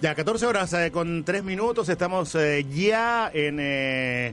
Ya, 0.00 0.14
14 0.14 0.46
horas 0.46 0.72
eh, 0.74 0.92
con 0.92 1.24
3 1.24 1.42
minutos, 1.42 1.88
estamos 1.88 2.32
eh, 2.36 2.64
ya 2.72 3.28
en 3.34 3.58
eh, 3.58 4.32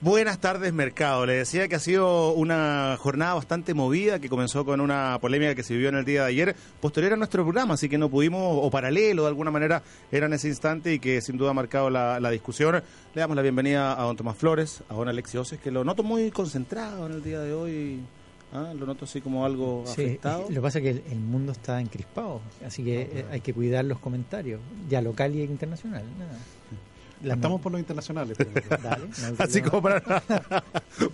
Buenas 0.00 0.38
tardes 0.38 0.72
Mercado. 0.72 1.26
Le 1.26 1.34
decía 1.34 1.68
que 1.68 1.74
ha 1.74 1.78
sido 1.78 2.32
una 2.32 2.96
jornada 2.98 3.34
bastante 3.34 3.74
movida, 3.74 4.18
que 4.18 4.30
comenzó 4.30 4.64
con 4.64 4.80
una 4.80 5.18
polémica 5.20 5.54
que 5.54 5.62
se 5.62 5.74
vivió 5.74 5.90
en 5.90 5.96
el 5.96 6.06
día 6.06 6.22
de 6.22 6.28
ayer, 6.28 6.56
posterior 6.80 7.12
a 7.12 7.16
nuestro 7.16 7.42
programa, 7.42 7.74
así 7.74 7.90
que 7.90 7.98
no 7.98 8.08
pudimos, 8.08 8.40
o 8.42 8.70
paralelo 8.70 9.24
de 9.24 9.28
alguna 9.28 9.50
manera, 9.50 9.82
era 10.10 10.24
en 10.24 10.32
ese 10.32 10.48
instante 10.48 10.94
y 10.94 11.00
que 11.00 11.20
sin 11.20 11.36
duda 11.36 11.50
ha 11.50 11.54
marcado 11.54 11.90
la, 11.90 12.30
discusión. 12.30 12.82
Le 13.14 13.20
damos 13.20 13.36
la 13.36 13.42
bienvenida 13.42 14.00
a 14.00 14.04
don 14.04 14.16
Tomás 14.16 14.38
Flores, 14.38 14.82
a 14.88 14.94
don 14.94 15.06
Alexi 15.06 15.36
Oces, 15.36 15.60
que 15.60 15.70
lo 15.70 15.84
noto 15.84 16.02
muy 16.02 16.30
concentrado 16.30 17.04
en 17.04 17.12
el 17.12 17.22
día 17.22 17.40
de 17.40 17.52
hoy. 17.52 18.00
¿Ah? 18.52 18.72
Lo 18.78 18.86
noto 18.86 19.04
así 19.04 19.20
como 19.20 19.44
algo 19.44 19.84
Sí, 19.86 19.92
afectado. 20.04 20.42
Lo 20.48 20.54
que 20.54 20.60
pasa 20.60 20.78
es 20.78 20.82
que 20.84 20.90
el, 20.90 21.02
el 21.10 21.18
mundo 21.18 21.52
está 21.52 21.80
encrispado, 21.80 22.40
así 22.66 22.82
que 22.82 23.02
eh, 23.02 23.24
hay 23.30 23.40
que 23.40 23.52
cuidar 23.52 23.84
los 23.84 23.98
comentarios, 23.98 24.60
ya 24.88 25.02
local 25.02 25.34
y 25.34 25.42
internacional. 25.42 26.02
nada. 26.18 26.38
La- 27.22 27.34
Estamos 27.34 27.60
por 27.60 27.72
los 27.72 27.80
internacionales. 27.80 28.36
pero- 28.38 28.50
Dale, 28.82 29.06
no 29.06 29.36
Así 29.44 29.60
como 29.60 29.82
para 29.82 30.00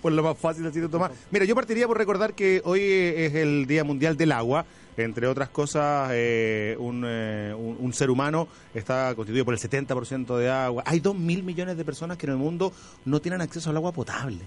por 0.02 0.12
lo 0.12 0.22
más 0.22 0.38
fácil 0.38 0.66
así 0.66 0.78
de 0.78 0.88
tomar. 0.88 1.10
Mira, 1.30 1.44
yo 1.44 1.54
partiría 1.54 1.86
por 1.88 1.98
recordar 1.98 2.34
que 2.34 2.60
hoy 2.64 2.80
es 2.82 3.34
el 3.34 3.66
Día 3.66 3.84
Mundial 3.84 4.16
del 4.16 4.32
Agua. 4.32 4.64
Entre 4.96 5.26
otras 5.26 5.48
cosas, 5.48 6.10
eh, 6.12 6.76
un, 6.78 7.02
eh, 7.04 7.52
un, 7.58 7.78
un 7.80 7.92
ser 7.92 8.10
humano 8.10 8.46
está 8.72 9.12
constituido 9.16 9.44
por 9.44 9.52
el 9.54 9.58
70% 9.60 10.36
de 10.36 10.48
agua. 10.48 10.84
Hay 10.86 11.00
2 11.00 11.16
mil 11.18 11.42
millones 11.42 11.76
de 11.76 11.84
personas 11.84 12.16
que 12.16 12.26
en 12.26 12.32
el 12.32 12.38
mundo 12.38 12.72
no 13.04 13.20
tienen 13.20 13.40
acceso 13.40 13.70
al 13.70 13.76
agua 13.76 13.90
potable. 13.90 14.38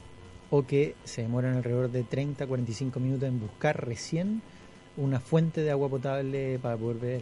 O 0.49 0.65
que 0.65 0.95
se 1.03 1.23
demoran 1.23 1.55
alrededor 1.57 1.91
de 1.91 2.03
30, 2.03 2.47
45 2.47 2.99
minutos 2.99 3.27
en 3.27 3.39
buscar 3.39 3.85
recién 3.85 4.41
una 4.95 5.19
fuente 5.19 5.61
de 5.61 5.71
agua 5.71 5.89
potable 5.89 6.57
para 6.61 6.77
poder 6.77 6.97
beber. 6.97 7.21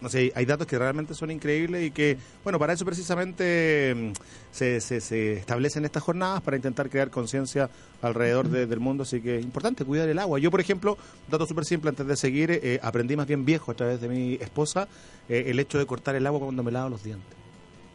No 0.00 0.10
sé, 0.10 0.30
hay 0.34 0.44
datos 0.44 0.66
que 0.66 0.78
realmente 0.78 1.14
son 1.14 1.30
increíbles 1.30 1.86
y 1.86 1.90
que, 1.90 2.18
bueno, 2.44 2.58
para 2.58 2.74
eso 2.74 2.84
precisamente 2.84 3.94
mm, 3.96 4.12
se, 4.52 4.80
se, 4.82 5.00
se 5.00 5.32
establecen 5.32 5.86
estas 5.86 6.02
jornadas 6.02 6.42
para 6.42 6.56
intentar 6.56 6.90
crear 6.90 7.10
conciencia 7.10 7.70
alrededor 8.02 8.48
de- 8.48 8.66
del 8.66 8.78
mundo. 8.78 9.04
Así 9.04 9.22
que 9.22 9.38
es 9.38 9.42
importante 9.44 9.84
cuidar 9.86 10.08
el 10.08 10.18
agua. 10.18 10.38
Yo, 10.38 10.50
por 10.50 10.60
ejemplo, 10.60 10.92
un 10.92 11.30
dato 11.30 11.46
súper 11.46 11.64
simple 11.64 11.88
antes 11.88 12.06
de 12.06 12.14
seguir, 12.16 12.50
eh, 12.50 12.78
aprendí 12.82 13.16
más 13.16 13.26
bien 13.26 13.44
viejo 13.46 13.72
a 13.72 13.74
través 13.74 14.00
de 14.00 14.08
mi 14.08 14.34
esposa 14.34 14.86
eh, 15.30 15.44
el 15.48 15.58
hecho 15.60 15.78
de 15.78 15.86
cortar 15.86 16.14
el 16.14 16.26
agua 16.26 16.40
cuando 16.40 16.62
me 16.62 16.70
lavo 16.72 16.90
los 16.90 17.02
dientes. 17.02 17.34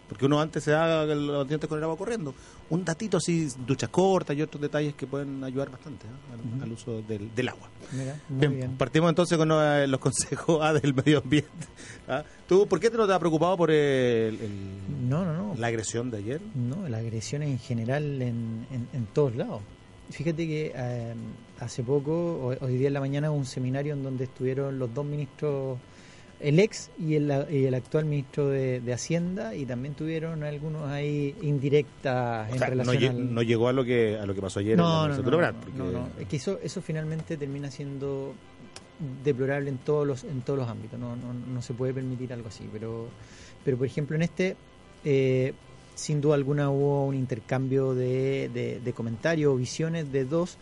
Porque 0.10 0.26
uno 0.26 0.42
antes 0.42 0.64
se 0.64 0.72
da 0.72 1.06
los 1.06 1.48
dientes 1.48 1.70
con 1.70 1.78
el 1.78 1.84
agua 1.84 1.98
corriendo. 1.98 2.34
Un 2.72 2.84
datito 2.86 3.18
así, 3.18 3.48
duchas 3.68 3.90
cortas 3.90 4.36
y 4.36 4.42
otros 4.42 4.62
detalles 4.62 4.96
que 4.96 5.06
pueden 5.06 5.44
ayudar 5.44 5.70
bastante 5.70 6.08
¿eh? 6.08 6.56
al, 6.58 6.64
al 6.64 6.72
uso 6.72 7.02
del, 7.02 7.34
del 7.36 7.50
agua. 7.50 7.70
Mira, 7.92 8.20
Bien, 8.30 8.56
bien. 8.56 8.78
partimos 8.78 9.10
entonces 9.10 9.38
con 9.38 9.50
eh, 9.52 9.86
los 9.88 10.00
consejos 10.08 10.60
ah, 10.62 10.72
del 10.74 10.94
medio 10.94 11.20
ambiente. 11.20 11.50
¿ah? 12.08 12.24
¿Tú 12.48 12.66
por 12.68 12.80
qué 12.80 12.90
te 12.90 12.98
no 12.98 13.06
te 13.06 13.14
has 13.14 13.20
preocupado 13.20 13.58
por 13.58 13.72
el- 13.72 14.40
el- 14.40 15.10
No, 15.10 15.24
no, 15.26 15.34
no. 15.34 15.56
la 15.58 15.68
agresión 15.68 16.10
de 16.10 16.18
ayer? 16.20 16.42
No, 16.56 16.88
la 16.88 16.98
agresión 17.00 17.44
en 17.44 17.60
general 17.60 18.22
en, 18.22 18.66
en, 18.72 18.88
en 18.94 19.06
todos 19.08 19.36
lados. 19.36 19.62
Fíjate 20.10 20.48
que 20.48 20.72
eh, 20.76 21.14
hace 21.60 21.84
poco, 21.84 22.40
hoy, 22.46 22.58
hoy 22.62 22.78
día 22.78 22.88
en 22.88 22.94
la 22.94 23.00
mañana, 23.00 23.32
hubo 23.32 23.38
un 23.38 23.46
seminario 23.46 23.94
en 23.94 24.04
donde 24.04 24.26
estuvieron 24.26 24.78
los 24.80 24.94
dos 24.94 25.06
ministros, 25.06 25.78
el 26.42 26.60
ex 26.60 26.90
y 26.98 27.16
el, 27.16 27.32
y 27.52 27.66
el 27.66 27.74
actual 27.74 28.06
ministro 28.06 28.50
de, 28.50 28.82
de 28.82 28.94
Hacienda, 28.94 29.56
y 29.56 29.66
también 29.66 29.94
tuvieron 29.94 30.44
algunos 30.44 30.90
ahí 30.90 31.36
indirectas 31.42 32.50
O 32.50 32.54
en 32.54 32.60
sea, 32.60 32.68
no, 32.70 32.76
relación 32.76 33.02
lle- 33.02 33.10
al... 33.10 33.34
no 33.34 33.42
llegó 33.44 33.68
a 33.68 33.74
lo 33.74 33.84
que 33.86 34.18
a 34.18 34.26
lo 34.26 34.34
que 34.34 34.42
pasó 34.42 34.60
ayer 34.60 34.78
no, 34.78 35.06
en 35.06 35.12
no, 35.12 35.16
el 35.18 35.24
no, 35.24 35.32
no, 35.32 35.38
Brand, 35.38 35.58
porque- 35.64 35.78
no, 35.78 35.92
no. 35.92 36.08
Es 36.20 36.28
que 36.28 36.36
eso, 36.38 36.60
eso 36.64 36.82
finalmente 36.82 37.38
termina 37.38 37.70
siendo 37.70 38.34
deplorable 39.24 39.70
en 39.70 39.78
todos 39.80 40.06
los 40.06 40.24
en 40.24 40.42
todos 40.42 40.60
los 40.60 40.70
ámbitos 40.70 41.00
no, 41.00 41.16
no, 41.16 41.34
no 41.34 41.62
se 41.64 41.74
puede 41.74 41.92
permitir 41.94 42.32
algo 42.34 42.50
así 42.50 42.70
pero 42.72 43.08
pero 43.66 43.76
por 43.78 43.88
ejemplo 43.88 44.16
en 44.16 44.22
este 44.22 44.56
eh, 45.04 45.54
sin 45.96 46.22
duda 46.22 46.36
alguna 46.36 46.70
hubo 46.70 47.08
un 47.08 47.16
intercambio 47.16 47.96
de, 47.96 48.50
de, 48.54 48.80
de 48.80 48.94
comentarios 48.94 49.54
o 49.54 49.58
visiones 49.58 50.12
de 50.12 50.26
dos 50.26 50.58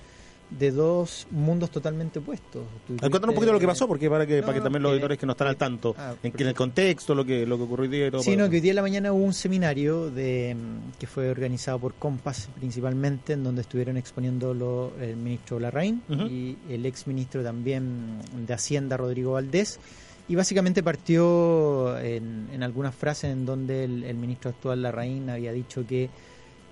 de 0.50 0.72
dos 0.72 1.28
mundos 1.30 1.70
totalmente 1.70 2.18
opuestos 2.20 2.64
Ah, 2.64 3.02
Cuéntanos 3.10 3.30
un 3.30 3.36
poquito 3.36 3.54
lo 3.54 3.60
que 3.60 3.68
pasó, 3.68 3.88
porque 3.88 4.10
para 4.10 4.26
que, 4.26 4.38
No, 4.42 4.48
para 4.48 4.54
que 4.58 4.62
también 4.62 4.82
los 4.82 4.92
auditores 4.92 5.18
que 5.20 5.26
no 5.28 5.34
están 5.34 5.48
al 5.48 5.58
tanto, 5.58 5.94
Ah, 5.98 6.16
en, 6.24 6.32
que 6.32 6.42
en 6.44 6.50
el 6.50 6.56
contexto, 6.56 7.14
lo 7.14 7.24
que 7.24 7.46
lo 7.46 7.58
que 7.58 7.64
ocurrió 7.64 7.84
hoy 7.84 7.90
día 7.96 8.08
y 8.08 8.12
todo. 8.12 8.24
Sí, 8.24 8.36
no, 8.36 8.50
que 8.50 8.56
hoy 8.56 8.62
día 8.62 8.72
en 8.72 8.76
la 8.78 8.82
mañana 8.82 9.14
hubo 9.14 9.24
un 9.24 9.34
seminario 9.34 10.10
de, 10.10 10.56
mm, 10.56 10.98
que 11.00 11.06
fue 11.08 11.30
organizado 11.30 11.78
por 11.80 11.94
Compass 11.94 12.50
principalmente, 12.58 13.34
en 13.34 13.44
donde 13.44 13.62
estuvieron 13.62 13.96
exponiendo 13.98 14.54
lo- 14.54 14.92
el 15.00 15.16
ministro 15.18 15.60
Larraín 15.60 16.02
y 16.30 16.58
el 16.70 16.86
ex 16.86 17.06
ministro 17.06 17.44
también 17.44 18.18
de 18.48 18.54
Hacienda, 18.54 18.98
Rodrigo 18.98 19.34
Valdés. 19.34 19.80
Y 20.28 20.36
básicamente 20.36 20.84
partió 20.84 21.98
en, 22.00 22.50
en 22.54 22.64
algunas 22.64 22.94
frases 22.96 23.31
en 23.31 23.46
donde 23.46 23.84
el, 23.84 24.04
el 24.04 24.16
ministro 24.16 24.50
actual 24.52 24.81
Larraín 24.84 25.30
había 25.30 25.52
dicho 25.52 25.86
que, 25.88 26.10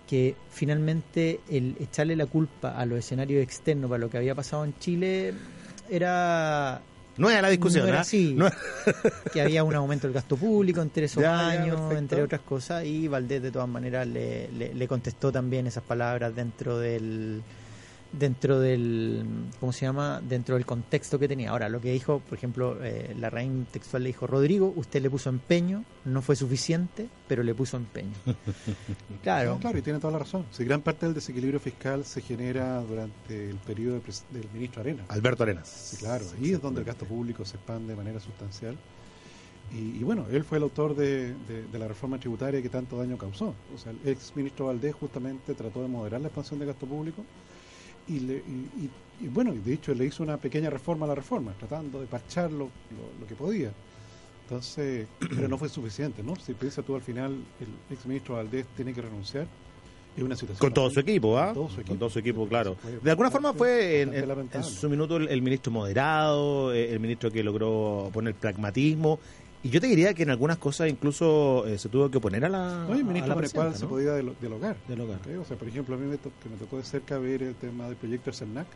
que 0.07 0.35
finalmente 0.49 1.41
el 1.49 1.75
echarle 1.79 2.15
la 2.15 2.25
culpa 2.25 2.71
a 2.77 2.85
los 2.85 2.97
escenarios 2.99 3.43
externos 3.43 3.89
para 3.89 3.99
lo 3.99 4.09
que 4.09 4.17
había 4.17 4.33
pasado 4.33 4.63
en 4.65 4.73
Chile 4.79 5.33
era 5.89 6.81
No 7.17 7.29
es 7.29 7.41
la 7.41 7.49
discusión, 7.49 7.83
no 7.83 7.89
era 7.89 7.97
¿ah? 7.99 8.01
así. 8.01 8.33
No- 8.33 8.49
que 9.33 9.41
había 9.41 9.63
un 9.63 9.75
aumento 9.75 10.07
del 10.07 10.13
gasto 10.13 10.37
público 10.37 10.81
entre 10.81 11.05
esos 11.05 11.21
Ya, 11.23 11.49
años, 11.49 11.93
entre 11.93 12.21
otras 12.23 12.41
cosas, 12.41 12.85
y 12.85 13.07
Valdés 13.07 13.41
de 13.41 13.51
todas 13.51 13.67
maneras 13.67 14.07
le, 14.07 14.49
le, 14.51 14.73
le 14.73 14.87
contestó 14.87 15.31
también 15.31 15.67
esas 15.67 15.83
palabras 15.83 16.33
dentro 16.35 16.77
del 16.79 17.41
dentro 18.11 18.59
del 18.59 19.23
¿cómo 19.59 19.71
se 19.73 19.85
llama? 19.85 20.21
dentro 20.21 20.55
del 20.55 20.65
contexto 20.65 21.19
que 21.19 21.27
tenía. 21.27 21.51
Ahora, 21.51 21.69
lo 21.69 21.81
que 21.81 21.91
dijo, 21.91 22.19
por 22.19 22.37
ejemplo, 22.37 22.77
eh, 22.83 23.15
la 23.19 23.29
reina 23.29 23.65
textual 23.71 24.03
le 24.03 24.07
dijo, 24.09 24.27
Rodrigo, 24.27 24.73
usted 24.75 25.01
le 25.01 25.09
puso 25.09 25.29
empeño, 25.29 25.83
no 26.05 26.21
fue 26.21 26.35
suficiente, 26.35 27.09
pero 27.27 27.43
le 27.43 27.53
puso 27.53 27.77
empeño. 27.77 28.13
claro, 29.23 29.55
No, 29.55 29.59
claro, 29.59 29.77
y 29.77 29.81
tiene 29.81 29.99
toda 29.99 30.13
la 30.13 30.19
razón. 30.19 30.45
Si 30.51 30.63
gran 30.63 30.81
parte 30.81 31.05
del 31.05 31.15
desequilibrio 31.15 31.59
fiscal 31.59 32.05
se 32.05 32.21
genera 32.21 32.81
durante 32.81 33.49
el 33.49 33.57
periodo 33.57 33.95
de 33.99 34.01
del 34.39 34.49
ministro 34.53 34.81
Arena. 34.81 35.03
Alberto 35.09 35.43
Arenas. 35.43 35.67
Sí, 35.67 35.97
claro, 35.97 36.25
ahí 36.39 36.53
es 36.53 36.61
donde 36.61 36.79
el 36.81 36.85
gasto 36.85 37.05
público 37.05 37.45
se 37.45 37.57
expande 37.57 37.89
de 37.93 37.95
manera 37.97 38.19
sustancial. 38.19 38.77
Y, 39.73 39.97
y 39.99 40.03
bueno, 40.03 40.25
él 40.31 40.45
fue 40.45 40.59
el 40.59 40.63
autor 40.63 40.95
de, 40.95 41.33
de- 41.45 41.67
de 41.69 41.79
la 41.79 41.89
reforma 41.89 42.17
tributaria 42.17 42.61
que 42.61 42.69
tanto 42.69 42.97
daño 42.97 43.17
causó. 43.17 43.53
O 43.75 43.77
sea, 43.77 43.91
el 43.91 43.99
ex 44.09 44.31
ministro 44.35 44.67
Valdés 44.67 44.95
justamente 44.95 45.53
trató 45.55 45.81
de 45.81 45.89
moderar 45.89 46.21
la 46.21 46.27
expansión 46.27 46.59
de 46.61 46.65
gasto 46.67 46.85
público 46.85 47.23
y, 48.07 48.19
le, 48.21 48.35
y, 48.35 48.83
y- 48.85 48.89
y 49.19 49.27
bueno, 49.29 49.51
de 49.53 49.73
hecho 49.73 49.93
le 49.95 50.05
hizo 50.05 50.21
una 50.23 50.37
pequeña 50.37 50.69
reforma 50.69 51.05
a 51.05 51.09
la 51.09 51.15
reforma, 51.15 51.51
tratando 51.59 51.99
de 51.99 52.05
parchar 52.07 52.51
lo, 52.51 52.65
lo- 52.65 53.19
lo 53.19 53.27
que 53.27 53.35
podía. 53.35 53.71
Entonces, 54.43 55.07
pero 55.19 55.47
no 55.47 55.57
fue 55.57 55.69
suficiente, 55.69 56.23
¿no? 56.23 56.35
Si 56.35 56.53
piensa 56.53 56.81
tú 56.81 56.95
al 56.95 57.01
final, 57.01 57.31
el 57.59 57.67
ex 57.95 58.05
ministro 58.05 58.35
Valdés 58.35 58.65
tiene 58.75 58.93
que 58.93 59.01
renunciar. 59.01 59.47
Es 60.15 60.23
una 60.23 60.35
situación 60.35 60.59
Con 60.59 60.73
todo 60.73 60.89
su 60.89 60.99
equipo, 60.99 61.37
¿ah? 61.37 61.47
Con 61.47 61.53
todo 61.53 61.67
su 61.69 61.73
equipo. 61.75 61.89
Con 61.89 61.99
todo 61.99 62.09
su 62.09 62.19
equipo, 62.19 62.47
claro. 62.47 62.75
De 63.03 63.11
alguna 63.11 63.29
forma 63.29 63.53
fue 63.53 64.01
en, 64.01 64.63
su 64.63 64.89
minuto 64.89 65.17
el, 65.17 65.27
el 65.27 65.41
ministro 65.43 65.71
moderado, 65.71 66.73
eh, 66.73 66.91
el 66.91 66.99
ministro 66.99 67.29
que 67.29 67.43
logró 67.43 68.09
poner 68.11 68.33
pragmatismo. 68.33 69.19
Y 69.63 69.69
yo 69.69 69.81
te 69.81 69.87
diría 69.87 70.13
que 70.13 70.23
en 70.23 70.29
algunas 70.29 70.57
cosas 70.57 70.89
incluso 70.89 71.65
eh, 71.67 71.77
se 71.77 71.89
tuvo 71.89 72.09
que 72.09 72.17
oponer 72.19 72.45
a 72.45 72.49
la. 72.49 72.85
No, 72.87 72.93
el 72.93 73.03
cual 73.05 73.37
presidenta, 73.37 73.77
se 73.77 73.83
¿no? 73.83 73.89
podía. 73.89 74.15
Dialogar. 74.39 74.77
¿ok? 74.87 75.41
O 75.41 75.45
sea, 75.45 75.57
por 75.57 75.67
ejemplo, 75.67 75.95
a 75.95 75.97
mí 75.97 76.05
me, 76.05 76.17
to- 76.17 76.31
que 76.41 76.49
me 76.49 76.55
tocó 76.57 76.77
de 76.77 76.83
cerca 76.83 77.17
ver 77.17 77.43
el 77.43 77.55
tema 77.55 77.87
del 77.87 77.95
proyecto 77.95 78.25
del 78.25 78.35
CERNAC 78.35 78.67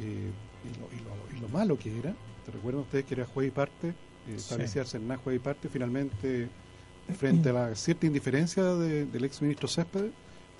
eh, 0.00 0.30
y, 0.64 0.78
lo, 0.80 0.86
y, 0.92 1.04
lo, 1.04 1.36
y 1.36 1.40
lo 1.40 1.48
malo 1.48 1.78
que 1.78 1.96
era. 1.98 2.14
¿Te 2.44 2.52
recuerdan 2.52 2.82
ustedes 2.82 3.04
que 3.04 3.14
era 3.14 3.26
juez 3.26 3.48
y 3.48 3.50
parte 3.50 3.88
eh, 3.88 3.94
establecida 4.36 4.84
sí. 4.84 4.96
en 4.96 5.16
juez 5.16 5.36
y 5.36 5.38
parte, 5.38 5.68
finalmente, 5.68 6.48
frente 7.16 7.50
a 7.50 7.52
la 7.52 7.74
cierta 7.74 8.06
indiferencia 8.06 8.64
de, 8.64 9.06
del 9.06 9.24
ex 9.24 9.42
ministro 9.42 9.68
Céspedes, 9.68 10.12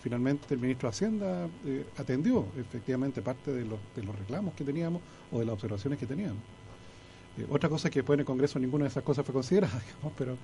finalmente 0.02 0.54
el 0.54 0.60
ministro 0.60 0.88
de 0.88 0.90
Hacienda 0.90 1.48
eh, 1.66 1.86
atendió 1.96 2.46
efectivamente 2.58 3.22
parte 3.22 3.52
de 3.52 3.64
los, 3.64 3.78
de 3.96 4.02
los 4.02 4.16
reclamos 4.18 4.54
que 4.54 4.64
teníamos 4.64 5.00
o 5.32 5.38
de 5.40 5.46
las 5.46 5.54
observaciones 5.54 5.98
que 5.98 6.06
teníamos. 6.06 6.38
Eh, 7.38 7.46
otra 7.50 7.68
cosa 7.68 7.88
es 7.88 7.92
que 7.92 8.00
después 8.00 8.16
en 8.16 8.20
el 8.20 8.26
Congreso 8.26 8.58
ninguna 8.58 8.84
de 8.84 8.90
esas 8.90 9.02
cosas 9.02 9.24
fue 9.24 9.32
considerada, 9.32 9.72
digamos, 9.86 10.12
pero, 10.16 10.36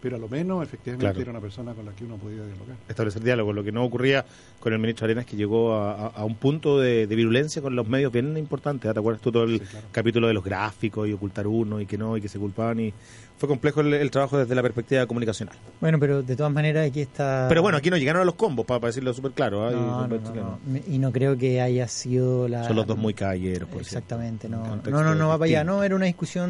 pero 0.00 0.16
a 0.16 0.18
lo 0.18 0.28
menos 0.28 0.62
efectivamente 0.62 1.04
Claro. 1.06 1.20
era 1.20 1.30
una 1.30 1.40
persona 1.40 1.72
con 1.74 1.84
la 1.86 1.92
que 1.92 2.04
uno 2.04 2.16
podía 2.16 2.44
dialogar. 2.44 2.76
establecer 2.88 3.22
diálogo. 3.22 3.52
Lo 3.52 3.62
que 3.64 3.72
no 3.72 3.84
ocurría 3.84 4.24
con 4.60 4.72
el 4.72 4.78
ministro 4.78 5.04
Arenas, 5.06 5.26
que 5.26 5.36
llegó 5.36 5.74
a, 5.74 5.92
a- 5.92 6.06
a 6.08 6.24
un 6.24 6.34
punto 6.36 6.78
de, 6.78 7.06
de 7.06 7.16
virulencia 7.16 7.60
con 7.62 7.74
los 7.76 7.88
medios 7.88 8.12
bien 8.12 8.36
importante. 8.36 8.88
¿eh? 8.88 8.92
¿Te 8.92 8.98
acuerdas 8.98 9.22
tú 9.22 9.32
todo 9.32 9.44
el 9.44 9.60
Sí, 9.60 9.66
claro. 9.66 9.86
capítulo 9.92 10.26
de 10.28 10.34
los 10.34 10.44
gráficos 10.44 11.08
y 11.08 11.12
ocultar 11.12 11.46
uno 11.46 11.80
y 11.80 11.86
que 11.86 11.96
no 11.98 12.16
y 12.16 12.20
que 12.20 12.28
se 12.28 12.38
culpaban? 12.38 12.80
y 12.80 12.92
Fue 13.38 13.48
complejo 13.48 13.80
el, 13.80 13.92
el 13.94 14.10
trabajo 14.10 14.38
desde 14.38 14.54
la 14.54 14.62
perspectiva 14.62 15.04
comunicacional. 15.06 15.56
Bueno, 15.80 15.98
pero 15.98 16.22
de 16.22 16.36
todas 16.36 16.52
maneras 16.52 16.86
aquí 16.88 17.00
está... 17.00 17.46
Pero 17.48 17.60
bueno, 17.62 17.76
aquí 17.78 17.90
no 17.90 17.96
llegaron 17.96 18.22
a 18.22 18.24
los 18.24 18.34
combos, 18.36 18.64
para, 18.66 18.86
decirlo 18.86 19.12
súper 19.14 19.32
claro. 19.32 19.68
¿eh? 19.68 19.72
Y- 19.74 19.76
No, 19.76 20.58
Y 20.88 20.98
no 20.98 21.10
creo 21.12 21.36
que 21.36 21.60
haya 21.60 21.88
sido 21.88 22.46
la... 22.48 22.64
Son 22.64 22.76
los 22.76 22.86
dos 22.86 22.96
muy 22.98 23.14
caballeros, 23.14 23.68
por 23.68 23.80
Exactamente, 23.80 24.48
no. 24.48 24.76
No, 24.76 25.02
no, 25.02 25.14
no 25.14 25.28
va 25.28 25.38
para 25.38 25.48
allá. 25.48 25.64
No, 25.64 25.82
era 25.82 25.96
una 25.96 26.06
discusión 26.06 26.41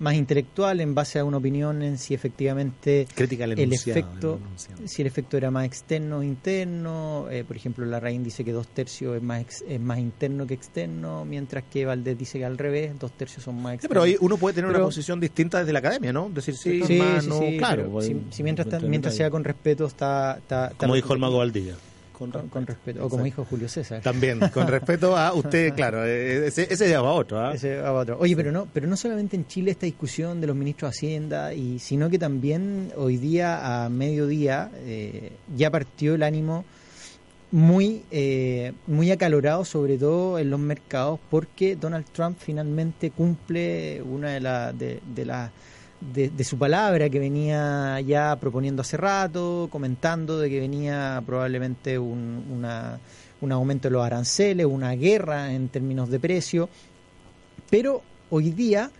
más 0.00 0.14
intelectual 0.14 0.80
en 0.80 0.94
base 0.94 1.18
a 1.18 1.24
una 1.24 1.38
opinión 1.38 1.82
en 1.82 1.98
si 1.98 2.14
efectivamente 2.14 3.08
Crítica 3.16 3.46
el 3.46 3.58
enunciado, 3.58 3.98
efecto, 3.98 4.38
el 4.80 4.88
si 4.88 5.02
el 5.02 5.08
efecto 5.08 5.36
era 5.36 5.50
más 5.50 5.64
externo 5.66 6.18
o 6.18 6.22
interno. 6.22 7.26
Eh, 7.30 7.42
por 7.42 7.56
ejemplo, 7.56 7.84
Larraín 7.84 8.22
dice 8.22 8.44
que 8.44 8.52
dos 8.52 8.68
tercios 8.68 9.16
es 9.16 9.22
más 9.24 9.40
ex- 9.40 9.64
es 9.68 9.80
más 9.80 9.98
interno 9.98 10.46
que 10.46 10.54
externo, 10.54 11.24
mientras 11.24 11.64
que 11.64 11.84
Valdés 11.84 12.16
dice 12.16 12.38
que 12.38 12.44
al 12.44 12.58
revés, 12.58 12.96
dos 12.96 13.10
tercios 13.10 13.42
son 13.42 13.56
más 13.56 13.72
Sí, 13.72 13.74
externos. 13.74 13.88
pero 13.90 14.02
ahí 14.04 14.16
uno 14.20 14.36
puede 14.36 14.54
tener 14.54 14.68
Pero- 14.70 14.78
una 14.84 14.86
posición 14.86 15.18
distinta 15.18 15.58
desde 15.58 15.72
la 15.72 15.80
academia, 15.80 16.12
¿no? 16.12 16.30
Decir, 16.30 16.56
sí, 16.56 16.80
Sí, 16.86 16.94
más, 16.94 17.24
sí, 17.24 17.28
no, 17.30 17.38
sí, 17.40 17.56
claro. 17.58 17.88
pues, 17.90 18.06
si, 18.06 18.16
si 18.30 18.42
mientras, 18.44 18.72
entre 18.72 18.88
mientras 18.88 19.16
sea 19.16 19.30
con 19.30 19.42
respeto 19.42 19.84
está... 19.86 20.36
está- 20.38 20.66
está 20.66 20.76
Como 20.78 20.94
dijo 20.94 21.12
el 21.12 21.18
mago. 21.18 21.38
Valdilla. 21.38 21.74
Con, 22.18 22.32
Con, 22.32 22.48
con 22.48 22.66
respeto. 22.66 23.06
O 23.06 23.08
como 23.08 23.22
dijo 23.22 23.44
Julio 23.44 23.68
César. 23.68 24.02
También, 24.02 24.40
con 24.52 24.66
respeto 24.66 25.16
a 25.16 25.32
usted, 25.32 25.72
claro, 25.74 26.04
eh, 26.04 26.48
ese, 26.48 26.66
ese 26.68 26.90
ya 26.90 27.00
va 27.00 27.12
otro, 27.12 27.38
¿ah? 27.38 27.54
Ese 27.54 27.76
va 27.76 27.92
otro. 27.92 28.18
Oye, 28.18 28.34
pero 28.34 28.50
no, 28.50 28.66
pero 28.72 28.88
no 28.88 28.96
solamente 28.96 29.36
en 29.36 29.46
Chile 29.46 29.70
esta 29.70 29.86
discusión 29.86 30.40
de 30.40 30.48
los 30.48 30.56
ministros 30.56 30.90
de 30.90 30.96
Hacienda, 30.96 31.54
y 31.54 31.78
sino 31.78 32.10
que 32.10 32.18
también 32.18 32.92
hoy 32.96 33.18
día 33.18 33.84
a 33.84 33.88
mediodía 33.88 34.70
eh, 34.78 35.30
ya 35.56 35.70
partió 35.70 36.16
el 36.16 36.24
ánimo 36.24 36.64
muy 37.52 38.02
eh, 38.10 38.72
muy 38.88 39.10
acalorado, 39.10 39.64
sobre 39.64 39.96
todo 39.96 40.40
en 40.40 40.50
los 40.50 40.58
mercados, 40.58 41.20
porque 41.30 41.76
Donald 41.76 42.06
Trump 42.12 42.36
finalmente 42.40 43.10
cumple 43.10 44.02
una 44.02 44.30
de 44.30 44.40
las 44.40 44.76
de, 44.76 45.00
de 45.14 45.24
las 45.24 45.50
de, 46.00 46.44
su 46.44 46.58
palabra 46.58 47.08
que 47.08 47.18
venía 47.18 48.00
ya 48.00 48.36
proponiendo 48.36 48.82
hace 48.82 48.96
rato, 48.96 49.68
comentando 49.70 50.38
de 50.38 50.48
que 50.48 50.60
venía 50.60 51.22
probablemente 51.26 51.98
un, 51.98 52.44
una, 52.50 52.98
un 53.40 53.52
aumento 53.52 53.88
de 53.88 53.92
los 53.92 54.04
aranceles, 54.04 54.66
una 54.66 54.92
guerra 54.92 55.52
en 55.52 55.68
términos 55.68 56.08
de 56.10 56.20
precio, 56.20 56.68
pero 57.70 58.02
hoy 58.30 58.50
día 58.50 58.90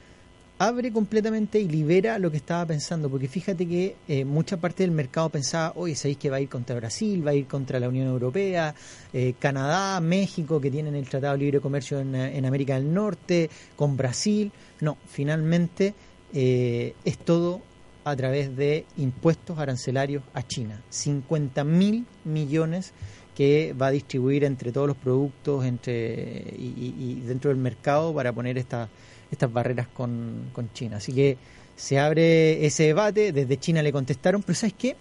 abre 0.60 0.92
completamente 0.92 1.60
y 1.60 1.68
libera 1.68 2.18
lo 2.18 2.32
que 2.32 2.36
estaba 2.36 2.66
pensando, 2.66 3.08
porque 3.08 3.28
fíjate 3.28 3.66
que 3.66 3.94
eh, 4.08 4.24
mucha 4.24 4.56
parte 4.56 4.82
del 4.82 4.90
mercado 4.90 5.28
pensaba, 5.28 5.72
oye, 5.76 5.94
sabéis 5.94 6.18
que 6.18 6.30
va 6.30 6.38
a 6.38 6.40
ir 6.40 6.48
contra 6.48 6.74
Brasil, 6.74 7.24
va 7.24 7.30
a 7.30 7.34
ir 7.34 7.46
contra 7.46 7.78
la 7.78 7.88
Unión 7.88 8.08
Europea, 8.08 8.74
eh, 9.12 9.34
Canadá, 9.38 10.00
México, 10.00 10.60
que 10.60 10.70
tienen 10.70 10.96
el 10.96 11.08
Tratado 11.08 11.34
de 11.34 11.38
Libre 11.38 11.60
Comercio 11.60 12.00
en, 12.00 12.12
en 12.16 12.44
América 12.44 12.74
del 12.74 12.92
Norte, 12.92 13.48
con 13.76 13.96
Brasil. 13.96 14.50
No, 14.80 14.98
finalmente 15.08 15.94
eh, 16.32 16.94
es 17.04 17.18
todo 17.18 17.62
a 18.04 18.16
través 18.16 18.56
de 18.56 18.86
impuestos 18.96 19.58
arancelarios 19.58 20.22
a 20.34 20.42
China. 20.46 20.80
50 20.90 21.64
mil 21.64 22.06
millones 22.24 22.92
que 23.34 23.74
va 23.80 23.88
a 23.88 23.90
distribuir 23.90 24.44
entre 24.44 24.72
todos 24.72 24.86
los 24.88 24.96
productos 24.96 25.64
entre 25.64 26.54
y, 26.58 26.94
y- 26.98 27.22
dentro 27.26 27.50
del 27.50 27.58
mercado 27.58 28.12
para 28.14 28.32
poner 28.32 28.58
esta- 28.58 28.88
estas 29.30 29.52
barreras 29.52 29.86
con, 29.88 30.46
con 30.52 30.72
China. 30.72 30.96
Así 30.96 31.12
que 31.12 31.36
se 31.76 31.98
abre 31.98 32.64
ese 32.66 32.84
debate, 32.84 33.32
desde 33.32 33.58
China 33.58 33.82
le 33.82 33.92
contestaron, 33.92 34.42
pero 34.42 34.56
¿sabes 34.56 34.74
qué? 34.76 34.96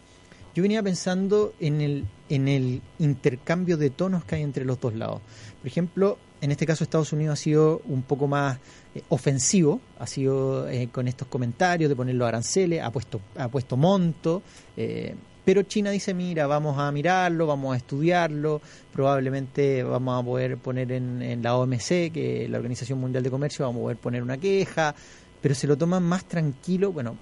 Yo 0.54 0.62
venía 0.64 0.84
pensando 0.84 1.54
en 1.60 1.82
el, 1.82 2.06
en 2.30 2.48
el 2.48 2.82
intercambio 3.00 3.78
de 3.78 3.90
tonos 3.90 4.26
que 4.26 4.36
hay 4.36 4.42
entre 4.44 4.66
los 4.66 4.80
dos 4.80 4.94
lados. 4.96 5.22
Por 5.60 5.68
ejemplo, 5.68 6.18
en 6.42 6.52
este 6.52 6.66
caso 6.66 6.84
Estados 6.84 7.14
Unidos 7.14 7.34
ha 7.40 7.42
sido 7.42 7.82
un 7.86 8.04
poco 8.04 8.28
más 8.28 8.58
eh, 8.94 9.02
ofensivo, 9.10 9.82
ha 10.00 10.08
sido 10.08 10.70
eh, 10.70 10.90
con 10.92 11.08
estos 11.08 11.28
comentarios 11.28 11.90
de 11.90 11.96
poner 11.96 12.16
los 12.16 12.28
aranceles, 12.28 12.82
ha 12.82 12.92
puesto, 12.92 13.22
ha 13.38 13.48
puesto 13.48 13.78
monto, 13.78 14.42
eh, 14.76 15.16
pero 15.44 15.64
China 15.64 15.92
dice, 15.92 16.14
mira, 16.14 16.46
vamos 16.46 16.78
a 16.78 16.92
mirarlo, 16.92 17.48
vamos 17.48 17.74
a 17.74 17.78
estudiarlo, 17.78 18.62
probablemente 18.92 19.82
vamos 19.82 20.22
a 20.22 20.26
poder 20.26 20.58
poner 20.58 20.92
en, 20.92 21.22
en 21.22 21.42
la 21.42 21.56
OMC, 21.56 22.12
que 22.12 22.44
es 22.44 22.50
la 22.50 22.58
Organización 22.58 23.00
Mundial 23.00 23.24
de 23.24 23.32
Comercio, 23.32 23.66
vamos 23.66 23.80
a 23.80 23.84
poder 23.84 23.98
poner 23.98 24.22
una 24.22 24.38
queja, 24.38 24.94
pero 25.42 25.56
se 25.56 25.66
lo 25.66 25.78
toman 25.78 26.04
más 26.04 26.26
tranquilo, 26.26 26.92
bueno, 26.92 27.16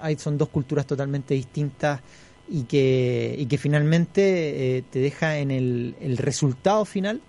hay, 0.00 0.16
son 0.18 0.36
dos 0.36 0.48
culturas 0.48 0.86
totalmente 0.86 1.34
distintas 1.34 2.00
y 2.48 2.64
que, 2.64 3.36
y 3.38 3.46
que 3.46 3.58
finalmente 3.58 4.78
eh, 4.78 4.82
te 4.90 4.98
deja 4.98 5.38
en 5.38 5.50
el, 5.50 5.94
el 6.00 6.16
resultado 6.16 6.84
final 6.84 7.20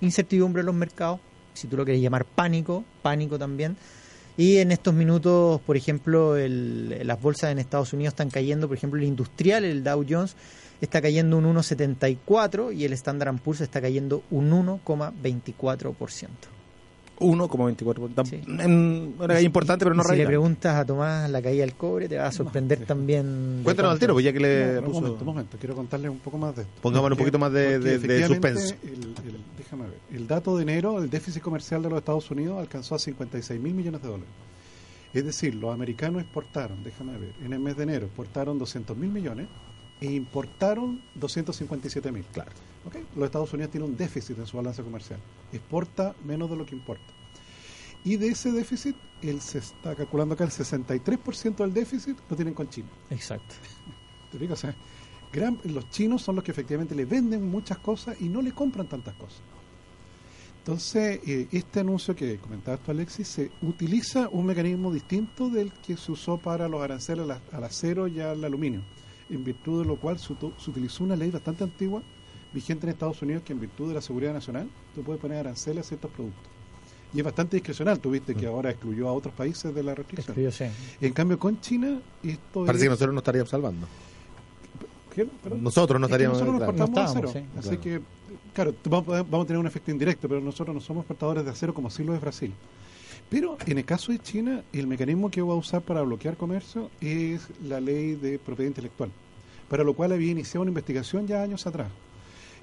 incertidumbre 0.00 0.60
en 0.60 0.66
los 0.66 0.74
mercados, 0.74 1.20
si 1.54 1.66
tú 1.68 1.76
lo 1.76 1.84
quieres 1.84 2.02
llamar 2.02 2.24
pánico, 2.24 2.84
pánico 3.02 3.38
también. 3.38 3.76
Y 4.36 4.58
en 4.58 4.70
estos 4.70 4.94
minutos, 4.94 5.60
por 5.62 5.76
ejemplo, 5.76 6.36
el- 6.36 7.06
las 7.06 7.20
bolsas 7.20 7.50
en 7.50 7.58
Estados 7.58 7.92
Unidos 7.92 8.12
están 8.12 8.30
cayendo, 8.30 8.68
por 8.68 8.76
ejemplo, 8.76 9.00
el 9.00 9.06
industrial, 9.06 9.64
el 9.64 9.82
Dow 9.82 10.04
Jones, 10.08 10.36
está 10.80 11.02
cayendo 11.02 11.36
un 11.38 11.44
1,74 11.46 12.70
y 12.70 12.84
el 12.84 12.92
Standard 12.92 13.36
Poor's 13.38 13.60
está 13.62 13.80
cayendo 13.80 14.22
un 14.30 14.52
1,24%. 14.52 16.28
1,24. 17.20 18.08
Tam- 18.14 18.26
Sí. 18.26 18.40
es 19.36 19.42
importante, 19.44 19.84
pero 19.84 19.94
no 19.94 20.02
si 20.04 20.16
le 20.16 20.26
preguntas 20.26 20.76
a 20.76 20.84
Tomás 20.84 21.28
la 21.30 21.42
caída 21.42 21.62
del 21.64 21.74
cobre, 21.74 22.08
te 22.08 22.16
va 22.18 22.26
a 22.26 22.32
sorprender 22.32 22.84
también. 22.86 23.58
de 23.58 23.62
Cuéntanos 23.64 23.92
al 23.92 23.98
tiro, 23.98 24.14
pues 24.14 24.24
ya 24.24 24.32
que 24.32 24.40
le 24.40 24.74
No, 24.74 24.80
no, 24.80 24.86
puso- 24.86 24.96
un 24.98 25.02
momento, 25.02 25.20
un 25.20 25.26
momento, 25.26 25.56
quiero 25.58 25.74
contarles 25.74 26.10
un 26.10 26.18
poco 26.18 26.38
más 26.38 26.54
de 26.56 26.62
esto. 26.62 26.74
Pongámosle 26.80 27.14
un 27.14 27.18
Porque- 27.18 27.24
poquito 27.32 27.38
más 27.38 27.52
de- 27.52 27.78
de- 27.78 27.98
de 27.98 28.26
suspenso. 28.26 28.74
El, 28.82 28.90
el- 28.92 29.16
déjame 29.56 29.82
ver, 29.84 29.98
el 30.12 30.26
dato 30.26 30.56
de 30.56 30.62
enero, 30.62 30.98
el 31.02 31.10
déficit 31.10 31.42
comercial 31.42 31.82
de 31.82 31.90
los 31.90 31.98
Estados 31.98 32.30
Unidos 32.30 32.58
alcanzó 32.58 32.94
a 32.94 32.98
56 32.98 33.60
mil 33.60 33.74
millones 33.74 34.00
de 34.02 34.08
dólares. 34.08 34.28
Es 35.14 35.24
decir, 35.24 35.54
los 35.54 35.72
americanos 35.72 36.22
exportaron, 36.22 36.84
déjame 36.84 37.16
ver, 37.18 37.32
en 37.44 37.52
el 37.52 37.58
mes 37.60 37.76
de 37.76 37.82
enero 37.84 38.06
exportaron 38.06 38.58
200 38.58 38.96
mil 38.96 39.10
millones 39.10 39.48
e 40.00 40.06
importaron 40.12 41.00
257 41.14 42.12
mil. 42.12 42.24
Claro. 42.32 42.50
¿Ok? 42.86 42.96
Los 43.16 43.26
Estados 43.26 43.52
Unidos 43.52 43.70
tienen 43.72 43.90
un 43.90 43.96
déficit 43.96 44.38
en 44.38 44.46
su 44.46 44.56
balanza 44.56 44.82
comercial. 44.82 45.18
Exporta 45.52 46.14
menos 46.24 46.48
de 46.50 46.56
lo 46.56 46.64
que 46.64 46.74
importa. 46.74 47.04
Y 48.04 48.16
de 48.16 48.28
ese 48.28 48.52
déficit, 48.52 48.96
él 49.22 49.40
se 49.40 49.58
está 49.58 49.94
calculando 49.96 50.34
acá 50.34 50.44
el 50.44 50.50
63% 50.50 51.56
del 51.56 51.74
déficit 51.74 52.16
lo 52.30 52.36
tienen 52.36 52.54
con 52.54 52.68
China. 52.70 52.88
Exacto. 53.10 53.54
¿Te 54.32 54.38
fijas? 54.38 54.58
O 54.58 54.60
sea, 54.60 54.74
gran- 55.32 55.58
los 55.64 55.90
chinos 55.90 56.22
son 56.22 56.36
los 56.36 56.44
que 56.44 56.52
efectivamente 56.52 56.94
le 56.94 57.04
venden 57.04 57.44
muchas 57.50 57.78
cosas 57.78 58.16
y 58.20 58.28
no 58.28 58.40
le 58.40 58.52
compran 58.52 58.86
tantas 58.86 59.14
cosas. 59.16 59.40
Entonces, 60.60 61.20
eh, 61.26 61.48
este 61.50 61.80
anuncio 61.80 62.14
que 62.14 62.36
comentabas 62.38 62.80
tú, 62.80 62.90
Alexis, 62.90 63.26
se 63.26 63.50
utiliza 63.62 64.28
un 64.30 64.44
mecanismo 64.46 64.92
distinto 64.92 65.48
del 65.48 65.72
que 65.72 65.96
se 65.96 66.12
usó 66.12 66.36
para 66.36 66.68
los 66.68 66.82
aranceles 66.82 67.24
al, 67.28 67.40
al 67.52 67.64
acero 67.64 68.06
y 68.06 68.20
al 68.20 68.44
aluminio, 68.44 68.82
en 69.30 69.44
virtud 69.44 69.82
de 69.82 69.86
lo 69.88 69.96
cual 69.96 70.18
se, 70.18 70.34
se 70.58 70.70
utilizó 70.70 71.04
una 71.04 71.16
ley 71.16 71.30
bastante 71.30 71.64
antigua, 71.64 72.02
vigente 72.52 72.86
en 72.86 72.90
Estados 72.90 73.20
Unidos, 73.22 73.42
que 73.44 73.52
en 73.52 73.60
virtud 73.60 73.88
de 73.88 73.94
la 73.94 74.00
seguridad 74.00 74.32
nacional, 74.32 74.68
tú 74.94 75.02
puedes 75.02 75.20
poner 75.20 75.38
aranceles 75.38 75.84
a 75.86 75.88
ciertos 75.88 76.10
productos. 76.10 76.42
Y 77.14 77.18
es 77.18 77.24
bastante 77.24 77.56
discrecional, 77.56 77.98
tú 78.00 78.10
viste 78.10 78.34
que 78.34 78.46
ahora 78.46 78.70
excluyó 78.70 79.08
a 79.08 79.12
otros 79.12 79.32
países 79.34 79.74
de 79.74 79.82
la 79.82 79.94
restricción. 79.94 80.36
Yo 80.36 80.50
sé. 80.52 80.70
En 81.00 81.12
cambio, 81.14 81.38
con 81.38 81.58
China, 81.60 81.98
esto 82.22 82.64
Parece 82.66 82.76
es... 82.76 82.82
que 82.84 82.90
nosotros 82.90 83.14
nos 83.14 83.22
estaríamos 83.22 83.48
salvando. 83.50 83.86
Nosotros 85.60 86.00
no 86.00 86.06
Es 86.06 86.10
que 86.10 86.14
estaríamos 86.24 86.38
nosotros 86.40 86.60
nos 86.78 86.90
claro. 86.90 86.92
No 86.92 86.94
de 86.94 87.00
acero. 87.00 87.32
sí. 87.32 87.58
Así 87.58 87.76
que, 87.78 88.00
claro, 88.54 88.72
t- 88.72 88.88
vamos, 88.90 89.08
a- 89.14 89.22
vamos 89.22 89.44
a 89.44 89.46
tener 89.46 89.58
un 89.60 89.66
efecto 89.66 89.90
indirecto, 89.90 90.28
pero 90.28 90.40
nosotros 90.40 90.74
no 90.74 90.80
somos 90.80 91.04
portadores 91.06 91.44
de 91.44 91.50
acero 91.50 91.74
como 91.74 91.90
sí 91.90 92.04
lo 92.04 92.14
es 92.14 92.20
Brasil. 92.20 92.52
Pero 93.30 93.58
en 93.66 93.78
el 93.78 93.84
caso 93.84 94.12
de 94.12 94.18
China, 94.18 94.62
el 94.72 94.86
mecanismo 94.86 95.30
que 95.30 95.42
va 95.42 95.52
a 95.52 95.56
usar 95.56 95.82
para 95.82 96.02
bloquear 96.02 96.36
comercio 96.36 96.90
es 97.00 97.48
la 97.62 97.80
ley 97.80 98.14
de 98.14 98.38
propiedad 98.38 98.68
intelectual, 98.68 99.10
para 99.68 99.84
lo 99.84 99.94
cual 99.94 100.12
había 100.12 100.30
iniciado 100.30 100.62
una 100.62 100.70
investigación 100.70 101.26
ya 101.26 101.42
años 101.42 101.66
atrás. 101.66 101.88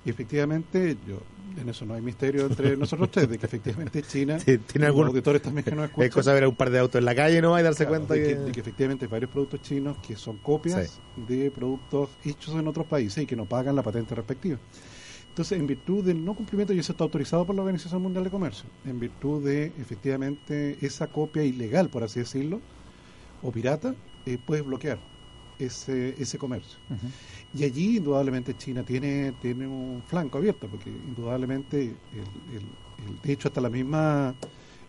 Y 0.06 0.10
efectivamente, 0.10 0.98
yo 1.08 1.20
en 1.60 1.70
eso 1.70 1.86
no 1.86 1.94
hay 1.94 2.02
misterio 2.02 2.46
entre 2.46 2.76
nosotros 2.78 3.10
tres, 3.12 3.30
de 3.30 3.38
que 3.38 3.46
efectivamente 3.46 4.02
China, 4.04 4.40
Sí, 4.40 4.58
tiene 4.58 4.88
los 4.88 5.08
auditores 5.08 5.42
también 5.42 5.66
que 5.66 5.72
Es 5.76 5.82
escuchan, 5.84 6.10
cosa 6.10 6.34
de 6.34 6.42
ver 6.42 6.50
un 6.50 6.56
par 6.56 6.70
de 6.70 6.80
autos 6.80 7.00
en 7.00 7.06
la 7.06 7.16
calle 7.16 7.42
no 7.42 7.60
y 7.60 7.64
darse 7.64 7.86
Claro, 7.86 8.06
cuenta 8.06 8.14
de 8.16 8.22
que... 8.22 8.28
que, 8.28 8.36
de 8.36 8.52
que 8.52 8.60
efectivamente 8.60 9.06
hay 9.06 9.12
varios 9.12 9.32
productos 9.32 9.62
chinos 9.62 9.98
que 10.06 10.16
son 10.16 10.38
copias 10.38 11.00
de 11.28 11.52
productos 11.52 12.10
hechos 12.24 12.56
en 12.56 12.68
otros 12.68 12.88
países 12.88 13.24
y 13.24 13.26
que 13.26 13.36
no 13.36 13.46
pagan 13.46 13.76
la 13.76 13.84
patente 13.84 14.16
respectiva. 14.16 14.58
Entonces, 15.36 15.60
en 15.60 15.68
virtud 15.68 16.02
del 16.02 16.24
no 16.24 16.34
cumplimiento, 16.34 16.72
y 16.72 16.80
eso 16.80 16.94
está 16.94 17.04
autorizado 17.04 17.46
por 17.46 17.54
la 17.58 17.62
Organización 17.62 18.02
Mundial 18.02 18.24
de 18.24 18.30
Comercio, 18.30 18.70
en 18.86 18.98
virtud 19.02 19.44
de 19.44 19.66
efectivamente 19.78 20.78
esa 20.80 21.08
copia 21.08 21.44
ilegal, 21.44 21.90
por 21.90 22.04
así 22.04 22.22
decirlo, 22.22 22.62
o 23.44 23.52
pirata, 23.52 23.94
eh, 24.26 24.38
puedes 24.38 24.66
bloquear 24.66 24.98
ese, 25.60 26.16
ese 26.18 26.38
comercio. 26.38 26.80
Y 27.54 27.66
allí 27.66 27.98
indudablemente 27.98 28.56
China 28.56 28.84
tiene, 28.84 29.34
tiene 29.42 29.68
un 29.68 30.02
flanco 30.08 30.38
abierto, 30.38 30.70
porque 30.70 30.90
indudablemente, 30.90 31.82
el, 31.82 33.22
de 33.22 33.34
hecho 33.34 33.50
hasta 33.50 33.60
la 33.60 33.70
misma, 33.70 34.34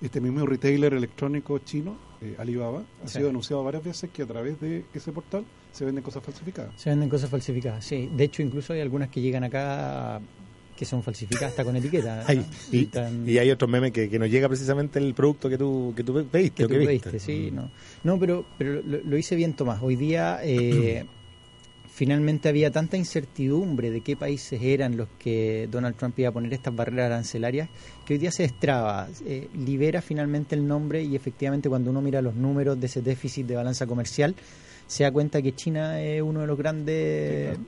este 0.01 0.21
mismo 0.21 0.47
retailer 0.47 0.95
electrónico 0.95 1.59
chino, 1.59 1.97
eh, 2.21 2.37
Alibaba, 2.39 2.85
ha 3.03 3.09
sido 3.09 3.31
anunciado 3.31 3.65
varias 3.65 3.83
veces 3.83 4.11
que 4.11 4.23
a 4.23 4.27
través 4.27 4.61
de 4.61 4.85
ese 4.95 5.11
portal 5.11 5.45
se 5.77 5.85
venden 5.85 6.03
cosas 6.03 6.23
falsificadas. 6.23 6.73
Se 6.77 6.89
venden 6.89 7.09
cosas 7.09 7.29
falsificadas, 7.29 7.85
sí. 7.85 8.09
De 8.17 8.25
hecho, 8.25 8.43
incluso 8.43 8.73
hay 8.73 8.81
algunas 8.81 9.11
que 9.11 9.21
llegan 9.21 9.45
acá 9.45 10.21
que 10.75 10.85
son 10.85 11.03
falsificadas 11.03 11.51
hasta 11.51 11.65
con 11.65 11.77
etiqueta. 11.77 12.25
y, 12.73 13.39
hay 13.39 13.51
otros 13.51 13.71
memes 13.71 13.93
que, 13.93 14.09
que 14.09 14.19
nos 14.19 14.31
llega 14.31 14.49
precisamente 14.49 14.99
el 14.99 15.13
producto 15.15 15.49
que 15.49 15.59
tú, 15.59 15.93
que 15.95 16.03
tú 16.03 16.27
pediste. 16.31 16.67
Que, 16.67 16.79
viste. 16.79 17.19
sí, 17.19 17.51
no. 17.53 17.71
No, 18.05 18.19
pero, 18.19 18.47
pero 18.57 18.83
lo, 18.83 19.17
hice 19.19 19.37
bien, 19.37 19.55
Tomás. 19.55 19.83
Hoy 19.83 19.97
día 19.97 20.41
eh, 20.43 21.05
finalmente 21.93 22.49
había 22.49 22.71
tanta 22.71 22.97
incertidumbre 22.97 23.91
de 23.91 24.01
qué 24.01 24.17
países 24.17 24.63
eran 24.63 24.97
los 24.97 25.09
que 25.19 25.69
Donald 25.71 25.97
Trump 25.97 26.19
iba 26.19 26.31
a 26.31 26.33
poner 26.33 26.53
estas 26.55 26.75
barreras 26.75 27.07
arancelarias 27.07 27.69
que 28.07 28.15
hoy 28.15 28.19
día 28.19 28.31
se 28.31 28.45
destraba, 28.45 29.09
eh, 29.27 29.49
libera 29.55 30.01
finalmente 30.01 30.55
el 30.55 30.67
nombre 30.67 31.03
y 31.03 31.17
efectivamente 31.17 31.69
cuando 31.69 31.91
uno 31.91 32.01
mira 32.01 32.23
los 32.23 32.35
números 32.35 32.79
de 32.81 32.87
ese 32.87 33.03
déficit 33.03 33.47
de 33.47 33.57
balanza 33.57 33.87
comercial, 33.87 34.35
se 34.87 35.05
da 35.05 35.11
cuenta 35.11 35.43
que 35.43 35.55
China 35.55 36.01
es 36.01 36.23
uno 36.23 36.41
de 36.41 36.47
los 36.47 36.59
grandes 36.59 37.59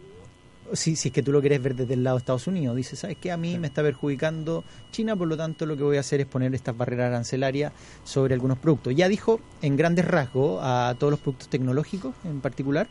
si, 0.73 0.97
si 0.97 1.09
es 1.09 1.15
que 1.15 1.23
tú 1.23 1.33
lo 1.33 1.41
quieres 1.41 1.63
ver 1.63 1.75
desde 1.75 1.95
el 1.95 2.05
lado 2.05 2.17
de 2.17 2.21
Estados 2.21 2.47
Unidos, 2.47 2.77
dices, 2.77 2.99
¿sabes 2.99 3.17
qué? 3.21 3.31
A 3.31 3.37
mí 3.37 3.59
me 3.59 3.69
está 3.69 3.83
perjudicando 3.83 4.65
China, 4.91 5.17
por 5.17 5.29
lo 5.29 5.37
tanto 5.37 5.67
lo 5.67 5.77
que 5.77 5.83
voy 5.83 5.97
a 5.97 6.01
hacer 6.01 6.21
es 6.21 6.27
poner 6.27 6.55
estas 6.55 6.77
barreras 6.77 7.09
arancelarias 7.09 7.73
sobre 8.05 8.35
algunos 8.35 8.59
productos. 8.59 8.95
Ya 8.95 9.09
dijo 9.09 9.41
en 9.63 9.77
grandes 9.77 10.05
rasgos 10.05 10.61
a 10.63 10.95
todos 10.99 11.11
los 11.13 11.21
productos 11.21 11.49
tecnológicos 11.49 12.15
en 12.25 12.41
particular 12.41 12.89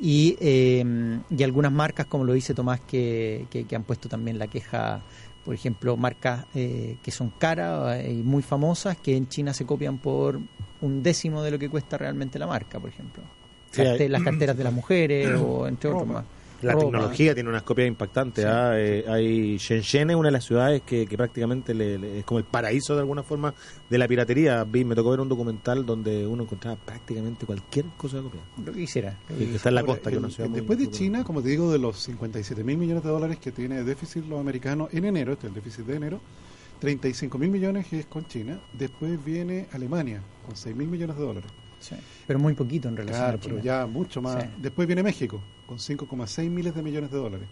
y, 0.00 0.36
em, 0.40 1.22
y 1.30 1.42
algunas 1.42 1.72
marcas, 1.72 2.06
como 2.06 2.24
lo 2.24 2.32
dice 2.32 2.54
Tomás, 2.54 2.80
que, 2.80 3.46
que, 3.50 3.76
han 3.76 3.84
puesto 3.84 4.08
también 4.08 4.38
la 4.38 4.46
queja, 4.46 5.02
por 5.44 5.54
ejemplo, 5.54 5.96
marcas 5.96 6.44
eh, 6.54 6.98
que 7.02 7.10
son 7.10 7.30
caras 7.30 8.04
y 8.06 8.22
muy 8.22 8.42
famosas, 8.42 8.96
que 8.98 9.16
en 9.16 9.28
China 9.28 9.54
se 9.54 9.64
copian 9.64 9.98
por 9.98 10.40
un 10.82 11.02
décimo 11.02 11.42
de 11.42 11.50
lo 11.50 11.58
que 11.58 11.70
cuesta 11.70 11.96
realmente 11.96 12.38
la 12.38 12.46
marca, 12.46 12.78
por 12.78 12.90
ejemplo. 12.90 13.22
Las 13.84 14.22
carteras 14.24 14.56
de 14.56 14.64
las 14.64 14.72
mujeres 14.72 15.38
o 15.40 15.66
entre 15.66 15.90
otros 15.90 16.06
más. 16.06 16.24
La 16.62 16.76
tecnología 16.76 17.34
tiene 17.34 17.50
unas 17.50 17.62
copias 17.62 17.86
impactantes. 17.88 18.44
¿ah? 18.44 18.78
Eh, 18.78 19.04
hay 19.06 19.58
Shenzhen 19.58 20.10
es 20.10 20.16
una 20.16 20.28
de 20.28 20.32
las 20.32 20.44
ciudades 20.44 20.82
que, 20.82 21.06
prácticamente 21.06 21.72
es 22.18 22.24
como 22.24 22.38
el 22.38 22.44
paraíso 22.44 22.94
de 22.94 23.00
alguna 23.00 23.22
forma 23.22 23.54
de 23.88 23.98
la 23.98 24.08
piratería. 24.08 24.64
Vi, 24.64 24.84
me 24.84 24.94
tocó 24.94 25.10
ver 25.10 25.20
un 25.20 25.28
documental 25.28 25.84
donde 25.84 26.26
uno 26.26 26.44
encontraba 26.44 26.76
prácticamente 26.76 27.46
cualquier 27.46 27.86
cosa 27.96 28.18
de 28.18 28.22
copia. 28.24 28.40
Lo 28.64 28.72
que 28.72 28.80
quisiera. 28.80 29.18
que 29.28 29.54
está 29.54 29.68
en 29.68 29.74
la 29.74 29.84
costa, 29.84 30.10
que 30.10 30.18
Después 30.18 30.78
de 30.78 30.90
China, 30.90 31.24
como 31.24 31.42
te 31.42 31.50
digo, 31.50 31.70
de 31.70 31.78
los 31.78 31.98
57 31.98 32.64
mil 32.64 32.78
millones 32.78 33.02
de 33.02 33.10
dólares 33.10 33.38
que 33.38 33.52
tiene 33.52 33.82
déficit 33.84 34.24
los 34.26 34.40
americanos 34.40 34.88
en 34.92 35.04
enero, 35.04 35.32
este 35.32 35.46
es 35.46 35.50
el 35.50 35.54
déficit 35.54 35.86
de 35.86 35.96
enero, 35.96 36.20
35 36.80 37.38
mil 37.38 37.50
millones 37.50 37.92
es 37.92 38.06
con 38.06 38.26
China. 38.26 38.60
Después 38.72 39.22
viene 39.24 39.66
Alemania 39.72 40.22
con 40.46 40.56
6 40.56 40.74
mil 40.74 40.88
millones 40.88 41.16
de 41.16 41.22
dólares. 41.22 41.50
Pero 42.26 42.38
muy 42.38 42.54
poquito 42.54 42.88
en 42.88 42.96
relación 42.96 43.22
claro, 43.22 43.38
pero 43.42 43.58
ya 43.58 43.86
mucho 43.86 44.20
más. 44.20 44.44
Después 44.58 44.86
viene 44.86 45.02
México, 45.02 45.40
con 45.66 45.78
5,6 45.78 46.50
miles 46.50 46.74
de 46.74 46.82
millones 46.82 47.10
de 47.10 47.18
dólares. 47.18 47.48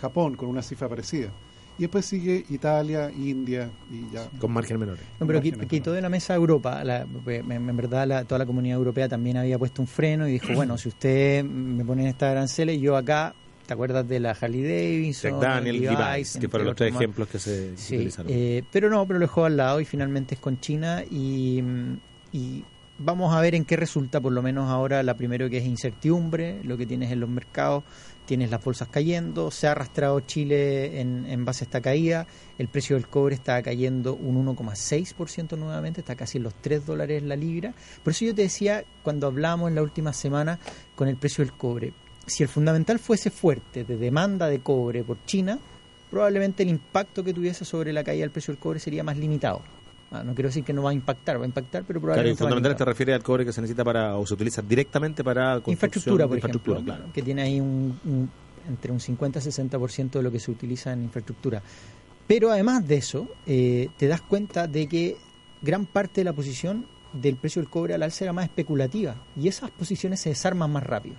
Japón, 0.00 0.36
con 0.36 0.48
una 0.48 0.62
cifra 0.62 0.88
parecida. 0.88 1.30
Y 1.76 1.82
después 1.82 2.06
sigue 2.06 2.44
Italia, 2.50 3.10
India 3.10 3.68
y 3.90 4.12
ya. 4.12 4.28
Con 4.38 4.52
margen 4.52 4.78
menores. 4.78 5.02
No, 5.18 5.26
pero 5.26 5.40
quitó 5.40 5.92
de 5.92 6.00
la 6.00 6.08
mesa 6.08 6.34
Europa. 6.34 6.84
La, 6.84 7.06
en 7.26 7.76
verdad, 7.76 8.24
toda 8.26 8.38
la 8.38 8.46
comunidad 8.46 8.76
europea 8.76 9.08
también 9.08 9.38
había 9.38 9.58
puesto 9.58 9.82
un 9.82 9.88
freno 9.88 10.28
y 10.28 10.32
dijo: 10.32 10.48
bueno, 10.54 10.78
si 10.78 10.88
usted 10.88 11.44
me 11.44 11.84
pone 11.84 12.08
esta 12.08 12.30
aranceles, 12.30 12.80
yo 12.80 12.96
acá 12.96 13.34
¿Te 13.66 13.72
acuerdas 13.72 14.06
de 14.06 14.20
la 14.20 14.32
Harley 14.32 14.62
Davidson? 14.62 15.40
Daniel, 15.40 15.80
Device, 15.80 16.38
que 16.38 16.48
fueron 16.48 16.66
los 16.66 16.76
tres 16.76 16.94
ejemplos 16.94 17.28
que 17.28 17.38
se 17.38 17.72
utilizaron. 17.72 18.30
Eh, 18.30 18.62
pero 18.70 18.90
no, 18.90 19.06
pero 19.06 19.18
lo 19.18 19.24
dejó 19.24 19.46
al 19.46 19.56
lado 19.56 19.80
y 19.80 19.86
finalmente 19.86 20.34
es 20.34 20.40
con 20.40 20.60
China 20.60 21.02
y, 21.10 21.62
y 22.30 22.62
vamos 22.98 23.34
a 23.34 23.40
ver 23.40 23.54
en 23.54 23.64
qué 23.64 23.76
resulta, 23.76 24.20
por 24.20 24.32
lo 24.32 24.42
menos 24.42 24.70
ahora 24.70 25.02
la 25.02 25.14
primero 25.14 25.48
que 25.50 25.58
es 25.58 25.64
incertidumbre, 25.64 26.62
lo 26.64 26.76
que 26.76 26.86
tienes 26.86 27.10
en 27.10 27.20
los 27.20 27.28
mercados, 27.28 27.84
tienes 28.24 28.50
las 28.50 28.62
bolsas 28.62 28.88
cayendo, 28.88 29.50
se 29.50 29.66
ha 29.66 29.72
arrastrado 29.72 30.20
Chile 30.20 31.00
en, 31.00 31.26
en 31.26 31.44
base 31.44 31.64
a 31.64 31.66
esta 31.66 31.80
caída, 31.80 32.26
el 32.58 32.68
precio 32.68 32.96
del 32.96 33.08
cobre 33.08 33.34
está 33.34 33.62
cayendo 33.62 34.14
un 34.14 34.46
1,6% 34.46 35.58
nuevamente, 35.58 36.00
está 36.00 36.14
casi 36.14 36.38
en 36.38 36.44
los 36.44 36.54
3 36.54 36.86
dólares 36.86 37.22
la 37.22 37.36
libra. 37.36 37.74
Por 38.02 38.12
eso 38.12 38.24
yo 38.24 38.34
te 38.34 38.42
decía, 38.42 38.84
cuando 39.02 39.26
hablamos 39.26 39.68
en 39.68 39.74
la 39.74 39.82
última 39.82 40.12
semana 40.12 40.58
con 40.94 41.08
el 41.08 41.16
precio 41.16 41.44
del 41.44 41.54
cobre, 41.54 41.92
si 42.26 42.42
el 42.42 42.48
fundamental 42.48 42.98
fuese 42.98 43.30
fuerte 43.30 43.84
de 43.84 43.96
demanda 43.96 44.48
de 44.48 44.60
cobre 44.60 45.04
por 45.04 45.22
China, 45.26 45.58
probablemente 46.10 46.62
el 46.62 46.70
impacto 46.70 47.24
que 47.24 47.34
tuviese 47.34 47.64
sobre 47.64 47.92
la 47.92 48.04
caída 48.04 48.22
del 48.22 48.30
precio 48.30 48.52
del 48.54 48.60
cobre 48.60 48.78
sería 48.78 49.04
más 49.04 49.18
limitado. 49.18 49.62
Ah, 50.14 50.22
no 50.22 50.32
quiero 50.32 50.48
decir 50.48 50.62
que 50.62 50.72
no 50.72 50.84
va 50.84 50.90
a 50.90 50.94
impactar, 50.94 51.40
va 51.40 51.42
a 51.42 51.46
impactar, 51.46 51.82
pero 51.84 52.00
probablemente. 52.00 52.36
Claro, 52.36 52.36
y 52.36 52.38
fundamentalmente 52.38 52.78
te 52.78 52.84
refiere 52.84 53.14
al 53.14 53.22
cobre 53.24 53.44
que 53.44 53.52
se 53.52 53.60
necesita 53.60 53.82
para, 53.82 54.16
o 54.16 54.24
se 54.24 54.34
utiliza 54.34 54.62
directamente 54.62 55.24
para 55.24 55.60
infraestructura, 55.66 56.28
por 56.28 56.38
ejemplo, 56.38 56.82
que 57.12 57.20
tiene 57.20 57.42
ahí 57.42 57.60
un, 57.60 58.30
entre 58.68 58.92
un 58.92 59.00
50 59.00 59.40
y 59.40 59.42
60% 59.42 60.10
de 60.10 60.22
lo 60.22 60.30
que 60.30 60.38
se 60.38 60.52
utiliza 60.52 60.92
en 60.92 61.02
infraestructura. 61.02 61.60
Pero 62.28 62.52
además 62.52 62.86
de 62.86 62.96
eso, 62.96 63.28
eh, 63.44 63.88
te 63.96 64.06
das 64.06 64.22
cuenta 64.22 64.68
de 64.68 64.86
que 64.86 65.16
gran 65.62 65.84
parte 65.84 66.20
de 66.20 66.26
la 66.26 66.32
posición 66.32 66.86
del 67.12 67.34
precio 67.34 67.60
del 67.60 67.68
cobre 67.68 67.94
al 67.94 68.04
alza 68.04 68.24
era 68.24 68.32
más 68.32 68.44
especulativa 68.44 69.16
y 69.36 69.48
esas 69.48 69.72
posiciones 69.72 70.20
se 70.20 70.28
desarman 70.28 70.70
más 70.70 70.84
rápido. 70.84 71.16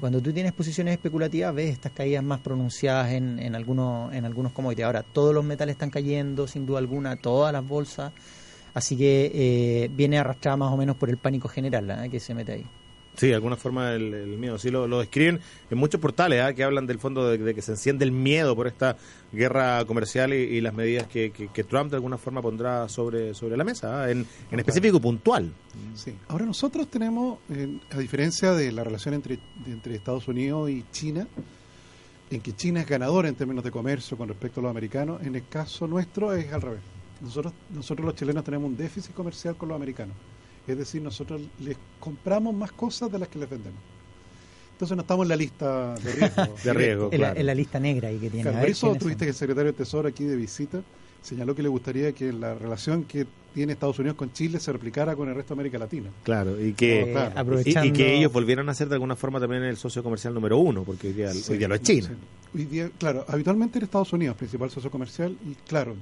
Cuando 0.00 0.20
tú 0.22 0.32
tienes 0.32 0.52
posiciones 0.52 0.92
especulativas, 0.92 1.54
ves 1.54 1.70
estas 1.70 1.92
caídas 1.92 2.24
más 2.24 2.40
pronunciadas 2.40 3.12
en, 3.12 3.38
en, 3.38 3.54
algunos, 3.54 4.12
en 4.14 4.24
algunos 4.24 4.52
commodities. 4.52 4.86
Ahora, 4.86 5.02
todos 5.02 5.34
los 5.34 5.44
metales 5.44 5.74
están 5.74 5.90
cayendo, 5.90 6.46
sin 6.46 6.64
duda 6.64 6.78
alguna, 6.78 7.16
todas 7.16 7.52
las 7.52 7.66
bolsas. 7.66 8.12
Así 8.72 8.96
que 8.96 9.30
eh, 9.34 9.90
viene 9.92 10.18
arrastrada 10.18 10.56
más 10.56 10.72
o 10.72 10.76
menos 10.76 10.96
por 10.96 11.10
el 11.10 11.18
pánico 11.18 11.48
general 11.48 11.90
¿eh? 11.90 12.08
que 12.08 12.18
se 12.18 12.34
mete 12.34 12.52
ahí. 12.52 12.66
Sí, 13.16 13.26
de 13.28 13.34
alguna 13.34 13.56
forma 13.56 13.92
el, 13.92 14.38
miedo. 14.38 14.58
Sí, 14.58 14.70
lo, 14.70 14.86
lo, 14.86 15.00
describen 15.00 15.40
en 15.70 15.78
muchos 15.78 16.00
portales 16.00 16.40
¿ah? 16.42 16.54
que 16.54 16.64
hablan 16.64 16.86
del 16.86 16.98
fondo 16.98 17.28
de, 17.28 17.54
que 17.54 17.60
se 17.60 17.72
enciende 17.72 18.04
el 18.04 18.12
miedo 18.12 18.56
por 18.56 18.66
esta 18.66 18.96
guerra 19.32 19.84
comercial 19.84 20.32
y, 20.32 20.60
las 20.60 20.72
medidas 20.72 21.06
que, 21.06 21.30
Trump 21.68 21.90
de 21.90 21.96
alguna 21.96 22.18
forma 22.18 22.40
pondrá 22.40 22.88
sobre, 22.88 23.34
sobre 23.34 23.56
la 23.56 23.64
mesa, 23.64 24.04
¿ah? 24.04 24.10
en, 24.10 24.26
en 24.50 24.58
específico 24.58 25.00
puntual. 25.00 25.52
Sí. 25.94 26.14
Ahora 26.28 26.46
nosotros 26.46 26.88
tenemos, 26.88 27.38
a 27.90 27.98
diferencia 27.98 28.52
de 28.52 28.72
la 28.72 28.84
relación 28.84 29.14
entre, 29.14 29.38
entre 29.66 29.96
Estados 29.96 30.26
Unidos 30.28 30.70
y 30.70 30.84
China, 30.90 31.26
en 32.30 32.40
que 32.40 32.54
China 32.54 32.80
es 32.80 32.86
ganadora 32.86 33.28
en 33.28 33.34
términos 33.34 33.64
de 33.64 33.70
comercio 33.70 34.16
con 34.16 34.28
respecto 34.28 34.60
a 34.60 34.62
los 34.62 34.70
americanos, 34.70 35.20
en 35.22 35.34
el 35.34 35.46
caso 35.48 35.86
nuestro 35.86 36.32
es 36.32 36.52
al 36.52 36.62
revés. 36.62 36.80
Nosotros, 37.20 37.52
nosotros 37.70 38.06
los 38.06 38.14
chilenos 38.14 38.44
tenemos 38.44 38.70
un 38.70 38.76
déficit 38.76 39.12
comercial 39.12 39.56
con 39.56 39.68
los 39.68 39.76
americanos. 39.76 40.16
Es 40.72 40.78
decir, 40.78 41.02
nosotros 41.02 41.40
les 41.60 41.76
compramos 41.98 42.54
más 42.54 42.72
cosas 42.72 43.10
de 43.10 43.18
las 43.18 43.28
que 43.28 43.38
les 43.38 43.50
vendemos. 43.50 43.80
Entonces 44.72 44.96
no 44.96 45.02
estamos 45.02 45.24
en 45.24 45.28
la 45.28 45.36
lista 45.36 45.94
de 45.96 46.12
riesgo. 46.12 46.54
de 46.64 46.72
riesgo, 46.72 47.08
en, 47.12 47.20
la, 47.20 47.32
en, 47.32 47.46
la, 47.46 47.54
lista 47.54 47.78
negra 47.78 48.08
ahí 48.08 48.18
que 48.18 48.30
tiene. 48.30 48.50
por 48.50 48.68
eso 48.68 48.94
tuviste 48.94 49.26
que 49.26 49.30
el 49.30 49.36
secretario 49.36 49.72
de 49.72 49.76
Tesoro 49.76 50.08
aquí 50.08 50.24
de 50.24 50.36
visita 50.36 50.80
señaló 51.22 51.54
que 51.54 51.62
le 51.62 51.68
gustaría 51.68 52.12
que 52.12 52.32
la 52.32 52.54
relación 52.54 53.04
que 53.04 53.26
tiene 53.54 53.72
Estados 53.72 53.98
Unidos 53.98 54.16
con 54.16 54.32
Chile 54.32 54.60
se 54.60 54.72
replicara 54.72 55.16
con 55.16 55.28
el 55.28 55.34
resto 55.34 55.54
de 55.54 55.60
América 55.60 55.78
Latina. 55.78 56.10
Claro, 56.22 56.60
y 56.60 56.72
que, 56.72 57.14
y, 57.64 57.92
que 57.92 58.16
ellos 58.16 58.32
volvieran 58.32 58.68
a 58.68 58.74
ser 58.74 58.88
de 58.88 58.94
alguna 58.94 59.16
forma 59.16 59.40
también 59.40 59.64
el 59.64 59.76
socio 59.76 60.02
comercial 60.02 60.32
número 60.32 60.58
uno, 60.58 60.84
porque 60.84 61.08
hoy 61.08 61.12
día, 61.12 61.32
lo 61.68 61.74
es 61.74 61.82
China. 61.82 62.10
claro, 62.98 63.24
habitualmente 63.28 63.78
era 63.78 63.84
Estados 63.84 64.12
Unidos 64.12 64.36
principal 64.36 64.70
socio 64.70 64.90
comercial 64.90 65.36
y 65.44 65.54
claro, 65.68 65.94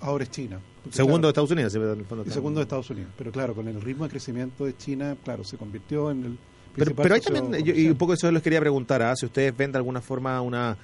ahora 0.00 0.24
es 0.24 0.30
China. 0.30 0.60
Segundo 0.90 1.28
de 1.28 1.30
Estados 1.30 1.50
Unidos, 1.50 1.74
y 1.74 2.30
segundo 2.30 2.60
de 2.60 2.64
Estados 2.64 2.90
Unidos. 2.90 3.10
Pero 3.16 3.32
claro, 3.32 3.54
con 3.54 3.66
el 3.68 3.80
ritmo 3.80 4.04
de 4.04 4.10
crecimiento 4.10 4.66
de 4.66 4.76
China, 4.76 5.16
claro, 5.24 5.44
se 5.44 5.56
convirtió 5.56 6.10
en 6.10 6.24
el. 6.24 6.38
Pero, 6.76 6.94
pero 6.94 7.14
hay 7.14 7.20
también, 7.20 7.64
y 7.64 7.88
un 7.88 7.96
poco 7.96 8.14
eso 8.14 8.30
les 8.32 8.42
quería 8.42 8.60
preguntar, 8.60 9.00
¿ah? 9.00 9.14
si 9.14 9.26
ustedes 9.26 9.56
ven 9.56 9.70
de 9.70 9.78
alguna 9.78 10.00
forma 10.00 10.40
una 10.40 10.76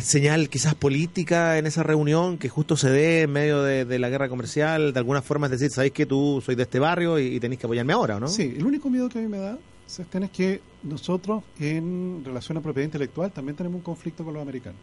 señal 0.00 0.48
quizás 0.48 0.74
política 0.74 1.58
en 1.58 1.66
esa 1.66 1.82
reunión 1.84 2.38
que 2.38 2.48
justo 2.48 2.76
se 2.76 2.90
dé 2.90 3.22
en 3.22 3.30
medio 3.30 3.62
de, 3.62 3.98
la 3.98 4.08
guerra 4.08 4.28
comercial, 4.28 4.92
de 4.92 4.98
alguna 4.98 5.22
forma 5.22 5.46
es 5.46 5.52
decir, 5.52 5.70
sabéis 5.70 5.92
que 5.92 6.06
tú 6.06 6.42
soy 6.44 6.56
de 6.56 6.64
este 6.64 6.80
barrio 6.80 7.18
y, 7.18 7.38
tenéis 7.38 7.60
que 7.60 7.66
apoyarme 7.66 7.92
ahora, 7.92 8.18
¿no? 8.18 8.28
Sí, 8.28 8.54
el 8.56 8.66
único 8.66 8.90
miedo 8.90 9.08
que 9.08 9.18
a 9.18 9.22
mí 9.22 9.28
me 9.28 9.38
da, 9.38 9.58
Sebastián, 9.86 10.24
es 10.24 10.30
que 10.30 10.60
nosotros 10.82 11.44
en 11.60 12.22
relación 12.24 12.58
a 12.58 12.60
propiedad 12.60 12.86
intelectual 12.86 13.30
también 13.30 13.56
tenemos 13.56 13.76
un 13.76 13.82
conflicto 13.82 14.24
con 14.24 14.34
los 14.34 14.42
americanos. 14.42 14.80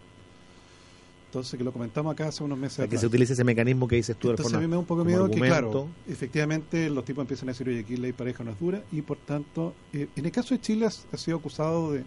Entonces, 1.32 1.58
que 1.58 1.64
lo 1.64 1.72
comentamos 1.72 2.12
acá 2.12 2.28
hace 2.28 2.44
unos 2.44 2.58
meses. 2.58 2.90
que 2.90 2.98
se 2.98 3.08
utilice 3.08 3.32
ese 3.32 3.46
mecanismo 3.46 3.88
que 3.88 3.96
dices 3.96 4.18
tú 4.18 4.32
Entonces, 4.32 4.54
a 4.54 4.60
mí 4.60 4.68
me 4.68 4.74
da 4.74 4.80
un 4.80 4.86
poco 4.86 5.06
miedo 5.06 5.30
que, 5.30 5.40
claro, 5.40 5.88
efectivamente 6.06 6.90
los 6.90 7.06
tipos 7.06 7.22
empiezan 7.22 7.48
a 7.48 7.54
decir, 7.54 7.70
oye, 7.70 7.80
aquí 7.80 7.96
ley 7.96 8.12
pareja 8.12 8.44
no 8.44 8.52
es 8.52 8.60
dura, 8.60 8.84
y 8.92 9.02
por 9.02 9.18
tanto, 9.18 9.74
eh, 9.94 10.10
en 10.14 10.26
el 10.26 10.32
caso 10.34 10.54
de 10.54 10.60
Chile 10.60 10.88
ha, 10.88 11.18
sido 11.18 11.38
acusado 11.38 11.94
de, 11.94 12.04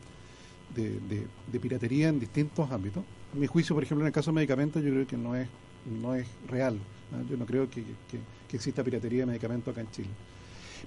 de, 0.74 1.58
piratería 1.58 2.10
en 2.10 2.20
distintos 2.20 2.70
ámbitos. 2.70 3.02
En 3.32 3.40
mi 3.40 3.46
juicio, 3.46 3.74
por 3.74 3.82
ejemplo, 3.82 4.04
en 4.04 4.08
el 4.08 4.12
caso 4.12 4.30
de 4.30 4.34
medicamentos, 4.34 4.82
yo 4.82 4.90
creo 4.90 5.06
que 5.06 5.16
no 5.16 5.34
es, 5.34 5.48
no 6.02 6.14
es 6.14 6.26
real. 6.46 6.78
Yo 7.30 7.38
no 7.38 7.46
creo 7.46 7.70
que, 7.70 7.82
que, 8.10 8.54
exista 8.54 8.84
piratería 8.84 9.20
de 9.20 9.26
medicamentos 9.26 9.72
acá 9.72 9.80
en 9.80 9.90
Chile. 9.90 10.10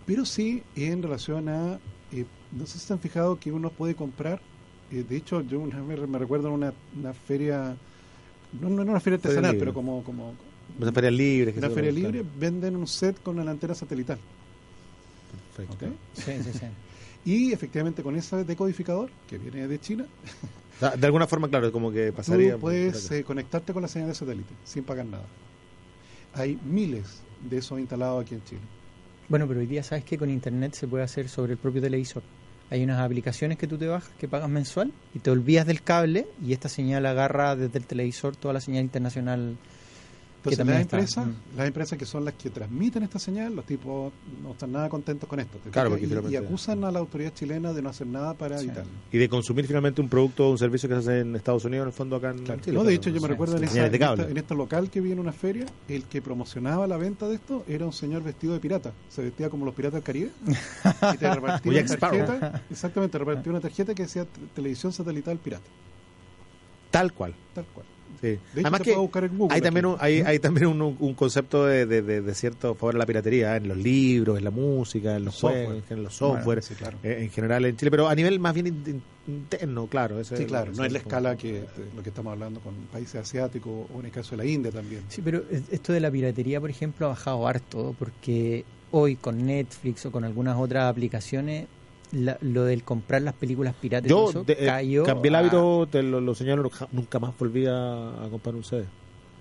Pero 0.06 0.26
sí 0.26 0.62
en 0.76 1.02
relación 1.02 1.50
a, 1.50 1.80
eh, 2.12 2.26
no 2.52 2.68
sé 2.68 2.78
si 2.78 2.86
se 2.86 2.94
han 2.94 3.00
fijado 3.00 3.40
que 3.40 3.52
uno 3.52 3.72
puede 3.72 3.96
comprar, 3.96 4.40
eh, 4.92 5.04
de 5.10 5.18
hecho 5.18 5.42
yo 5.42 5.60
una 5.60 5.82
vez 5.82 6.00
me, 6.00 6.08
me 6.08 6.20
recuerdo 6.20 6.50
en 6.50 6.54
una, 6.54 6.74
una 6.96 7.14
feria, 7.14 7.76
no, 8.62 8.70
no 8.70 8.82
en 8.82 8.90
una 8.90 9.00
feria 9.00 9.18
Feria 9.20 9.30
artesanal, 9.40 9.52
libre. 9.54 9.60
pero 9.60 9.74
como, 9.74 10.04
como 10.04 10.34
Las 10.80 10.94
ferias 10.94 11.14
libres. 11.14 11.54
que 11.54 11.60
una 11.60 11.70
feria 11.70 11.92
libre, 11.92 12.24
venden 12.38 12.76
un 12.76 12.88
set 12.88 13.22
con 13.24 13.40
una 13.40 13.52
antena 13.52 13.74
satelital. 13.76 14.20
Perfecto. 15.56 15.88
Sí, 16.14 16.32
sí, 16.44 16.52
sí. 16.60 16.66
Y 17.26 17.52
efectivamente 17.52 18.04
con 18.04 18.16
ese 18.16 18.46
decodificador, 18.46 19.10
que 19.28 19.38
viene 19.38 19.68
de 19.68 19.80
China, 19.80 20.06
O 20.78 20.80
sea, 20.80 20.92
De 20.96 21.06
alguna 21.08 21.26
forma, 21.28 21.50
claro, 21.50 21.72
como 21.72 21.92
que 21.92 22.14
pasaría. 22.14 22.54
tú 22.54 22.60
puedes 22.62 23.10
eh, 23.12 23.24
conectarte 23.24 23.74
con 23.74 23.82
la 23.82 23.88
señal 23.88 24.10
de 24.10 24.16
satélite 24.16 24.54
sin 24.64 24.84
pagar 24.84 25.08
nada. 25.08 25.26
Hay 26.36 26.58
miles 26.64 27.24
de 27.50 27.58
esos 27.58 27.80
instalados 27.80 28.24
aquí 28.24 28.36
en 28.36 28.44
Chile. 28.44 28.62
Bueno, 29.28 29.48
pero 29.48 29.60
hoy 29.60 29.66
día 29.66 29.82
sabes 29.84 30.04
que 30.06 30.18
con 30.20 30.30
internet 30.30 30.74
se 30.76 30.88
puede 30.88 31.04
hacer 31.04 31.28
sobre 31.30 31.54
el 31.54 31.58
propio 31.58 31.82
televisor. 31.82 32.22
Hay 32.70 32.84
unas 32.84 33.00
aplicaciones 33.00 33.58
que 33.58 33.68
tú 33.68 33.78
te 33.78 33.88
bajas 33.88 34.10
que 34.20 34.28
pagas 34.28 34.50
mensual 34.50 34.92
y 35.14 35.20
te 35.20 35.32
olvidas 35.32 35.66
del 35.66 35.82
cable 35.82 36.28
y 36.46 36.54
esta 36.54 36.68
señal 36.68 37.06
agarra 37.06 37.56
desde 37.56 37.80
el 37.80 37.86
televisor 37.86 38.36
toda 38.36 38.54
la 38.54 38.62
señal 38.62 38.84
internacional. 38.84 39.58
Entonces, 40.52 40.66
las 40.68 40.82
empresas, 40.82 41.26
Mm. 41.28 41.58
las 41.58 41.68
empresas 41.68 41.98
que 42.00 42.06
son 42.06 42.26
las 42.26 42.34
que 42.36 42.50
transmiten 42.50 43.04
esta 43.04 43.20
señal, 43.20 43.56
los 43.56 43.66
tipos 43.66 44.12
no 44.44 44.52
están 44.52 44.72
nada 44.72 44.90
contentos 44.90 45.28
con 45.30 45.40
esto. 45.40 45.58
y, 46.30 46.36
acusan 46.36 46.84
a 46.84 46.92
la 46.92 47.00
autoridad 47.00 47.34
chilena 47.34 47.74
de 47.74 47.82
no 47.82 47.90
hacer 47.90 48.08
nada 48.08 48.34
para 48.34 48.58
Sí. 48.58 48.66
evitarlo. 48.66 48.92
Y 49.12 49.18
de 49.18 49.30
consumir 49.30 49.66
finalmente 49.68 50.02
un 50.02 50.10
producto 50.10 50.48
o 50.48 50.52
un 50.52 50.58
servicio 50.58 50.88
que 50.90 50.96
se 50.96 51.00
hace 51.00 51.20
en 51.22 51.36
Estados 51.36 51.66
Unidos, 51.66 51.84
en 51.84 51.88
el 51.88 51.94
fondo 51.94 52.16
acá 52.16 52.32
en 52.32 52.40
Claro. 52.44 52.62
Chile. 52.62 52.76
no, 52.78 52.84
de 52.84 52.94
hecho, 52.94 53.10
yo 53.10 53.22
me 53.22 53.28
recuerdo 53.28 53.58
en, 53.58 53.64
esa- 53.64 53.86
esta- 53.88 54.30
en 54.30 54.38
este 54.38 54.56
local 54.56 54.90
que 54.90 55.02
vi 55.02 55.12
en 55.12 55.20
una 55.20 55.32
feria, 55.34 55.66
el 55.88 56.04
que 56.06 56.22
promocionaba 56.22 56.88
la 56.88 56.98
venta 56.98 57.28
de 57.28 57.36
esto 57.36 57.64
era 57.68 57.86
un 57.86 57.94
señor 57.94 58.24
vestido 58.24 58.54
de 58.54 58.60
pirata. 58.60 58.94
Se 59.10 59.22
vestía 59.22 59.50
como 59.50 59.66
los 59.66 59.74
piratas 59.76 59.96
del 59.96 60.04
Caribe. 60.04 60.32
y 61.14 61.18
te 61.18 61.34
repartía 61.36 61.72
una 61.72 61.98
tarjeta. 61.98 62.62
Exactamente, 62.70 63.18
repartía 63.18 63.52
una 63.52 63.62
tarjeta 63.62 63.94
que 63.96 64.04
decía 64.04 64.26
televisión 64.56 64.92
satelital 64.94 65.38
pirata. 65.38 65.66
Tal 66.92 67.14
cual. 67.14 67.34
Tal 67.54 67.66
cual. 67.66 67.86
Sí. 68.20 68.28
De 68.28 68.34
hecho, 68.34 68.42
Además 68.62 68.82
que 68.82 68.92
puedo 68.92 69.02
buscar 69.04 69.24
en 69.26 69.38
Google 69.38 69.56
hay 69.56 69.62
también, 69.62 69.86
un, 69.86 69.96
hay, 70.00 70.22
hay 70.22 70.40
también 70.40 70.68
un, 70.68 70.82
un 71.00 71.14
concepto 71.14 71.66
de, 71.66 71.86
de, 71.86 72.02
de- 72.02 72.22
de 72.22 72.34
cierto 72.36 72.74
favor 72.76 72.96
a 72.96 72.98
la 72.98 73.06
piratería 73.06 73.54
¿eh? 73.54 73.58
en 73.58 73.68
los 73.68 73.78
libros, 73.78 74.38
en 74.38 74.44
la 74.44 74.52
música, 74.52 75.16
en 75.16 75.26
los 75.26 75.36
Software. 75.36 75.66
juegos, 75.66 75.84
en 75.92 76.04
los 76.04 76.16
software, 76.16 76.64
Sí, 76.64 76.74
claro. 76.76 76.98
eh, 77.04 77.18
en 77.22 77.30
general 77.30 77.66
en 77.66 77.78
Chile, 77.78 77.92
pero 77.92 78.08
a 78.08 78.16
nivel 78.16 78.40
más 78.40 78.54
bien 78.54 78.68
in- 78.68 79.02
interno, 79.28 79.88
claro. 79.88 80.20
ese 80.20 80.36
Sí, 80.38 80.44
es- 80.44 80.48
claro, 80.50 80.72
no 80.76 80.84
es 80.86 80.92
la 80.92 80.98
escala 81.00 81.36
que 81.38 81.54
de 81.54 81.66
lo 81.96 82.02
que 82.04 82.10
estamos 82.10 82.32
hablando 82.34 82.60
con 82.62 82.74
países 82.92 83.16
asiáticos 83.22 83.88
o 83.94 84.00
en 84.00 84.06
el 84.08 84.12
caso 84.12 84.32
de 84.32 84.38
la 84.38 84.46
India 84.46 84.72
también. 84.72 85.02
Sí, 85.10 85.22
pero 85.24 85.44
es- 85.52 85.64
esto 85.72 85.94
de 85.94 86.00
la 86.00 86.10
piratería, 86.10 86.60
por 86.60 86.70
ejemplo, 86.70 87.06
ha 87.08 87.10
bajado 87.10 87.48
harto 87.48 87.96
porque 88.00 88.66
hoy 88.92 89.16
con 89.18 89.46
Netflix 89.46 90.06
o 90.06 90.12
con 90.12 90.24
algunas 90.24 90.58
otras 90.58 90.90
aplicaciones, 90.90 91.68
la- 92.12 92.38
lo 92.42 92.64
del 92.66 92.84
comprar 92.84 93.22
las 93.22 93.34
películas 93.34 93.74
piratas 93.80 94.10
Yo 94.10 94.30
eso 94.30 94.44
de- 94.44 94.54
eh, 94.54 94.66
cayó. 94.66 95.04
cambié 95.04 95.30
el 95.30 95.36
a- 95.36 95.40
hábito, 95.40 95.88
te 95.92 96.02
lo, 96.04 96.22
lo 96.22 96.36
señalo, 96.36 96.70
nunca 96.92 97.20
más 97.20 97.38
volví 97.38 97.66
a, 97.66 98.24
a 98.24 98.30
comprar 98.30 98.56
un 98.56 98.64
CD. 98.64 98.86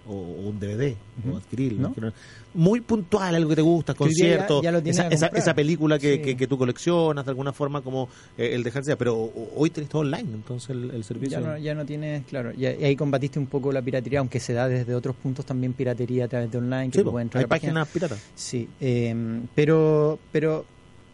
O, 0.09 0.13
o 0.15 0.49
un 0.51 0.61
DVD, 0.61 0.95
o 1.29 1.37
adquirirlo. 1.37 1.93
¿No? 1.97 2.13
Muy 2.55 2.81
puntual, 2.81 3.35
algo 3.35 3.49
que 3.51 3.57
te 3.57 3.63
gusta, 3.63 3.93
ya- 3.93 3.97
concierto, 3.99 4.63
ya 4.63 4.71
esa, 4.79 5.09
esa, 5.09 5.53
película 5.53 5.99
que, 5.99 6.15
Sí. 6.15 6.23
que, 6.23 6.37
que 6.37 6.47
tú 6.47 6.57
coleccionas, 6.57 7.25
de 7.25 7.31
alguna 7.31 7.53
forma, 7.53 7.81
como 7.83 8.09
eh, 8.39 8.51
el 8.55 8.63
dejarse 8.63 8.91
ya. 8.93 8.97
Pero 8.97 9.17
o- 9.17 9.51
hoy 9.57 9.71
tenés 9.71 9.91
todo 9.91 10.03
online, 10.03 10.29
entonces 10.33 10.71
el, 10.71 10.93
el 10.93 11.03
servicio. 11.03 11.41
Ya 11.41 11.45
no, 11.45 11.59
ya 11.59 11.75
no 11.75 11.85
tienes, 11.85 12.25
claro, 12.27 12.53
ya- 12.53 12.73
y 12.73 12.85
ahí 12.85 12.95
combatiste 12.95 13.41
un 13.41 13.47
poco 13.49 13.73
la 13.73 13.83
piratería, 13.83 14.21
aunque 14.21 14.39
se 14.39 14.53
da 14.53 14.69
desde 14.69 14.95
otros 14.95 15.17
puntos 15.17 15.45
también 15.45 15.73
piratería 15.73 16.27
a 16.27 16.29
través 16.29 16.53
de 16.53 16.59
online, 16.59 16.91
que 16.93 16.99
Sí, 17.01 17.05
puedes 17.05 17.25
entrar 17.27 17.43
hay 17.43 17.49
páginas 17.49 17.89
piratas. 17.89 18.21
Sí, 18.37 18.69
eh, 18.81 19.13
pero, 19.57 20.21
pero 20.31 20.65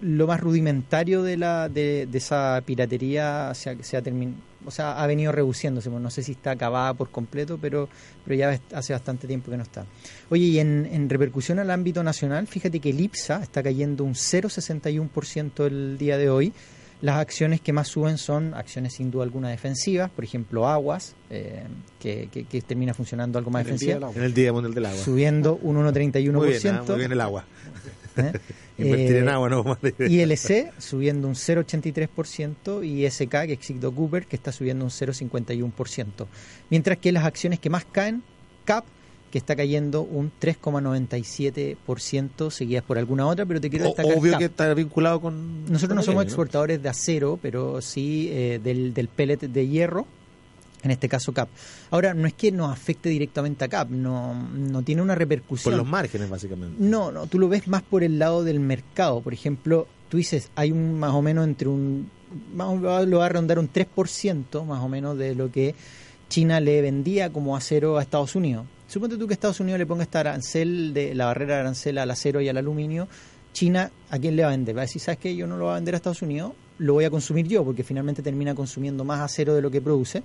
lo 0.02 0.26
más 0.26 0.40
rudimentario 0.40 1.22
de 1.22 1.36
la 1.38 1.68
de, 1.68 2.06
de 2.10 2.18
esa 2.18 2.60
piratería 2.66 3.52
se 3.54 3.70
ha, 3.70 3.82
se 3.82 3.96
ha 3.96 4.02
termin- 4.02 4.34
o 4.66 4.70
sea, 4.70 5.02
ha 5.02 5.06
venido 5.06 5.32
reduciéndose. 5.32 5.90
No 5.90 6.10
sé 6.10 6.22
si 6.22 6.32
está 6.32 6.50
acabada 6.52 6.92
por 6.94 7.10
completo, 7.10 7.58
pero, 7.60 7.88
pero 8.24 8.36
ya 8.36 8.60
hace 8.74 8.92
bastante 8.92 9.26
tiempo 9.26 9.50
que 9.50 9.56
no 9.56 9.62
está. 9.62 9.86
Oye, 10.30 10.44
y 10.44 10.58
en, 10.60 10.86
en 10.92 11.08
repercusión 11.08 11.58
al 11.58 11.70
ámbito 11.70 12.02
nacional, 12.04 12.46
fíjate 12.46 12.78
que 12.78 12.90
el 12.90 13.00
IPSA 13.00 13.42
está 13.42 13.62
cayendo 13.62 14.04
un 14.04 14.14
0,61% 14.14 15.66
el 15.66 15.98
día 15.98 16.16
de 16.18 16.30
hoy. 16.30 16.52
Las 17.02 17.16
acciones 17.18 17.60
que 17.60 17.72
más 17.72 17.88
suben 17.88 18.16
son 18.16 18.54
acciones 18.54 18.94
sin 18.94 19.10
duda 19.10 19.24
alguna 19.24 19.50
defensivas, 19.50 20.08
por 20.10 20.22
ejemplo, 20.24 20.66
Aguas, 20.68 21.14
eh, 21.30 21.64
que, 22.00 22.28
que- 22.32 22.44
que 22.44 22.62
termina 22.62 22.94
funcionando 22.94 23.38
algo 23.38 23.50
más 23.50 23.66
En 23.66 23.72
defensiva. 23.72 24.10
En 24.14 24.22
el 24.22 24.32
Día 24.32 24.52
Mundial 24.52 24.72
del 24.72 24.86
Agua. 24.86 24.98
subiendo 25.02 25.56
un 25.62 25.76
1,31%. 25.76 26.32
Muy 26.32 26.48
bien, 26.48 26.74
ah, 26.76 26.82
muy 26.86 26.96
bien 26.98 27.12
el 27.12 27.20
agua. 27.20 27.44
¿eh? 28.16 28.32
Invertir 28.78 29.16
Eh, 29.16 29.18
en 29.18 29.28
agua, 29.28 29.48
no 29.50 29.64
ILC 29.98 30.72
subiendo 30.78 31.26
un 31.28 31.34
0,83% 31.34 32.84
y 32.84 33.08
SK, 33.10 33.30
que 33.46 33.52
es 33.60 33.94
Cooper, 33.94 34.26
que 34.26 34.36
está 34.36 34.52
subiendo 34.52 34.84
un 34.84 34.90
0,51%. 34.90 36.26
Mientras 36.70 36.98
que 36.98 37.12
las 37.12 37.24
acciones 37.24 37.58
que 37.58 37.68
más 37.68 37.84
caen, 37.84 38.22
CAP, 38.64 38.84
que 39.32 39.38
está 39.38 39.56
cayendo 39.56 40.02
un 40.02 40.30
3,97%, 40.38 42.50
seguidas 42.50 42.84
por 42.84 42.98
alguna 42.98 43.26
otra, 43.26 43.46
pero 43.46 43.62
te 43.62 43.70
quiero 43.70 43.86
destacar 43.86 44.18
obvio 44.18 44.36
que 44.36 44.44
está 44.44 44.74
vinculado 44.74 45.22
con. 45.22 45.64
Nosotros 45.64 45.96
no 45.96 46.02
somos 46.02 46.24
exportadores 46.24 46.82
de 46.82 46.90
acero, 46.90 47.38
pero 47.40 47.80
sí 47.80 48.28
eh, 48.30 48.60
del, 48.62 48.92
del 48.92 49.08
pellet 49.08 49.40
de 49.40 49.66
hierro, 49.66 50.06
en 50.82 50.90
este 50.90 51.08
caso 51.08 51.32
CAP. 51.32 51.48
Ahora, 51.90 52.12
no 52.12 52.26
es 52.26 52.34
que 52.34 52.52
nos 52.52 52.70
afecte 52.70 53.08
directamente 53.08 53.64
a 53.64 53.68
CAP, 53.68 53.88
no, 53.88 54.34
no 54.34 54.82
tiene 54.82 55.00
una 55.00 55.14
repercusión. 55.14 55.72
Por 55.72 55.78
los 55.78 55.88
márgenes, 55.88 56.28
básicamente. 56.28 56.76
No, 56.78 57.10
no, 57.10 57.26
tú 57.26 57.38
lo 57.38 57.48
ves 57.48 57.66
más 57.68 57.82
por 57.82 58.04
el 58.04 58.18
lado 58.18 58.44
del 58.44 58.60
mercado. 58.60 59.22
Por 59.22 59.32
ejemplo, 59.32 59.88
tú 60.10 60.18
dices, 60.18 60.50
hay 60.56 60.72
un 60.72 61.00
más 61.00 61.14
o 61.14 61.22
menos 61.22 61.46
entre 61.46 61.68
un, 61.68 62.10
más 62.54 62.68
o 62.68 62.76
menos 62.76 63.08
lo 63.08 63.20
va 63.20 63.26
a 63.26 63.30
rondar 63.30 63.58
un 63.58 63.72
3% 63.72 64.66
más 64.66 64.82
o 64.82 64.90
menos 64.90 65.16
de 65.16 65.34
lo 65.34 65.50
que 65.50 65.74
China 66.28 66.60
le 66.60 66.82
vendía 66.82 67.32
como 67.32 67.56
acero 67.56 67.96
a 67.96 68.02
Estados 68.02 68.34
Unidos. 68.34 68.66
Suponte 68.92 69.16
tú 69.16 69.26
que 69.26 69.32
Estados 69.32 69.58
Unidos 69.58 69.78
le 69.78 69.86
ponga 69.86 70.02
esta 70.02 70.20
arancel, 70.20 70.92
de 70.92 71.14
la 71.14 71.24
barrera 71.24 71.54
de 71.54 71.60
arancel 71.60 71.96
al 71.96 72.10
acero 72.10 72.42
y 72.42 72.50
al 72.50 72.58
aluminio. 72.58 73.08
China, 73.54 73.90
¿a 74.10 74.18
quién 74.18 74.36
le 74.36 74.42
va 74.42 74.48
a 74.48 74.50
vender? 74.50 74.76
Va 74.76 74.82
a 74.82 74.84
decir, 74.84 75.00
¿sabes 75.00 75.18
qué? 75.18 75.34
Yo 75.34 75.46
no 75.46 75.56
lo 75.56 75.64
voy 75.64 75.72
a 75.72 75.74
vender 75.76 75.94
a 75.94 75.96
Estados 75.96 76.20
Unidos, 76.20 76.52
lo 76.76 76.92
voy 76.92 77.06
a 77.06 77.10
consumir 77.10 77.48
yo, 77.48 77.64
porque 77.64 77.84
finalmente 77.84 78.20
termina 78.20 78.54
consumiendo 78.54 79.02
más 79.02 79.20
acero 79.20 79.54
de 79.54 79.62
lo 79.62 79.70
que 79.70 79.80
produce. 79.80 80.22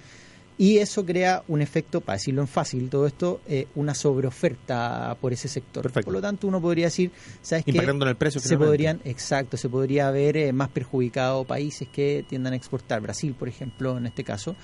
Y 0.58 0.80
eso 0.80 1.06
crea 1.06 1.44
un 1.48 1.62
efecto, 1.62 2.02
para 2.02 2.18
decirlo 2.18 2.42
en 2.42 2.50
fácil, 2.50 2.90
todo 2.90 3.08
esto, 3.08 3.40
eh, 3.48 3.68
una 3.76 3.96
sobreoferta 3.96 5.16
por 5.22 5.32
ese 5.32 5.48
sector. 5.48 5.84
Perfecto. 5.84 6.08
Por 6.08 6.16
lo 6.16 6.22
tanto, 6.22 6.46
uno 6.46 6.60
podría 6.60 6.88
decir, 6.88 7.10
¿sabes 7.42 7.64
qué? 7.64 7.72
Impactando 7.72 8.04
en 8.04 8.10
el 8.10 8.16
precio. 8.18 8.42
Se 8.42 8.50
finalmente. 8.50 8.70
podrían, 8.70 9.02
exacto, 9.06 9.56
se 9.56 9.70
podría 9.70 10.10
haber 10.10 10.36
eh, 10.36 10.52
más 10.52 10.68
perjudicado 10.68 11.46
países 11.46 11.88
que 11.88 12.26
tiendan 12.28 12.52
a 12.52 12.58
exportar, 12.58 13.00
Brasil, 13.00 13.34
por 13.34 13.48
ejemplo, 13.48 13.98
en 13.98 14.08
este 14.08 14.26
caso, 14.26 14.58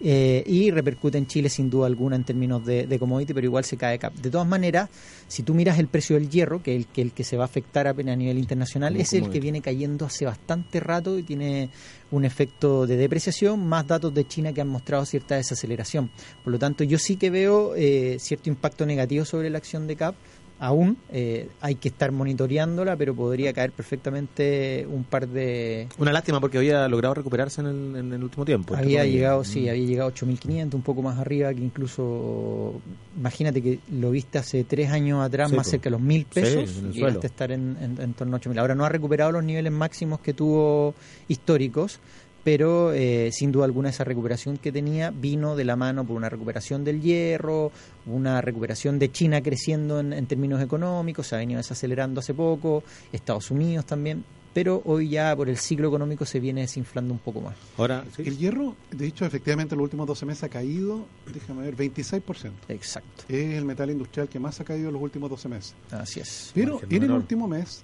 eh, 0.00 0.42
y 0.46 0.70
repercute 0.70 1.18
en 1.18 1.26
Chile 1.26 1.48
sin 1.48 1.70
duda 1.70 1.86
alguna 1.86 2.16
en 2.16 2.24
términos 2.24 2.64
de, 2.64 2.86
de 2.86 2.98
commodity, 2.98 3.32
pero 3.32 3.46
igual 3.46 3.64
se 3.64 3.76
cae 3.76 3.98
cap. 3.98 4.14
De 4.14 4.30
todas 4.30 4.46
maneras, 4.46 4.90
si 5.28 5.42
tú 5.42 5.54
miras 5.54 5.78
el 5.78 5.88
precio 5.88 6.16
del 6.16 6.28
hierro, 6.28 6.62
que 6.62 6.74
es 6.74 6.78
el 6.78 6.86
que, 6.86 7.02
el 7.02 7.12
que 7.12 7.24
se 7.24 7.36
va 7.36 7.44
a 7.44 7.46
afectar 7.46 7.86
apenas 7.86 8.14
a 8.14 8.16
nivel 8.16 8.38
internacional, 8.38 8.96
es 8.96 9.12
el 9.12 9.30
que 9.30 9.40
viene 9.40 9.60
cayendo 9.60 10.06
hace 10.06 10.24
bastante 10.24 10.80
rato 10.80 11.18
y 11.18 11.22
tiene 11.22 11.70
un 12.10 12.24
efecto 12.24 12.86
de 12.86 12.96
depreciación, 12.96 13.66
más 13.66 13.86
datos 13.86 14.14
de 14.14 14.26
China 14.26 14.52
que 14.52 14.60
han 14.60 14.68
mostrado 14.68 15.04
cierta 15.06 15.36
desaceleración. 15.36 16.10
Por 16.44 16.52
lo 16.52 16.58
tanto, 16.58 16.84
yo 16.84 16.98
sí 16.98 17.16
que 17.16 17.30
veo 17.30 17.74
eh, 17.74 18.18
cierto 18.20 18.48
impacto 18.48 18.86
negativo 18.86 19.24
sobre 19.24 19.50
la 19.50 19.58
acción 19.58 19.86
de 19.86 19.96
CAP. 19.96 20.14
Aún 20.58 20.96
eh, 21.10 21.48
hay 21.60 21.74
que 21.74 21.88
estar 21.88 22.12
monitoreándola, 22.12 22.96
pero 22.96 23.14
podría 23.14 23.52
caer 23.52 23.72
perfectamente 23.72 24.86
un 24.90 25.04
par 25.04 25.28
de... 25.28 25.86
Una 25.98 26.12
lástima 26.12 26.40
porque 26.40 26.56
había 26.56 26.88
logrado 26.88 27.14
recuperarse 27.14 27.60
en 27.60 27.66
el, 27.66 27.96
en 27.96 28.12
el 28.14 28.22
último 28.24 28.44
tiempo. 28.46 28.72
entre 28.72 28.86
Había 28.86 29.00
comillas. 29.00 29.14
llegado, 29.14 29.40
Mm. 29.42 29.44
sí, 29.44 29.68
había 29.68 29.84
llegado 29.86 30.08
a 30.08 30.12
8.500, 30.14 30.74
un 30.74 30.82
poco 30.82 31.02
más 31.02 31.18
arriba, 31.18 31.52
que 31.52 31.60
incluso, 31.60 32.80
imagínate 33.18 33.60
que 33.60 33.80
lo 33.92 34.10
viste 34.10 34.38
hace 34.38 34.64
tres 34.64 34.90
años 34.90 35.22
atrás, 35.22 35.50
Sí, 35.50 35.56
más 35.56 35.66
cerca 35.68 35.84
de 35.84 35.90
los 35.90 36.00
1.000 36.00 36.22
Sí, 36.22 36.40
pesos, 36.40 36.76
el 36.82 36.94
y 36.96 37.26
estar 37.26 37.52
en, 37.52 37.76
en- 37.80 38.00
en 38.00 38.14
torno 38.14 38.36
a 38.36 38.40
8.000. 38.40 38.58
Ahora 38.58 38.74
no 38.74 38.84
ha 38.84 38.88
recuperado 38.88 39.32
los 39.32 39.44
niveles 39.44 39.72
máximos 39.72 40.20
que 40.20 40.32
tuvo 40.32 40.94
históricos, 41.28 42.00
pero 42.46 42.92
eh, 42.92 43.30
sin 43.32 43.50
duda 43.50 43.64
alguna 43.64 43.88
esa 43.88 44.04
recuperación 44.04 44.56
que 44.56 44.70
tenía 44.70 45.10
vino 45.10 45.56
de 45.56 45.64
la 45.64 45.74
mano 45.74 46.06
por 46.06 46.16
una 46.16 46.28
recuperación 46.28 46.84
del 46.84 47.00
hierro, 47.00 47.72
una 48.06 48.40
recuperación 48.40 49.00
de 49.00 49.10
China 49.10 49.42
creciendo 49.42 49.98
en, 49.98 50.12
en 50.12 50.26
términos 50.26 50.62
económicos, 50.62 51.26
se 51.26 51.34
ha 51.34 51.38
venido 51.38 51.58
desacelerando 51.58 52.20
hace 52.20 52.34
poco, 52.34 52.84
Estados 53.12 53.50
Unidos 53.50 53.84
también, 53.84 54.24
pero 54.54 54.80
hoy 54.84 55.08
ya 55.08 55.34
por 55.34 55.48
el 55.48 55.56
ciclo 55.56 55.88
económico 55.88 56.24
se 56.24 56.38
viene 56.38 56.60
desinflando 56.60 57.12
un 57.12 57.18
poco 57.18 57.40
más. 57.40 57.56
Ahora, 57.78 58.04
sí. 58.14 58.22
El 58.24 58.38
hierro, 58.38 58.76
de 58.92 59.08
hecho, 59.08 59.24
efectivamente, 59.24 59.74
en 59.74 59.78
los 59.78 59.86
últimos 59.86 60.06
12 60.06 60.26
meses 60.26 60.44
ha 60.44 60.48
caído, 60.48 61.04
déjame 61.34 61.62
ver, 61.62 61.76
26%. 61.76 62.52
Exacto, 62.68 63.24
Es 63.28 63.54
el 63.56 63.64
metal 63.64 63.90
industrial 63.90 64.28
que 64.28 64.38
más 64.38 64.60
ha 64.60 64.64
caído 64.64 64.86
en 64.86 64.94
los 64.94 65.02
últimos 65.02 65.28
12 65.30 65.48
meses. 65.48 65.74
así 65.90 66.20
es. 66.20 66.52
Pero 66.54 66.80
en 66.88 67.02
el 67.02 67.10
último 67.10 67.48
mes, 67.48 67.82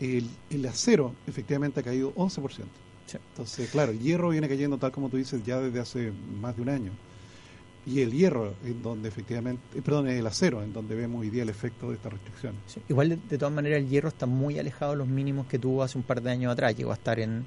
el, 0.00 0.28
el 0.50 0.66
acero 0.66 1.14
efectivamente 1.26 1.80
ha 1.80 1.82
caído 1.82 2.14
11%. 2.14 2.66
Sí. 3.06 3.18
Entonces, 3.30 3.70
claro, 3.70 3.92
el 3.92 4.00
hierro 4.00 4.30
viene 4.30 4.48
cayendo, 4.48 4.78
tal 4.78 4.92
como 4.92 5.08
tú 5.08 5.16
dices, 5.16 5.42
ya 5.44 5.60
desde 5.60 5.80
hace 5.80 6.12
más 6.40 6.56
de 6.56 6.62
un 6.62 6.68
año. 6.68 6.92
y 7.86 8.00
el 8.00 8.10
hierro, 8.10 8.54
en 8.64 8.82
donde 8.82 9.08
efectivamente, 9.08 9.78
eh, 9.78 9.82
perdón, 9.82 10.08
el 10.08 10.26
acero, 10.26 10.60
en 10.60 10.72
donde 10.72 10.96
vemos 10.96 11.20
hoy 11.20 11.30
día 11.30 11.44
el 11.44 11.48
efecto 11.48 11.90
de 11.90 11.94
esta 11.94 12.08
restricción. 12.08 12.54
Igual, 12.88 13.10
de, 13.10 13.16
de, 13.16 13.38
todas 13.38 13.54
maneras, 13.54 13.78
el 13.78 13.88
hierro 13.88 14.08
está 14.08 14.26
muy 14.26 14.58
alejado 14.58 14.90
de 14.92 14.98
los 14.98 15.06
mínimos 15.06 15.46
que 15.46 15.58
tuvo 15.58 15.84
hace 15.84 15.96
un 15.96 16.02
par 16.02 16.20
de 16.20 16.32
años 16.32 16.52
atrás. 16.52 16.76
Llegó 16.76 16.90
a 16.90 16.94
estar 16.94 17.20
en 17.20 17.44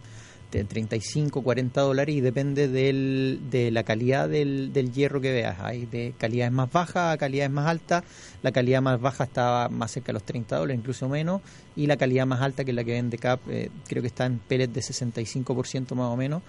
de 0.52 0.64
35, 0.64 1.42
40 1.44 1.82
dólares 1.82 2.16
y 2.16 2.22
depende 2.22 2.68
del, 2.68 3.40
de 3.52 3.72
la 3.72 3.84
calidad 3.84 4.28
del, 4.28 4.74
del, 4.74 4.92
hierro 4.92 5.22
que 5.22 5.32
veas. 5.32 5.60
Hay 5.60 5.86
de 5.86 6.14
calidades 6.18 6.52
más 6.52 6.72
bajas 6.72 7.14
a 7.14 7.18
calidades 7.18 7.52
más 7.52 7.68
altas. 7.68 8.04
La 8.42 8.52
calidad 8.52 8.82
más 8.82 9.00
baja 9.00 9.26
está 9.26 9.70
más 9.70 9.92
cerca 9.92 10.08
de 10.08 10.14
los 10.14 10.24
30 10.24 10.58
dólares, 10.58 10.80
incluso 10.80 11.08
menos. 11.08 11.42
Y 11.76 11.88
la 11.88 11.98
calidad 11.98 12.26
más 12.26 12.42
alta, 12.42 12.64
que 12.64 12.72
es 12.72 12.76
la 12.76 12.84
que 12.84 12.94
vende 12.94 13.18
CAP, 13.18 13.42
eh, 13.50 13.70
creo 13.88 14.02
que 14.02 14.08
está 14.08 14.26
en 14.26 14.40
pellets 14.40 14.74
de 14.74 14.82
65% 14.82 15.96
más 15.96 16.08
o 16.08 16.18
menos. 16.18 16.42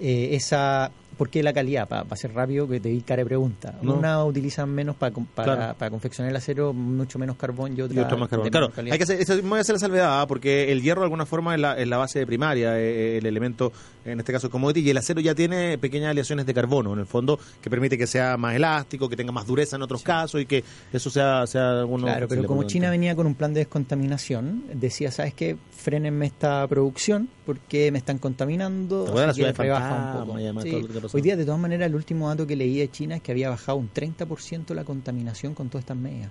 Eh, 0.00 0.36
esa 0.36 0.90
¿Por 1.20 1.28
qué 1.28 1.42
la 1.42 1.52
calidad? 1.52 1.86
Para 1.86 2.16
ser 2.16 2.32
rápido, 2.32 2.66
que 2.66 2.80
te 2.80 2.88
di 2.88 3.02
cara 3.02 3.20
de 3.20 3.26
pregunta. 3.26 3.74
Una 3.82 4.24
utilizan 4.24 4.70
menos 4.70 4.96
para, 4.96 5.14
para, 5.34 5.74
para, 5.74 5.90
confeccionar 5.90 6.30
el 6.30 6.36
acero, 6.36 6.72
mucho 6.72 7.18
menos 7.18 7.36
carbón 7.36 7.76
y 7.76 7.82
otra, 7.82 8.16
más 8.16 8.30
carbón. 8.30 8.48
Claro, 8.48 8.72
hay 8.74 8.96
que 8.96 9.02
hacer, 9.02 9.20
eso, 9.20 9.34
voy 9.42 9.58
a 9.58 9.60
hacer 9.60 9.74
la 9.74 9.80
salvedad, 9.80 10.22
¿ah? 10.22 10.26
porque 10.26 10.72
el 10.72 10.80
hierro 10.80 11.02
de 11.02 11.04
alguna 11.04 11.26
forma 11.26 11.54
es 11.54 11.60
la, 11.60 11.76
es 11.76 11.86
la 11.86 11.98
base 11.98 12.24
primaria, 12.24 12.80
eh, 12.80 13.18
el 13.18 13.26
elemento, 13.26 13.70
en 14.06 14.18
este 14.18 14.32
caso 14.32 14.48
commodity, 14.48 14.80
y 14.80 14.88
el 14.88 14.96
acero 14.96 15.20
ya 15.20 15.34
tiene 15.34 15.76
pequeñas 15.76 16.12
aleaciones 16.12 16.46
de 16.46 16.54
carbono, 16.54 16.94
en 16.94 17.00
el 17.00 17.06
fondo, 17.06 17.38
que 17.60 17.68
permite 17.68 17.98
que 17.98 18.06
sea 18.06 18.38
más 18.38 18.56
elástico, 18.56 19.06
que 19.06 19.16
tenga 19.16 19.30
más 19.30 19.46
dureza 19.46 19.76
en 19.76 19.82
otros 19.82 20.02
casos 20.02 20.40
y 20.40 20.46
que 20.46 20.64
eso 20.90 21.10
sea, 21.10 21.46
sea 21.46 21.84
uno 21.84 22.06
Claro, 22.06 22.28
pero 22.28 22.46
como 22.46 22.62
China 22.62 22.88
venía 22.88 23.14
con 23.14 23.26
un 23.26 23.34
plan 23.34 23.52
de 23.52 23.60
descontaminación, 23.60 24.64
decía, 24.72 25.10
¿sabes 25.10 25.34
qué? 25.34 25.58
Frenenme 25.70 26.24
esta 26.24 26.66
producción 26.66 27.28
porque 27.44 27.90
me 27.90 27.98
están 27.98 28.18
contaminando. 28.18 29.12
La 29.12 29.34
ciudad 29.34 29.52
de 29.52 29.70
un 29.70 31.00
poco. 31.00 31.09
Hoy 31.12 31.22
día, 31.22 31.36
de 31.36 31.44
todas 31.44 31.60
maneras, 31.60 31.88
el 31.88 31.94
último 31.94 32.28
dato 32.28 32.46
que 32.46 32.56
leí 32.56 32.78
de 32.78 32.90
China 32.90 33.16
es 33.16 33.22
que 33.22 33.32
había 33.32 33.50
bajado 33.50 33.78
un 33.78 33.92
30% 33.92 34.74
la 34.74 34.84
contaminación 34.84 35.54
con 35.54 35.68
todas 35.68 35.82
estas 35.82 35.96
medidas. 35.96 36.30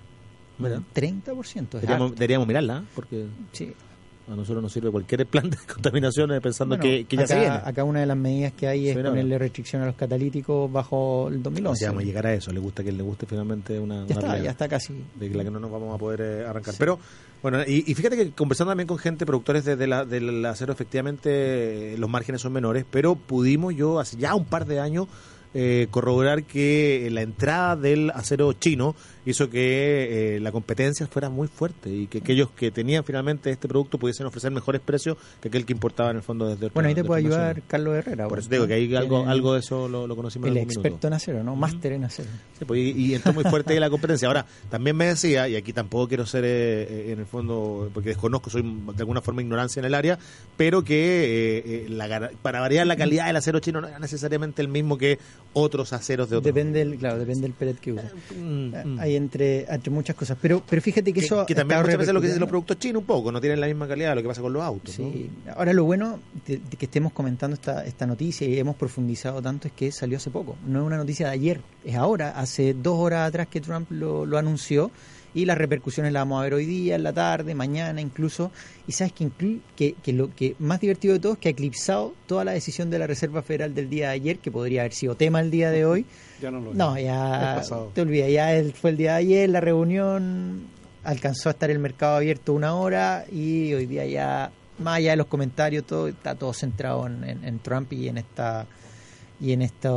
¿Verdad? 0.58 0.82
30%. 0.94 1.70
Deberíamos, 1.70 2.14
deberíamos 2.14 2.46
mirarla, 2.46 2.84
porque 2.94 3.26
sí. 3.52 3.72
A 4.30 4.36
nosotros 4.36 4.62
nos 4.62 4.72
sirve 4.72 4.90
cualquier 4.90 5.26
plan 5.26 5.50
de 5.50 5.56
contaminación 5.74 6.30
pensando 6.40 6.78
que, 6.78 7.04
que, 7.04 7.16
ya 7.16 7.24
acá, 7.24 7.34
se 7.34 7.40
viene. 7.40 7.60
Acá 7.64 7.84
una 7.84 8.00
de 8.00 8.06
las 8.06 8.16
medidas 8.16 8.52
que 8.52 8.66
hay 8.66 8.88
es 8.88 8.96
sí, 8.96 9.02
ponerle 9.02 9.38
restricción 9.38 9.82
a 9.82 9.86
los 9.86 9.96
catalíticos 9.96 10.70
bajo 10.70 11.28
el 11.28 11.42
2011. 11.42 11.86
vamos 11.86 12.02
a 12.02 12.06
llegar 12.06 12.26
a 12.26 12.34
eso. 12.34 12.52
Le 12.52 12.60
gusta 12.60 12.84
que 12.84 12.92
le 12.92 13.02
guste 13.02 13.26
finalmente 13.26 13.78
una. 13.78 14.06
Ya 14.06 14.16
una 14.16 14.26
está, 14.26 14.38
ya 14.38 14.50
está 14.50 14.68
casi. 14.68 15.04
De 15.16 15.30
la 15.30 15.44
que 15.44 15.50
no 15.50 15.58
nos 15.58 15.70
vamos 15.70 15.94
a 15.94 15.98
poder 15.98 16.20
eh, 16.20 16.46
arrancar. 16.46 16.74
Sí. 16.74 16.78
Pero 16.78 16.98
bueno, 17.42 17.62
y, 17.66 17.84
y, 17.90 17.94
fíjate 17.94 18.16
que 18.16 18.30
conversando 18.32 18.70
también 18.70 18.86
con 18.86 18.98
gente, 18.98 19.24
productores 19.24 19.64
de, 19.64 19.76
de 19.76 19.86
la, 19.86 20.04
del 20.04 20.44
acero, 20.44 20.72
efectivamente 20.72 21.96
los 21.98 22.10
márgenes 22.10 22.42
son 22.42 22.52
menores, 22.52 22.84
pero 22.90 23.16
pudimos 23.16 23.74
yo 23.74 23.98
hace 23.98 24.16
ya 24.18 24.34
un 24.34 24.44
par 24.44 24.66
de 24.66 24.80
años 24.80 25.08
eh, 25.52 25.88
corroborar 25.90 26.44
que 26.44 27.08
la 27.10 27.22
entrada 27.22 27.74
del 27.74 28.10
acero 28.10 28.52
chino 28.52 28.94
hizo 29.30 29.50
que 29.50 30.36
eh, 30.36 30.40
la 30.40 30.52
competencia 30.52 31.06
fuera 31.06 31.28
muy 31.28 31.48
fuerte 31.48 31.90
y 31.90 32.06
que 32.06 32.18
aquellos 32.18 32.50
que 32.50 32.70
tenían 32.70 33.04
finalmente 33.04 33.50
este 33.50 33.68
producto 33.68 33.98
pudiesen 33.98 34.26
ofrecer 34.26 34.50
mejores 34.50 34.80
precios 34.80 35.16
que 35.40 35.48
aquel 35.48 35.64
que 35.64 35.72
importaba 35.72 36.10
en 36.10 36.16
el 36.16 36.22
fondo 36.22 36.46
desde 36.46 36.68
Bueno, 36.68 36.88
ahí 36.88 36.94
te 36.94 37.04
puede 37.04 37.20
ayudar 37.20 37.62
Carlos 37.66 37.96
Herrera. 37.96 38.28
Por 38.28 38.38
eso 38.38 38.48
digo 38.48 38.66
que 38.66 38.74
hay 38.74 38.94
algo, 38.94 39.26
algo 39.26 39.54
de 39.54 39.60
eso 39.60 39.88
lo, 39.88 40.06
lo 40.06 40.16
conocimos 40.16 40.48
El 40.48 40.56
en 40.56 40.64
experto 40.64 40.88
minuto. 40.88 41.06
en 41.06 41.12
acero, 41.12 41.42
¿no? 41.42 41.56
Máster 41.56 41.92
en 41.92 42.04
acero. 42.04 42.28
Sí, 42.58 42.64
pues, 42.64 42.80
y, 42.80 42.90
y, 42.90 43.14
entró 43.14 43.32
muy 43.32 43.44
fuerte 43.44 43.78
la 43.80 43.90
competencia. 43.90 44.28
Ahora, 44.28 44.46
también 44.68 44.96
me 44.96 45.06
decía, 45.06 45.48
y 45.48 45.56
aquí 45.56 45.72
tampoco 45.72 46.08
quiero 46.08 46.26
ser 46.26 46.44
eh, 46.44 47.12
en 47.12 47.20
el 47.20 47.26
fondo, 47.26 47.90
porque 47.92 48.10
desconozco, 48.10 48.50
soy 48.50 48.62
de 48.62 49.00
alguna 49.00 49.20
forma 49.20 49.42
ignorancia 49.42 49.80
en 49.80 49.86
el 49.86 49.94
área, 49.94 50.18
pero 50.56 50.82
que 50.84 51.62
eh, 51.64 51.86
la, 51.88 52.30
para 52.42 52.60
variar 52.60 52.86
la 52.86 52.96
calidad 52.96 53.26
del 53.26 53.36
acero 53.36 53.60
chino 53.60 53.80
no 53.80 53.88
era 53.88 53.98
necesariamente 53.98 54.62
el 54.62 54.68
mismo 54.68 54.98
que 54.98 55.18
otros 55.52 55.92
aceros 55.92 56.30
de 56.30 56.36
otros. 56.36 56.54
Depende, 56.54 56.80
del, 56.80 56.98
claro, 56.98 57.18
depende 57.18 57.42
del 57.42 57.52
pellet 57.52 57.78
que 57.78 57.92
usa. 57.92 58.10
Mm, 58.36 58.94
mm. 58.94 59.00
Entre, 59.20 59.64
entre 59.72 59.90
muchas 59.90 60.16
cosas. 60.16 60.36
Pero, 60.40 60.62
pero 60.68 60.82
fíjate 60.82 61.12
que, 61.12 61.20
que 61.20 61.26
eso. 61.26 61.46
Que 61.46 61.54
también 61.54 61.80
muchas 61.80 61.98
veces 61.98 62.14
lo 62.14 62.20
que 62.20 62.26
dicen 62.26 62.40
los 62.40 62.48
productos 62.48 62.78
chinos 62.78 63.00
un 63.00 63.06
poco, 63.06 63.30
no 63.30 63.40
tienen 63.40 63.60
la 63.60 63.66
misma 63.66 63.86
calidad 63.86 64.10
de 64.10 64.14
lo 64.16 64.22
que 64.22 64.28
pasa 64.28 64.40
con 64.40 64.52
los 64.52 64.62
autos. 64.62 64.94
Sí. 64.94 65.30
¿no? 65.46 65.52
Ahora, 65.52 65.72
lo 65.72 65.84
bueno 65.84 66.18
de, 66.46 66.58
de, 66.58 66.76
que 66.76 66.86
estemos 66.86 67.12
comentando 67.12 67.54
esta, 67.54 67.84
esta 67.84 68.06
noticia 68.06 68.46
y 68.46 68.58
hemos 68.58 68.76
profundizado 68.76 69.40
tanto 69.40 69.68
es 69.68 69.74
que 69.74 69.92
salió 69.92 70.16
hace 70.16 70.30
poco. 70.30 70.56
No 70.66 70.80
es 70.80 70.86
una 70.86 70.96
noticia 70.96 71.26
de 71.26 71.32
ayer, 71.32 71.60
es 71.84 71.96
ahora, 71.96 72.30
hace 72.30 72.74
dos 72.74 72.98
horas 72.98 73.28
atrás 73.28 73.48
que 73.48 73.60
Trump 73.60 73.90
lo, 73.90 74.26
lo 74.26 74.38
anunció 74.38 74.90
y 75.34 75.44
las 75.44 75.58
repercusiones 75.58 76.12
las 76.12 76.22
vamos 76.22 76.40
a 76.40 76.44
ver 76.44 76.54
hoy 76.54 76.66
día, 76.66 76.96
en 76.96 77.02
la 77.02 77.12
tarde, 77.12 77.54
mañana 77.54 78.00
incluso. 78.00 78.50
Y 78.86 78.92
sabes 78.92 79.12
que, 79.12 79.30
que, 79.76 79.94
que, 79.94 80.12
lo 80.12 80.34
que 80.34 80.56
más 80.58 80.80
divertido 80.80 81.14
de 81.14 81.20
todo 81.20 81.34
es 81.34 81.38
que 81.38 81.48
ha 81.48 81.52
eclipsado 81.52 82.14
toda 82.26 82.44
la 82.44 82.52
decisión 82.52 82.90
de 82.90 82.98
la 82.98 83.06
Reserva 83.06 83.42
Federal 83.42 83.74
del 83.74 83.88
día 83.88 84.08
de 84.08 84.14
ayer, 84.14 84.38
que 84.38 84.50
podría 84.50 84.82
haber 84.82 84.92
sido 84.92 85.14
tema 85.14 85.40
el 85.40 85.50
día 85.50 85.70
de 85.70 85.84
hoy. 85.84 86.06
Ya 86.40 86.50
no 86.50 86.60
lo 86.60 86.74
No, 86.74 86.98
ya 86.98 87.62
te 87.94 88.00
olvidas, 88.00 88.30
ya 88.30 88.54
el, 88.54 88.72
fue 88.72 88.90
el 88.90 88.96
día 88.96 89.12
de 89.12 89.18
ayer, 89.18 89.50
la 89.50 89.60
reunión 89.60 90.62
alcanzó 91.04 91.48
a 91.48 91.52
estar 91.52 91.70
el 91.70 91.78
mercado 91.78 92.16
abierto 92.16 92.52
una 92.52 92.74
hora 92.74 93.24
y 93.30 93.72
hoy 93.72 93.86
día 93.86 94.04
ya, 94.06 94.50
más 94.78 94.98
allá 94.98 95.12
de 95.12 95.16
los 95.16 95.26
comentarios, 95.26 95.84
todo 95.84 96.08
está 96.08 96.34
todo 96.34 96.52
centrado 96.52 97.06
en, 97.06 97.24
en, 97.24 97.44
en 97.44 97.58
Trump 97.60 97.92
y 97.92 98.08
en 98.08 98.18
esta 98.18 98.66
y 99.40 99.52
en 99.52 99.62
estas 99.62 99.92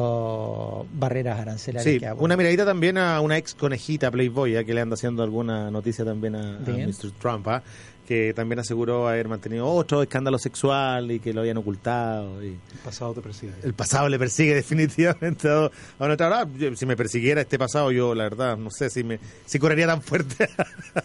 barreras 0.94 1.40
arancelarias 1.40 1.94
sí, 1.94 2.00
que 2.00 2.12
una 2.14 2.38
miradita 2.38 2.66
también 2.66 2.98
a 2.98 3.20
una 3.20 3.38
ex 3.38 3.54
conejita 3.54 4.10
Playboy 4.10 4.56
¿eh? 4.56 4.66
que 4.66 4.74
le 4.74 4.82
anda 4.82 4.94
haciendo 4.94 5.22
alguna 5.24 5.70
noticia 5.70 6.06
también 6.06 6.36
a, 6.36 6.58
a 6.58 6.60
Mr. 6.62 7.12
Trump 7.20 7.48
¿eh? 7.48 7.62
que 8.06 8.34
también 8.34 8.60
aseguró 8.60 9.08
haber 9.08 9.28
mantenido 9.28 9.68
otro 9.68 10.02
escándalo 10.02 10.38
sexual 10.38 11.12
y 11.12 11.20
que 11.20 11.34
lo 11.34 11.42
habían 11.42 11.58
ocultado. 11.58 12.44
Y 12.44 12.48
el 12.48 12.80
pasado 12.84 13.14
te 13.14 13.22
persigue. 13.22 13.54
El 13.64 13.74
pasado 13.74 14.10
le 14.10 14.20
persigue 14.20 14.54
definitivamente 14.56 15.50
a, 15.50 15.66
a 16.00 16.08
nuestra 16.08 16.28
hora. 16.28 16.48
Si 16.76 16.86
me 16.86 16.98
persiguiera 16.98 17.42
este 17.42 17.58
pasado, 17.58 17.92
yo 17.92 18.14
la 18.14 18.26
verdad 18.26 18.58
no 18.58 18.70
sé 18.72 18.90
si 18.90 19.04
me 19.04 19.20
si 19.46 19.60
correría 19.60 19.88
tan 19.88 20.02
fuerte 20.02 20.50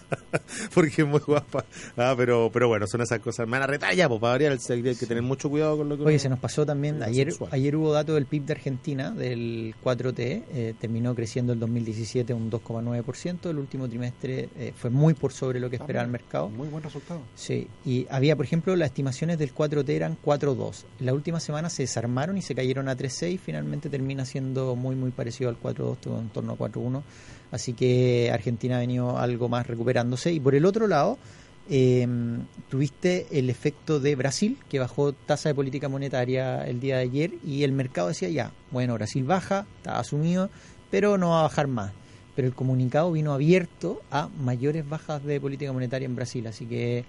porque 0.74 1.03
es 1.03 1.09
muy 1.09 1.20
guapa. 1.20 1.64
Ah, 1.96 2.14
pero 2.16 2.51
pero 2.53 2.68
bueno, 2.68 2.87
son 2.87 3.01
esas 3.01 3.20
cosas. 3.20 3.46
Me 3.46 3.53
van 3.53 3.62
a 3.62 3.66
retalla, 3.66 4.09
pues 4.09 4.20
para 4.20 4.33
variar 4.33 4.53
hay 4.53 4.83
que 4.83 5.07
tener 5.07 5.22
mucho 5.22 5.48
cuidado 5.48 5.77
con 5.79 5.88
lo 5.88 5.96
que 5.96 6.03
Oye, 6.03 6.14
uno, 6.14 6.18
se 6.18 6.29
nos 6.29 6.38
pasó 6.38 6.66
también 6.66 7.03
ayer 7.03 7.31
sexual. 7.31 7.51
ayer 7.53 7.77
hubo 7.77 7.92
datos 7.92 8.14
del 8.16 8.27
PIB 8.28 8.44
de 8.44 8.52
Argentina 8.52 9.10
del 9.10 9.74
4T, 9.82 10.44
eh, 10.52 10.74
terminó 10.78 11.14
creciendo 11.14 11.52
el 11.52 11.58
2017 11.58 12.32
un 12.34 12.50
2,9%, 12.50 13.50
el 13.50 13.58
último 13.58 13.88
trimestre 13.88 14.48
eh, 14.56 14.72
fue 14.76 14.90
muy 14.90 15.14
por 15.14 15.32
sobre 15.32 15.60
lo 15.60 15.70
que 15.70 15.76
esperaba 15.76 16.04
el 16.04 16.10
mercado. 16.10 16.48
Muy 16.48 16.68
bueno 16.68 16.86
resultado. 16.86 17.20
Sí, 17.34 17.68
y 17.84 18.06
había, 18.10 18.36
por 18.36 18.44
ejemplo, 18.44 18.76
las 18.76 18.90
estimaciones 18.90 19.38
del 19.38 19.54
4T 19.54 19.88
eran 19.90 20.16
4.2. 20.24 20.84
La 21.00 21.14
última 21.14 21.40
semana 21.40 21.70
se 21.70 21.82
desarmaron 21.82 22.36
y 22.36 22.42
se 22.42 22.54
cayeron 22.54 22.88
a 22.88 22.96
3.6. 22.96 23.38
Finalmente 23.38 23.88
termina 23.88 24.24
siendo 24.24 24.76
muy, 24.76 24.94
muy 24.94 25.10
parecido 25.10 25.50
al 25.50 25.60
4.2, 25.60 26.20
en 26.20 26.28
torno 26.28 26.52
a 26.52 26.56
4.1. 26.56 27.02
Así 27.50 27.72
que 27.72 28.30
Argentina 28.32 28.76
ha 28.76 28.80
venido 28.80 29.18
algo 29.18 29.48
más 29.48 29.66
recuperándose. 29.66 30.32
Y 30.32 30.40
por 30.40 30.54
el 30.54 30.64
otro 30.64 30.86
lado, 30.86 31.18
eh, 31.68 32.07
tuviste 32.68 33.26
el 33.31 33.50
efecto 33.50 34.00
de 34.00 34.14
Brasil, 34.16 34.59
que 34.68 34.78
bajó 34.78 35.12
tasa 35.12 35.48
de 35.48 35.54
política 35.54 35.88
monetaria 35.88 36.66
el 36.66 36.81
día 36.81 36.96
de 36.96 37.02
ayer 37.02 37.33
y 37.44 37.64
el 37.64 37.72
mercado 37.72 38.09
decía 38.09 38.28
ya, 38.28 38.52
bueno, 38.70 38.94
Brasil 38.94 39.24
baja, 39.24 39.66
está 39.78 39.98
asumido, 39.98 40.50
pero 40.90 41.18
no 41.18 41.31
va 41.31 41.40
a 41.40 41.42
bajar 41.42 41.66
más 41.66 41.92
pero 42.38 42.46
el 42.46 42.54
comunicado 42.54 43.11
vino 43.11 43.33
abierto 43.33 44.00
a 44.12 44.28
mayores 44.28 44.88
bajas 44.88 45.24
de 45.24 45.40
política 45.40 45.72
monetaria 45.72 46.07
en 46.07 46.14
Brasil, 46.14 46.46
así 46.46 46.66
que 46.66 47.04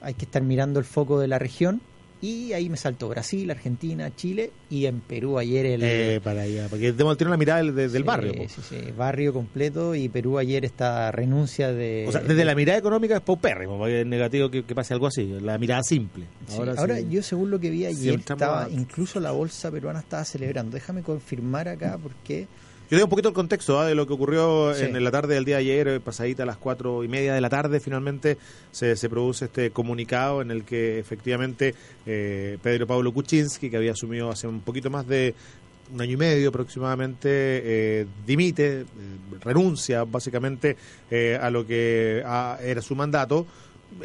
hay 0.00 0.14
que 0.14 0.24
estar 0.24 0.42
mirando 0.42 0.80
el 0.80 0.84
foco 0.84 1.20
de 1.20 1.28
la 1.28 1.38
región. 1.38 1.80
Y 2.22 2.52
ahí 2.52 2.68
me 2.68 2.76
saltó 2.76 3.08
Brasil, 3.08 3.50
Argentina, 3.50 4.14
Chile 4.14 4.52
y 4.70 4.86
en 4.86 5.00
Perú 5.00 5.40
ayer 5.40 5.66
el... 5.66 5.82
Eh, 5.82 6.20
para 6.22 6.42
allá, 6.42 6.68
porque 6.70 6.92
tenemos 6.92 7.20
la 7.20 7.36
mirada 7.36 7.62
del, 7.64 7.74
del 7.74 7.90
sí, 7.90 8.02
barrio. 8.02 8.32
Sí, 8.48 8.60
sí, 8.68 8.76
barrio 8.96 9.32
completo 9.32 9.96
y 9.96 10.08
Perú 10.08 10.38
ayer 10.38 10.64
esta 10.64 11.10
renuncia 11.10 11.72
de... 11.72 12.04
O 12.06 12.12
sea, 12.12 12.20
desde 12.20 12.36
de, 12.36 12.44
la 12.44 12.54
mirada 12.54 12.78
económica 12.78 13.16
es 13.16 13.22
paupérrimo, 13.22 13.84
es 13.88 14.06
negativo 14.06 14.48
que, 14.50 14.64
que, 14.64 14.72
pase 14.72 14.94
algo 14.94 15.08
así, 15.08 15.26
la 15.40 15.58
mirada 15.58 15.82
simple. 15.82 16.26
Ahora, 16.56 16.74
ahora 16.78 17.00
yo 17.00 17.24
según 17.24 17.50
lo 17.50 17.58
que 17.58 17.70
vi 17.70 17.86
ayer, 17.86 18.20
estaba, 18.20 18.68
incluso 18.70 19.18
la 19.18 19.32
bolsa 19.32 19.72
peruana 19.72 19.98
estaba 19.98 20.24
celebrando. 20.24 20.76
Déjame 20.76 21.02
confirmar 21.02 21.68
acá 21.68 21.98
porque... 22.00 22.46
Yo 22.92 22.98
doy 22.98 23.04
un 23.04 23.08
poquito 23.08 23.30
el 23.30 23.34
contexto 23.34 23.82
¿eh? 23.82 23.88
de 23.88 23.94
lo 23.94 24.06
que 24.06 24.12
ocurrió 24.12 24.74
sí. 24.74 24.84
en 24.84 25.02
la 25.02 25.10
tarde 25.10 25.32
del 25.32 25.46
día 25.46 25.56
de 25.56 25.62
ayer, 25.62 26.00
pasadita 26.02 26.42
a 26.42 26.46
las 26.46 26.58
cuatro 26.58 27.02
y 27.02 27.08
media 27.08 27.32
de 27.32 27.40
la 27.40 27.48
tarde, 27.48 27.80
finalmente 27.80 28.36
se, 28.70 28.96
se 28.96 29.08
produce 29.08 29.46
este 29.46 29.70
comunicado 29.70 30.42
en 30.42 30.50
el 30.50 30.64
que 30.64 30.98
efectivamente 30.98 31.74
eh, 32.04 32.58
Pedro 32.62 32.86
Pablo 32.86 33.10
Kuczynski, 33.14 33.70
que 33.70 33.78
había 33.78 33.92
asumido 33.92 34.28
hace 34.28 34.46
un 34.46 34.60
poquito 34.60 34.90
más 34.90 35.06
de 35.06 35.34
un 35.90 36.02
año 36.02 36.12
y 36.12 36.16
medio 36.18 36.50
aproximadamente, 36.50 37.30
eh, 37.32 38.06
dimite, 38.26 38.84
renuncia 39.40 40.04
básicamente 40.04 40.76
eh, 41.10 41.38
a 41.40 41.48
lo 41.48 41.66
que 41.66 42.22
a, 42.26 42.58
era 42.62 42.82
su 42.82 42.94
mandato, 42.94 43.46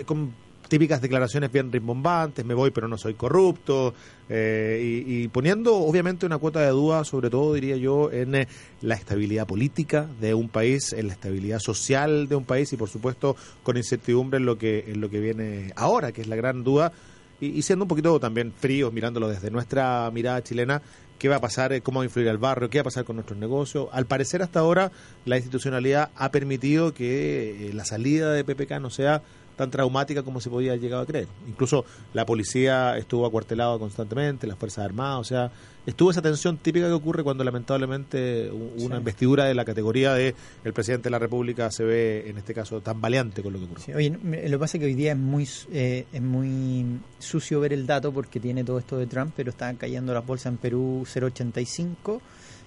con 0.06 0.32
típicas 0.69 1.01
declaraciones 1.01 1.51
bien 1.51 1.71
rimbombantes, 1.71 2.45
me 2.45 2.53
voy 2.53 2.71
pero 2.71 2.88
no 2.88 2.97
soy 2.97 3.13
corrupto, 3.13 3.93
eh, 4.30 5.03
y, 5.06 5.27
poniendo 5.30 5.75
obviamente 5.75 6.25
una 6.25 6.38
cuota 6.38 6.60
de 6.60 6.69
duda, 6.69 7.03
sobre 7.06 7.30
todo 7.30 7.53
diría 7.53 7.77
yo, 7.77 8.12
en 8.12 8.36
eh, 8.36 8.47
la 8.82 8.95
estabilidad 8.95 9.47
política 9.47 10.08
de 10.19 10.34
un 10.34 10.49
país, 10.49 10.91
en 10.93 11.08
la 11.08 11.13
estabilidad 11.13 11.60
social 11.60 12.27
de 12.27 12.36
un 12.36 12.43
país 12.43 12.71
y 12.73 12.77
por 12.77 12.89
supuesto 12.89 13.36
con 13.63 13.77
incertidumbre 13.77 14.38
en 14.38 14.45
lo 14.45 14.58
que, 14.58 14.86
en 14.88 14.99
lo 14.99 15.10
que 15.10 15.19
viene 15.19 15.71
ahora, 15.75 16.12
que 16.12 16.21
es 16.21 16.27
la 16.27 16.36
gran 16.36 16.63
duda. 16.63 16.91
Y, 17.39 17.62
siendo 17.62 17.86
un 17.86 17.89
poquito 17.89 18.19
también 18.19 18.51
fríos, 18.51 18.91
mirándolo 18.91 19.30
desde 19.30 19.51
nuestra 19.51 20.10
mirada 20.12 20.43
chilena, 20.43 20.82
qué 21.19 21.30
va 21.30 21.38
a 21.38 21.41
pasar, 21.41 21.71
eh, 21.71 21.82
cómo 21.82 21.99
va 21.99 22.03
a 22.03 22.08
influir 22.08 22.30
al 22.30 22.38
barrio, 22.38 22.69
qué 22.69 22.80
va 22.80 22.82
a 22.82 22.86
pasar 22.86 23.06
con 23.06 23.15
nuestros 23.15 23.38
negocios. 23.39 23.88
Al 23.91 24.08
parecer 24.08 24.41
hasta 24.41 24.60
ahora 24.60 24.91
la 25.25 25.38
institucionalidad 25.38 26.10
ha 26.15 26.32
permitido 26.32 26.93
que 26.93 27.71
la 27.73 27.86
salida 27.86 28.34
de 28.34 28.43
PPK 28.43 28.80
no 28.80 28.89
sea 28.89 29.21
tan 29.58 29.72
traumática 29.72 30.24
como 30.24 30.39
se 30.39 30.50
podía 30.50 30.76
llegar 30.76 31.02
a 31.02 31.06
creer. 31.06 31.28
Incluso 31.48 31.84
la 32.13 32.26
policía 32.26 32.98
estuvo 32.98 33.26
acuartelada 33.26 33.78
constantemente, 33.78 34.48
las 34.48 34.58
Fuerzas 34.58 34.86
Armadas, 34.86 35.20
o 35.20 35.24
sea, 35.24 35.52
estuvo 35.86 36.12
esa 36.12 36.22
tensión 36.22 36.58
típica 36.58 36.86
que 36.88 36.93
ocurre 36.93 37.24
cuando 37.24 37.43
lamentablemente 37.43 38.50
una 38.52 38.98
investidura 38.98 39.46
de 39.46 39.56
la 39.56 39.65
categoría 39.65 40.13
de 40.13 40.36
el 40.63 40.74
presidente 40.74 41.06
de 41.06 41.12
la 41.12 41.20
República 41.20 41.72
se 41.72 41.84
ve, 41.84 42.30
en 42.30 42.38
este 42.38 42.54
caso, 42.54 42.80
tan 42.82 43.02
valiente 43.02 43.41
con 43.41 43.54
lo 43.54 43.60
que 43.60 43.65
ocurre. 43.65 43.96
oye, 43.96 44.10
lo 44.10 44.58
que 44.58 44.60
pasa 44.60 44.78
es 44.78 44.82
que 44.82 44.86
hoy 44.86 44.96
día 44.96 45.13
es 45.13 45.17
muy, 45.17 45.50
eh, 45.72 46.06
es 46.13 46.22
muy 46.22 47.00
sucio 47.20 47.60
ver 47.60 47.74
el 47.74 47.88
dato 47.88 48.13
porque 48.13 48.39
tiene 48.39 48.63
todo 48.63 48.78
esto 48.80 48.98
de 48.98 49.08
Trump, 49.08 49.34
pero 49.36 49.50
están 49.50 49.76
cayendo 49.76 50.13
las 50.13 50.26
bolsas 50.26 50.54
en 50.54 50.58
Perú 50.58 51.04
0,85 51.06 52.22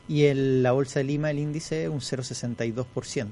y 0.08 0.26
en 0.26 0.62
la 0.62 0.72
bolsa 0.72 1.00
de 1.00 1.04
Lima 1.04 1.30
el 1.30 1.38
índice 1.38 1.88
un 1.88 2.00
0,62%. 2.00 3.26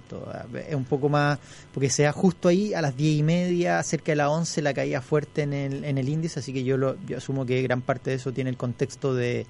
Es 0.69 0.75
un 0.75 0.85
poco 0.85 1.09
más, 1.09 1.39
porque 1.73 1.91
sea 1.91 2.13
justo 2.13 2.49
ahí 2.49 2.75
a 2.75 2.81
las 2.81 2.97
10 2.97 3.19
y 3.19 3.23
media, 3.23 3.83
cerca 3.83 4.13
de 4.13 4.17
las 4.17 4.29
11, 4.29 4.63
la 4.63 4.75
caída 4.75 5.01
fuerte 5.01 5.43
en 5.43 5.53
el, 5.53 5.85
en 5.85 5.99
el 5.99 6.09
índice, 6.09 6.41
así 6.41 6.53
que 6.53 6.65
yo, 6.65 6.77
lo, 6.77 6.97
yo 7.07 7.19
asumo 7.19 7.45
que 7.45 7.63
gran 7.63 7.83
parte 7.83 8.11
de 8.11 8.17
eso 8.17 8.33
tiene 8.33 8.51
el 8.51 8.57
contexto 8.57 9.15
de, 9.15 9.47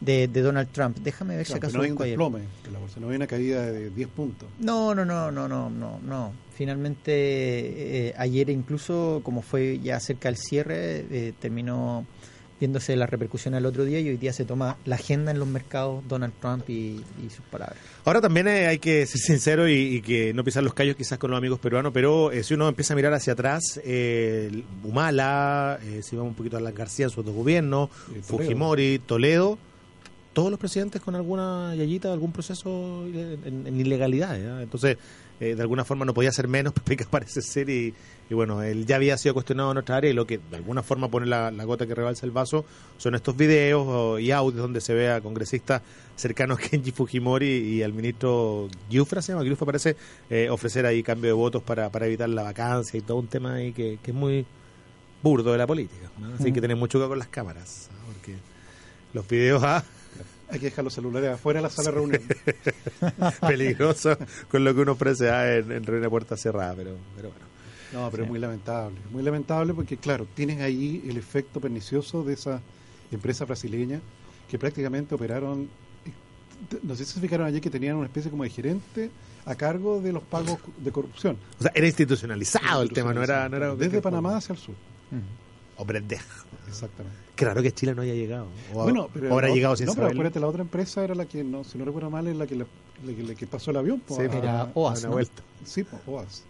de, 0.00 0.28
Donald 0.28 0.68
Trump. 0.70 0.98
Déjame 0.98 1.36
ver 1.36 1.46
si 1.46 1.54
acaso... 1.54 1.76
No 1.76 1.84
hay 1.84 1.90
un 1.90 1.98
desplome 1.98 2.40
de 2.64 2.70
la 2.70 2.78
bolsa, 2.78 3.00
no 3.00 3.10
hay 3.10 3.16
una 3.16 3.26
caída 3.26 3.66
de 3.66 3.90
10 3.90 4.08
puntos. 4.08 4.48
No, 4.60 4.94
no, 4.94 5.04
no, 5.04 5.30
no, 5.30 5.48
no, 5.48 5.70
no, 5.70 5.98
no. 6.00 6.32
Finalmente, 6.54 7.12
eh, 7.12 8.14
ayer 8.16 8.50
incluso, 8.50 9.20
como 9.24 9.42
fue 9.42 9.78
ya 9.80 9.98
cerca 10.00 10.28
del 10.28 10.36
cierre, 10.36 11.06
eh, 11.10 11.32
terminó 11.38 12.04
viéndose 12.58 12.96
la 12.96 13.06
repercusión 13.06 13.54
al 13.54 13.66
otro 13.66 13.84
día 13.84 14.00
y 14.00 14.08
hoy 14.08 14.16
día 14.16 14.32
se 14.32 14.44
toma 14.44 14.76
la 14.84 14.96
agenda 14.96 15.30
en 15.30 15.38
los 15.38 15.48
mercados 15.48 16.02
Donald 16.08 16.32
Trump 16.40 16.68
y, 16.68 17.04
sus 17.28 17.44
palabras. 17.50 17.78
Ahora 18.04 18.20
también 18.20 18.48
eh, 18.48 18.66
hay 18.66 18.78
que 18.78 19.04
ser 19.06 19.20
sincero 19.20 19.68
y, 19.68 20.00
que 20.02 20.32
no 20.32 20.44
pisar 20.44 20.62
los 20.62 20.74
callos 20.74 20.96
quizás 20.96 21.18
con 21.18 21.30
los 21.30 21.38
amigos 21.38 21.58
peruanos, 21.58 21.92
pero 21.92 22.32
eh, 22.32 22.42
si 22.42 22.54
uno 22.54 22.68
empieza 22.68 22.94
a 22.94 22.96
mirar 22.96 23.12
hacia 23.12 23.34
atrás, 23.34 23.80
eh, 23.84 24.62
Humala, 24.82 25.78
eh, 25.82 26.00
si 26.02 26.16
vamos 26.16 26.30
un 26.30 26.36
poquito 26.36 26.56
a 26.56 26.60
la 26.60 26.72
García 26.72 27.06
en 27.06 27.10
su 27.10 27.20
otro 27.20 27.32
gobierno, 27.32 27.90
Fujimori, 28.22 29.00
Toledo, 29.00 29.58
todos 30.38 30.50
los 30.52 30.60
presidentes 30.60 31.00
con 31.00 31.16
alguna 31.16 31.74
yayita, 31.74 32.12
algún 32.12 32.30
proceso 32.30 33.04
en, 33.06 33.80
ilegalidad. 33.80 34.62
Entonces, 34.62 34.96
de 35.40 35.60
alguna 35.60 35.84
forma 35.84 36.04
no 36.04 36.14
podía 36.14 36.30
ser 36.30 36.46
menos, 36.46 36.72
que 36.84 37.04
parece 37.10 37.42
ser 37.42 37.68
y 37.68 37.92
y 38.30 38.34
bueno, 38.34 38.62
él 38.62 38.84
ya 38.84 38.96
había 38.96 39.16
sido 39.16 39.32
cuestionado 39.32 39.70
en 39.70 39.74
nuestra 39.74 39.96
área 39.96 40.10
y 40.10 40.14
lo 40.14 40.26
que 40.26 40.38
de 40.38 40.56
alguna 40.56 40.82
forma 40.82 41.08
pone 41.08 41.26
la, 41.26 41.50
gota 41.64 41.86
que 41.86 41.94
rebalsa 41.94 42.26
el 42.26 42.32
vaso 42.32 42.64
son 42.98 43.14
estos 43.14 43.36
videos 43.36 44.20
y 44.20 44.32
audios 44.32 44.62
donde 44.62 44.82
se 44.82 44.92
ve 44.92 45.10
a 45.10 45.20
congresistas 45.20 45.80
cercanos 46.14 46.58
a 46.58 46.60
Kenji 46.60 46.92
Fujimori 46.92 47.46
y 47.46 47.82
al 47.82 47.94
ministro 47.94 48.68
Giufra, 48.90 49.22
se 49.22 49.32
llama, 49.32 49.44
Giufra 49.44 49.64
parece, 49.64 49.96
eh, 50.28 50.50
ofrecer 50.50 50.84
ahí 50.84 51.02
cambio 51.02 51.28
de 51.28 51.32
votos 51.32 51.62
para, 51.62 51.90
para 51.90 52.06
evitar 52.06 52.28
la 52.28 52.42
vacancia 52.42 52.98
y 52.98 53.00
todo 53.00 53.16
un 53.16 53.28
tema 53.28 53.54
ahí 53.54 53.72
que, 53.72 53.98
es 54.04 54.14
muy 54.14 54.44
burdo 55.22 55.52
de 55.52 55.58
la 55.58 55.66
política. 55.66 56.10
Así 56.38 56.52
que 56.52 56.60
tener 56.60 56.76
mucho 56.76 56.98
cuidado 56.98 57.10
con 57.10 57.18
las 57.18 57.28
cámaras, 57.28 57.88
porque 58.06 58.36
los 59.14 59.26
videos... 59.26 59.62
Ah, 59.64 59.82
hay 60.50 60.58
que 60.58 60.66
dejar 60.66 60.84
los 60.84 60.94
celulares 60.94 61.30
afuera 61.30 61.58
de 61.58 61.62
la 61.62 61.70
sala 61.70 61.90
de 61.90 61.94
reunión. 61.96 62.22
Peligroso 63.40 64.16
con 64.50 64.64
lo 64.64 64.74
que 64.74 64.80
uno 64.80 64.92
ofrece 64.92 65.30
ah, 65.30 65.56
en, 65.56 65.72
en 65.72 65.84
reunión 65.84 66.10
puerta 66.10 66.36
cerrada, 66.36 66.74
pero, 66.74 66.96
pero 67.16 67.30
bueno. 67.30 67.46
No, 67.92 68.10
pero 68.10 68.24
es 68.24 68.28
muy 68.28 68.38
lamentable. 68.38 68.98
Muy 69.10 69.22
lamentable 69.22 69.74
porque, 69.74 69.96
claro, 69.96 70.26
tienen 70.34 70.60
ahí 70.60 71.02
el 71.08 71.16
efecto 71.16 71.60
pernicioso 71.60 72.22
de 72.22 72.34
esa 72.34 72.60
empresa 73.10 73.44
brasileña 73.44 74.00
que 74.48 74.58
prácticamente 74.58 75.14
operaron. 75.14 75.68
No 76.82 76.96
sé 76.96 77.04
si 77.04 77.14
se 77.14 77.20
fijaron 77.20 77.46
allí 77.46 77.60
que 77.60 77.70
tenían 77.70 77.96
una 77.96 78.06
especie 78.06 78.30
como 78.30 78.42
de 78.42 78.50
gerente 78.50 79.10
a 79.46 79.54
cargo 79.54 80.00
de 80.00 80.12
los 80.12 80.22
pagos 80.22 80.58
de 80.78 80.92
corrupción. 80.92 81.38
O 81.58 81.62
sea, 81.62 81.72
era 81.74 81.86
institucionalizado, 81.86 82.82
el 82.82 82.90
tema, 82.90 83.14
no 83.14 83.22
era. 83.22 83.48
No 83.48 83.56
era 83.56 83.74
Desde 83.74 84.02
Panamá 84.02 84.36
hacia 84.36 84.52
el 84.54 84.58
sur. 84.58 84.74
Hombre, 85.76 86.02
Exactamente. 86.66 87.27
Claro 87.38 87.62
que 87.62 87.70
Chile 87.70 87.94
no 87.94 88.02
haya 88.02 88.14
llegado. 88.14 88.48
O 88.74 88.82
bueno, 88.82 89.08
pero 89.14 89.32
habrá 89.32 89.48
llegado 89.48 89.76
sin 89.76 89.86
No, 89.86 89.94
pero 89.94 90.08
acuérdate, 90.08 90.40
la 90.40 90.48
otra 90.48 90.62
empresa 90.62 91.04
era 91.04 91.14
la 91.14 91.24
que, 91.24 91.44
no, 91.44 91.62
si 91.62 91.78
no 91.78 91.84
recuerdo 91.84 92.10
mal, 92.10 92.26
es 92.26 92.36
la 92.36 92.48
que, 92.48 92.56
le, 92.56 93.34
que 93.36 93.46
pasó 93.46 93.70
el 93.70 93.76
avión. 93.76 94.02
sí, 94.08 94.22
era 94.22 94.72
OAS. 94.74 95.04
Una 95.04 95.12
vuelta. 95.12 95.42
Sí, 95.64 95.86
OAS. 96.06 96.42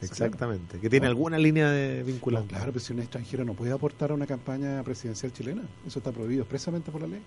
Exactamente, 0.00 0.78
que 0.78 0.88
tiene 0.88 1.06
alguna 1.06 1.36
línea 1.38 1.70
de 1.70 2.02
vinculación. 2.02 2.48
claro, 2.48 2.72
pero 2.72 2.80
si 2.80 2.92
un 2.94 3.00
extranjero 3.00 3.44
no 3.44 3.52
puede 3.52 3.72
aportar 3.72 4.10
a 4.10 4.14
una 4.14 4.26
campaña 4.26 4.82
presidencial 4.82 5.32
chilena, 5.32 5.62
eso 5.86 5.98
está 5.98 6.10
prohibido 6.10 6.42
expresamente 6.42 6.90
por 6.90 7.02
la 7.02 7.08
ley. 7.08 7.22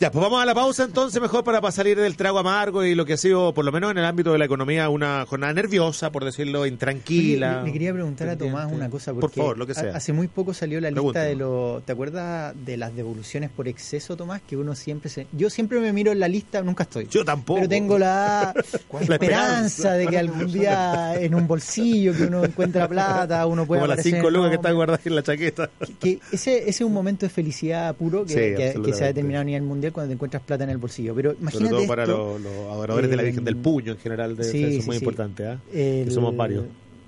Ya, 0.00 0.10
pues 0.10 0.22
vamos 0.22 0.42
a 0.42 0.46
la 0.46 0.54
pausa 0.54 0.84
entonces, 0.84 1.20
mejor 1.20 1.44
para, 1.44 1.60
salir 1.70 2.00
del 2.00 2.16
trago 2.16 2.38
amargo 2.38 2.82
y 2.86 2.94
lo 2.94 3.04
que 3.04 3.12
ha 3.12 3.16
sido, 3.18 3.52
por 3.52 3.66
lo 3.66 3.70
menos 3.70 3.90
en 3.90 3.98
el 3.98 4.06
ámbito 4.06 4.32
de 4.32 4.38
la 4.38 4.46
economía, 4.46 4.88
una 4.88 5.26
jornada 5.26 5.52
nerviosa, 5.52 6.10
por 6.10 6.24
decirlo, 6.24 6.64
intranquila. 6.64 7.60
me 7.62 7.70
quería 7.70 7.92
preguntar 7.92 8.30
a 8.30 8.38
Tomás 8.38 8.72
una 8.72 8.88
cosa, 8.88 9.12
porque 9.12 9.26
por 9.26 9.44
favor, 9.44 9.58
lo 9.58 9.66
que 9.66 9.74
sea. 9.74 9.94
hace 9.94 10.14
muy 10.14 10.26
poco 10.26 10.54
salió 10.54 10.80
la 10.80 10.90
lista 10.90 11.24
de 11.24 11.36
los... 11.36 11.84
¿Te 11.84 11.92
acuerdas 11.92 12.54
de 12.64 12.78
las 12.78 12.96
devoluciones 12.96 13.50
por 13.50 13.68
exceso, 13.68 14.16
Tomás? 14.16 14.40
Que 14.40 14.56
uno 14.56 14.74
siempre 14.74 15.10
se... 15.10 15.26
Yo 15.32 15.50
siempre 15.50 15.80
me 15.80 15.92
miro 15.92 16.12
en 16.12 16.20
la 16.20 16.28
lista, 16.28 16.62
nunca 16.62 16.84
estoy. 16.84 17.06
Yo 17.10 17.22
tampoco. 17.22 17.56
Pero 17.58 17.68
tengo 17.68 17.98
la, 17.98 18.54
esperanza, 19.00 19.92
de 19.92 20.06
que 20.06 20.16
algún 20.16 20.50
día 20.50 21.14
en 21.20 21.34
un 21.34 21.46
bolsillo 21.46 22.16
que 22.16 22.22
uno 22.22 22.42
encuentra 22.42 22.88
plata, 22.88 23.44
uno 23.44 23.66
puede... 23.66 23.82
Como 23.82 23.94
las 23.94 24.02
cinco 24.02 24.30
lucas 24.30 24.48
que 24.48 24.56
están 24.56 24.74
guardadas 24.74 25.04
en 25.04 25.14
la 25.14 25.22
chaqueta. 25.22 25.68
Que, 25.98 26.20
ese, 26.32 26.56
ese 26.56 26.70
es 26.70 26.80
un 26.80 26.94
momento 26.94 27.26
de 27.26 27.30
felicidad 27.30 27.94
puro 27.96 28.24
que, 28.24 28.80
que 28.82 28.94
se 28.94 29.04
ha 29.04 29.08
determinado 29.08 29.42
a 29.42 29.44
nivel 29.44 29.62
mundial 29.64 29.89
cuando 29.92 30.08
te 30.08 30.14
encuentras 30.14 30.42
plata 30.42 30.64
en 30.64 30.70
el 30.70 30.78
bolsillo. 30.78 31.14
Pero 31.14 31.34
imagínate 31.40 31.70
Sobre 31.70 31.86
todo 31.86 31.88
para 31.88 32.06
los, 32.06 32.40
adoradores 32.70 33.10
de 33.10 33.16
la 33.16 33.22
Virgen 33.22 33.44
del 33.44 33.54
eh, 33.54 33.60
Puño 33.62 33.92
en 33.92 33.98
general, 33.98 34.36
de 34.36 34.44
sí, 34.44 34.64
eso 34.64 34.78
es 34.80 34.86
muy 34.86 34.96
importante, 34.96 35.58
¿eh? 35.72 36.04
que 36.04 36.10
somos 36.10 36.36
varios. 36.36 36.64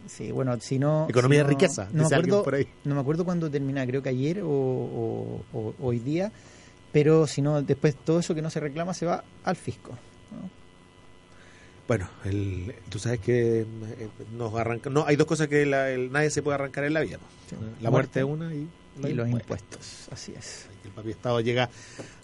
Sí, 0.07 0.31
bueno, 0.31 0.59
si 0.61 0.79
no... 0.79 1.07
Economía 1.09 1.39
de 1.39 1.49
riqueza, 1.49 1.89
no 1.93 2.09
me, 2.09 2.15
acuerdo, 2.15 2.45
no 2.85 2.95
me 2.95 3.01
acuerdo 3.01 3.25
cuándo 3.25 3.51
termina, 3.51 3.87
creo 3.87 4.03
que 4.03 4.09
ayer 4.09 4.43
o, 4.45 5.41
hoy 5.81 5.99
día, 6.01 6.33
pero 6.93 7.27
si 7.27 7.41
no, 7.41 7.63
después 7.63 7.97
todo 7.97 8.19
eso 8.19 8.35
que 8.35 8.43
no 8.43 8.51
se 8.51 8.61
reclama 8.61 8.95
se 8.95 9.07
va 9.07 9.25
al 9.45 9.57
fisco. 9.57 9.97
Bueno, 11.89 12.09
el, 12.25 12.75
tú 12.89 12.99
sabes 12.99 13.21
que 13.21 13.61
eh, 13.61 13.67
nos 14.37 14.55
arranca, 14.55 14.91
no, 14.91 15.05
hay 15.07 15.17
dos 15.17 15.27
cosas 15.27 15.49
que 15.49 15.67
nadie 16.11 16.31
se 16.31 16.43
puede 16.43 16.55
arrancar 16.57 16.85
en 16.85 16.95
la 16.95 17.01
vida. 17.01 17.19
La 17.81 17.91
muerte 17.91 18.21
es 18.21 18.25
una 18.25 18.55
y, 18.55 18.69
los 18.97 19.29
impuestos, 19.29 20.09
así 20.11 20.35
es 20.37 20.69
el 20.85 20.91
papi 20.91 21.11
Estado 21.11 21.41
llega 21.41 21.71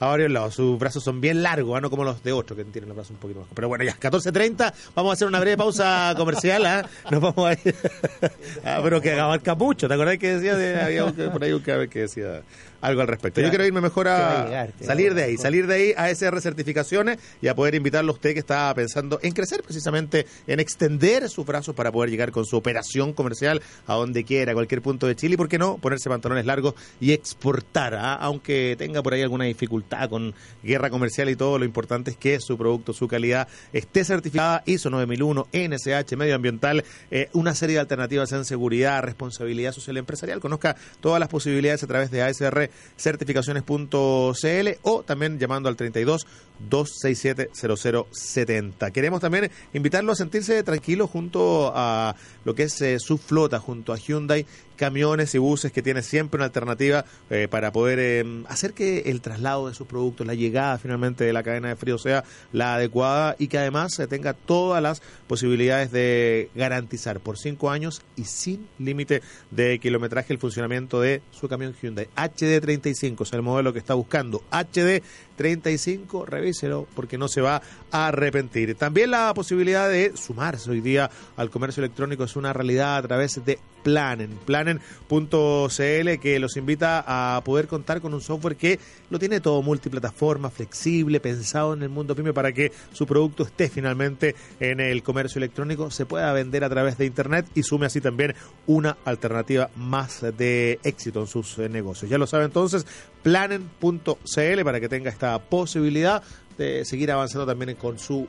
a 0.00 0.06
varios 0.06 0.30
lados. 0.30 0.54
Sus 0.54 0.78
brazos 0.78 1.02
son 1.02 1.20
bien 1.20 1.42
largos, 1.42 1.76
¿ah? 1.76 1.80
no 1.80 1.90
como 1.90 2.04
los 2.04 2.22
de 2.22 2.32
otro, 2.32 2.56
que 2.56 2.64
tienen 2.64 2.88
los 2.88 2.96
brazos 2.96 3.12
un 3.12 3.18
poquito 3.18 3.40
más. 3.40 3.48
Pero 3.54 3.68
bueno, 3.68 3.84
ya, 3.84 3.96
14.30, 3.98 4.72
vamos 4.94 5.10
a 5.10 5.12
hacer 5.14 5.28
una 5.28 5.40
breve 5.40 5.56
pausa 5.56 6.14
comercial. 6.16 6.66
¿ah? 6.66 6.88
Nos 7.10 7.20
vamos 7.20 7.46
a 7.46 7.52
ir. 7.52 7.74
ah, 8.64 8.80
pero 8.82 9.00
que 9.00 9.12
abarca 9.12 9.54
mucho. 9.54 9.88
¿Te 9.88 9.94
acordás 9.94 10.18
que 10.18 10.34
decía? 10.34 10.56
De, 10.56 10.80
había 10.80 11.06
por 11.32 11.42
ahí 11.42 11.52
un 11.52 11.62
que 11.62 12.00
decía 12.00 12.42
algo 12.80 13.00
al 13.00 13.08
respecto. 13.08 13.40
Yo 13.40 13.48
quiero 13.48 13.66
irme 13.66 13.80
mejor 13.80 14.08
a, 14.08 14.68
salir 14.80 15.14
de 15.14 15.24
ahí, 15.24 15.36
salir 15.36 15.66
de 15.66 15.74
ahí 15.74 15.94
a 15.96 16.10
SR 16.10 16.40
Certificaciones 16.40 17.18
y 17.40 17.48
a 17.48 17.54
poder 17.54 17.74
invitarlo 17.74 18.12
a 18.12 18.14
usted 18.14 18.32
que 18.32 18.40
está 18.40 18.72
pensando 18.74 19.18
en 19.22 19.32
crecer 19.32 19.62
precisamente, 19.62 20.26
en 20.46 20.60
extender 20.60 21.28
sus 21.28 21.44
brazos 21.46 21.74
para 21.74 21.90
poder 21.92 22.10
llegar 22.10 22.30
con 22.30 22.44
su 22.44 22.56
operación 22.56 23.12
comercial 23.12 23.62
a 23.86 23.94
donde 23.94 24.24
quiera, 24.24 24.52
a 24.52 24.54
cualquier 24.54 24.82
punto 24.82 25.06
de 25.06 25.16
Chile 25.16 25.34
y, 25.34 25.36
¿por 25.36 25.48
qué 25.48 25.58
no?, 25.58 25.78
ponerse 25.78 26.08
pantalones 26.08 26.46
largos 26.46 26.74
y 27.00 27.12
exportar, 27.12 27.94
¿ah? 27.94 28.14
aunque 28.14 28.76
tenga 28.78 29.02
por 29.02 29.14
ahí 29.14 29.22
alguna 29.22 29.44
dificultad 29.44 30.08
con 30.08 30.34
guerra 30.62 30.90
comercial 30.90 31.28
y 31.28 31.36
todo, 31.36 31.58
lo 31.58 31.64
importante 31.64 32.10
es 32.10 32.16
que 32.16 32.40
su 32.40 32.56
producto, 32.56 32.92
su 32.92 33.08
calidad 33.08 33.48
esté 33.72 34.04
certificada 34.04 34.62
ISO 34.66 34.90
9001, 34.90 35.48
NSH, 35.52 36.16
medioambiental, 36.16 36.84
eh, 37.10 37.28
una 37.32 37.54
serie 37.54 37.74
de 37.74 37.80
alternativas 37.80 38.32
en 38.32 38.44
seguridad, 38.44 39.02
responsabilidad 39.02 39.72
social 39.72 39.96
y 39.96 39.98
empresarial. 40.00 40.40
Conozca 40.40 40.76
todas 41.00 41.20
las 41.20 41.28
posibilidades 41.28 41.82
a 41.82 41.86
través 41.86 42.10
de 42.10 42.22
ASR 42.22 42.67
certificaciones.cl 42.96 44.68
o 44.82 45.02
también 45.02 45.38
llamando 45.38 45.68
al 45.68 45.76
32 45.76 46.26
267 46.68 47.50
0070. 47.54 48.90
Queremos 48.90 49.20
también 49.20 49.50
invitarlo 49.72 50.12
a 50.12 50.16
sentirse 50.16 50.62
tranquilo 50.62 51.06
junto 51.06 51.72
a 51.74 52.14
lo 52.44 52.54
que 52.54 52.64
es 52.64 52.80
eh, 52.80 52.98
su 52.98 53.18
flota, 53.18 53.60
junto 53.60 53.92
a 53.92 53.96
Hyundai 53.96 54.46
camiones 54.78 55.34
y 55.34 55.38
buses 55.38 55.72
que 55.72 55.82
tiene 55.82 56.02
siempre 56.02 56.38
una 56.38 56.46
alternativa 56.46 57.04
eh, 57.28 57.48
para 57.50 57.72
poder 57.72 57.98
eh, 57.98 58.44
hacer 58.48 58.72
que 58.72 59.00
el 59.10 59.20
traslado 59.20 59.68
de 59.68 59.74
sus 59.74 59.86
productos, 59.86 60.26
la 60.26 60.34
llegada 60.34 60.78
finalmente 60.78 61.24
de 61.24 61.32
la 61.34 61.42
cadena 61.42 61.68
de 61.68 61.76
frío 61.76 61.98
sea 61.98 62.24
la 62.52 62.76
adecuada 62.76 63.36
y 63.38 63.48
que 63.48 63.58
además 63.58 63.92
se 63.94 64.06
tenga 64.06 64.32
todas 64.32 64.82
las 64.82 65.02
posibilidades 65.26 65.90
de 65.90 66.48
garantizar 66.54 67.20
por 67.20 67.36
cinco 67.36 67.70
años 67.70 68.02
y 68.16 68.24
sin 68.24 68.68
límite 68.78 69.20
de 69.50 69.78
kilometraje 69.78 70.32
el 70.32 70.38
funcionamiento 70.38 71.00
de 71.00 71.20
su 71.30 71.48
camión 71.48 71.74
Hyundai 71.80 72.08
HD35, 72.16 73.22
es 73.22 73.32
el 73.32 73.42
modelo 73.42 73.72
que 73.72 73.78
está 73.78 73.94
buscando. 73.94 74.42
HD 74.50 75.02
35, 75.38 76.26
revíselo 76.26 76.86
porque 76.94 77.16
no 77.16 77.28
se 77.28 77.40
va 77.40 77.62
a 77.90 78.08
arrepentir. 78.08 78.74
También 78.74 79.12
la 79.12 79.32
posibilidad 79.32 79.88
de 79.88 80.14
sumarse 80.16 80.70
hoy 80.70 80.82
día 80.82 81.10
al 81.36 81.48
comercio 81.48 81.82
electrónico 81.82 82.24
es 82.24 82.36
una 82.36 82.52
realidad 82.52 82.96
a 82.98 83.02
través 83.02 83.42
de 83.44 83.58
Planen, 83.82 84.30
planen.cl 84.44 86.18
que 86.20 86.38
los 86.40 86.56
invita 86.56 87.04
a 87.06 87.40
poder 87.44 87.68
contar 87.68 88.00
con 88.00 88.12
un 88.12 88.20
software 88.20 88.56
que 88.56 88.78
lo 89.08 89.18
tiene 89.18 89.40
todo 89.40 89.62
multiplataforma, 89.62 90.50
flexible, 90.50 91.20
pensado 91.20 91.74
en 91.74 91.84
el 91.84 91.88
mundo 91.88 92.16
pyme 92.16 92.32
para 92.32 92.52
que 92.52 92.72
su 92.92 93.06
producto 93.06 93.44
esté 93.44 93.68
finalmente 93.68 94.34
en 94.58 94.80
el 94.80 95.02
comercio 95.02 95.38
electrónico, 95.38 95.90
se 95.90 96.06
pueda 96.06 96.32
vender 96.32 96.64
a 96.64 96.68
través 96.68 96.98
de 96.98 97.06
internet 97.06 97.46
y 97.54 97.62
sume 97.62 97.86
así 97.86 98.00
también 98.00 98.34
una 98.66 98.98
alternativa 99.04 99.70
más 99.76 100.24
de 100.36 100.80
éxito 100.82 101.20
en 101.20 101.26
sus 101.28 101.58
eh, 101.58 101.68
negocios. 101.68 102.10
Ya 102.10 102.18
lo 102.18 102.26
sabe 102.26 102.44
entonces, 102.44 102.84
planen.cl 103.22 104.64
para 104.64 104.80
que 104.80 104.88
tenga 104.88 105.10
esta 105.10 105.27
posibilidad 105.38 106.22
de 106.56 106.84
seguir 106.84 107.12
avanzando 107.12 107.46
también 107.46 107.74
con 107.76 107.98
su 107.98 108.26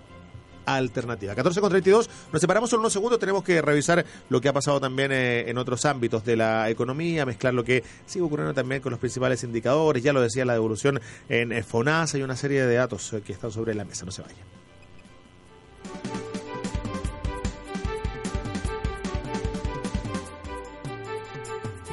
alternativa. 0.75 1.35
14 1.35 1.61
con 1.61 1.69
32, 1.69 2.09
nos 2.31 2.41
separamos 2.41 2.71
en 2.73 2.79
unos 2.79 2.93
segundos, 2.93 3.19
tenemos 3.19 3.43
que 3.43 3.61
revisar 3.61 4.05
lo 4.29 4.39
que 4.39 4.49
ha 4.49 4.53
pasado 4.53 4.79
también 4.79 5.11
eh, 5.11 5.49
en 5.49 5.57
otros 5.57 5.85
ámbitos 5.85 6.23
de 6.23 6.35
la 6.35 6.69
economía, 6.69 7.25
mezclar 7.25 7.53
lo 7.53 7.63
que 7.63 7.83
sigue 8.05 8.23
ocurriendo 8.23 8.53
también 8.53 8.81
con 8.81 8.91
los 8.91 8.99
principales 8.99 9.43
indicadores, 9.43 10.03
ya 10.03 10.13
lo 10.13 10.21
decía 10.21 10.45
la 10.45 10.53
devolución 10.53 11.01
en 11.27 11.51
eh, 11.51 11.63
FONASA 11.63 12.17
y 12.17 12.21
una 12.21 12.35
serie 12.35 12.65
de 12.65 12.75
datos 12.75 13.13
eh, 13.13 13.21
que 13.21 13.33
están 13.33 13.51
sobre 13.51 13.73
la 13.73 13.85
mesa, 13.85 14.05
no 14.05 14.11
se 14.11 14.21
vayan. 14.21 14.59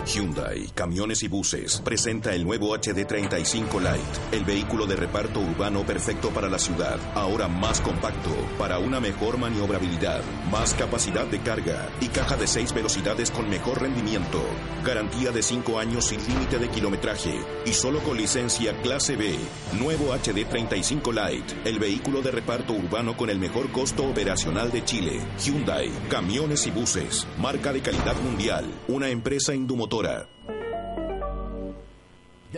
Hyundai, 0.06 0.68
Camiones 0.72 1.24
y 1.24 1.28
Buses, 1.28 1.82
presenta 1.84 2.32
el 2.32 2.44
nuevo 2.44 2.74
HD35 2.76 3.80
Light, 3.80 4.02
el 4.30 4.44
vehículo 4.44 4.86
de 4.86 4.94
reparto 4.94 5.40
urbano 5.40 5.84
perfecto 5.84 6.30
para 6.30 6.48
la 6.48 6.60
ciudad, 6.60 6.98
ahora 7.14 7.48
más 7.48 7.80
compacto, 7.80 8.30
para 8.56 8.78
una 8.78 9.00
mejor 9.00 9.36
maniobrabilidad, 9.36 10.22
más 10.50 10.74
capacidad 10.74 11.26
de 11.26 11.40
carga 11.40 11.90
y 12.00 12.06
caja 12.06 12.36
de 12.36 12.46
seis 12.46 12.72
velocidades 12.72 13.32
con 13.32 13.50
mejor 13.50 13.82
rendimiento. 13.82 14.40
Garantía 14.84 15.32
de 15.32 15.42
5 15.42 15.80
años 15.80 16.04
sin 16.04 16.24
límite 16.28 16.60
de 16.60 16.68
kilometraje 16.68 17.40
y 17.64 17.72
solo 17.72 17.98
con 18.00 18.16
licencia 18.16 18.80
clase 18.82 19.16
B. 19.16 19.34
Nuevo 19.80 20.14
HD35 20.14 21.12
Light, 21.12 21.44
el 21.64 21.80
vehículo 21.80 22.22
de 22.22 22.30
reparto 22.30 22.72
urbano 22.72 23.16
con 23.16 23.28
el 23.28 23.40
mejor 23.40 23.72
costo 23.72 24.04
operacional 24.04 24.70
de 24.70 24.84
Chile. 24.84 25.20
Hyundai, 25.44 25.90
Camiones 26.08 26.68
y 26.68 26.70
Buses, 26.70 27.26
marca 27.38 27.72
de 27.72 27.80
calidad 27.80 28.16
mundial, 28.22 28.64
una 28.86 29.08
empresa 29.08 29.52
indumotora. 29.96 30.26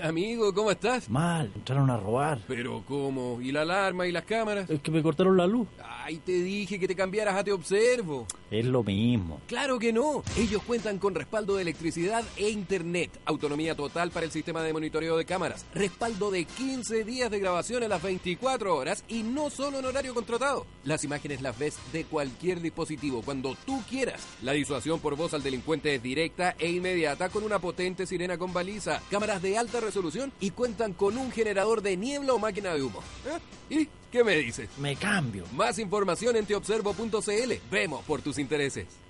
Amigo, 0.03 0.55
¿cómo 0.55 0.70
estás? 0.70 1.09
Mal, 1.09 1.51
entraron 1.55 1.90
a 1.90 1.96
robar. 1.96 2.38
Pero 2.46 2.85
¿cómo? 2.87 3.40
¿Y 3.40 3.51
la 3.53 3.62
alarma 3.62 4.07
y 4.07 4.12
las 4.12 4.24
cámaras? 4.24 4.70
Es 4.70 4.81
que 4.81 4.90
me 4.90 5.03
cortaron 5.03 5.37
la 5.37 5.46
luz. 5.46 5.66
Ay, 6.09 6.23
te 6.25 6.33
dije 6.33 6.81
que 6.81 6.88
te 6.88 6.97
cambiaras 6.97 7.37
a 7.37 7.44
Te 7.44 7.53
Observo. 7.53 8.27
Es 8.51 8.64
lo 8.64 8.83
mismo. 8.83 9.42
Claro 9.47 9.79
que 9.79 9.92
no. 9.92 10.23
Ellos 10.38 10.62
cuentan 10.62 10.97
con 10.97 11.14
respaldo 11.14 11.57
de 11.57 11.61
electricidad 11.61 12.25
e 12.38 12.49
internet. 12.49 13.11
Autonomía 13.27 13.75
total 13.75 14.11
para 14.11 14.25
el 14.25 14.33
sistema 14.33 14.62
de 14.62 14.73
monitoreo 14.73 15.18
de 15.18 15.27
cámaras. 15.27 15.66
Respaldo 15.75 16.31
de 16.31 16.47
15 16.47 17.05
días 17.05 17.31
de 17.31 17.40
grabación 17.40 17.83
a 17.83 17.88
las 17.88 18.03
24 18.03 18.75
horas 18.75 19.05
y 19.07 19.23
no 19.23 19.51
solo 19.51 19.81
en 19.81 19.85
horario 19.85 20.14
contratado. 20.14 20.64
Las 20.83 21.05
imágenes 21.05 21.42
las 21.42 21.59
ves 21.59 21.77
de 21.92 22.07
cualquier 22.07 22.62
dispositivo 22.62 23.21
cuando 23.21 23.55
tú 23.66 23.83
quieras. 23.90 24.27
La 24.40 24.53
disuasión 24.53 25.01
por 25.01 25.14
voz 25.14 25.35
al 25.35 25.42
delincuente 25.42 25.94
es 25.94 26.03
directa 26.03 26.57
e 26.59 26.71
inmediata 26.71 27.29
con 27.29 27.44
una 27.44 27.59
potente 27.59 28.07
sirena 28.07 28.38
con 28.38 28.55
baliza, 28.55 29.03
cámaras 29.11 29.42
de 29.42 29.59
alta 29.59 29.79
resolución 29.81 30.33
y 30.40 30.53
cuentan 30.53 30.94
con 30.94 31.18
un 31.18 31.31
generador 31.31 31.83
de 31.83 31.99
niebla 31.99 32.33
o 32.33 32.38
máquina 32.38 32.73
de 32.73 32.83
humo. 32.83 33.03
¿Eh? 33.27 33.81
¿Y 33.81 33.88
qué 34.11 34.25
me 34.25 34.37
dices? 34.37 34.68
Me 34.79 34.97
cambio. 34.97 35.44
Más 35.53 35.79
información 35.79 36.37
en 36.37 36.47
teobservo.cl. 36.47 37.53
Vemos 37.71 38.05
por 38.05 38.23
tus 38.23 38.38
intereses. 38.38 38.87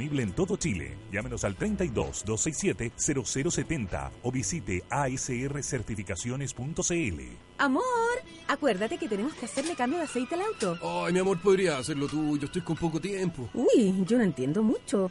en 0.00 0.32
todo 0.32 0.56
Chile. 0.56 0.96
Llámenos 1.10 1.44
al 1.44 1.56
32 1.56 2.24
267 2.24 2.92
0070 2.96 4.12
o 4.22 4.30
visite 4.30 4.84
asrcertificaciones.cl. 4.90 7.20
Amor, 7.58 7.82
acuérdate 8.48 8.98
que 8.98 9.08
tenemos 9.08 9.32
que 9.34 9.46
hacerle 9.46 9.74
cambio 9.74 9.98
de 9.98 10.04
aceite 10.04 10.34
al 10.34 10.42
auto. 10.42 10.78
Ay, 11.06 11.12
mi 11.12 11.18
amor, 11.20 11.40
podría 11.40 11.78
hacerlo 11.78 12.06
tú. 12.06 12.36
Yo 12.38 12.46
estoy 12.46 12.62
con 12.62 12.76
poco 12.76 13.00
tiempo. 13.00 13.48
Uy, 13.54 14.04
yo 14.06 14.18
no 14.18 14.24
entiendo 14.24 14.62
mucho. 14.62 15.10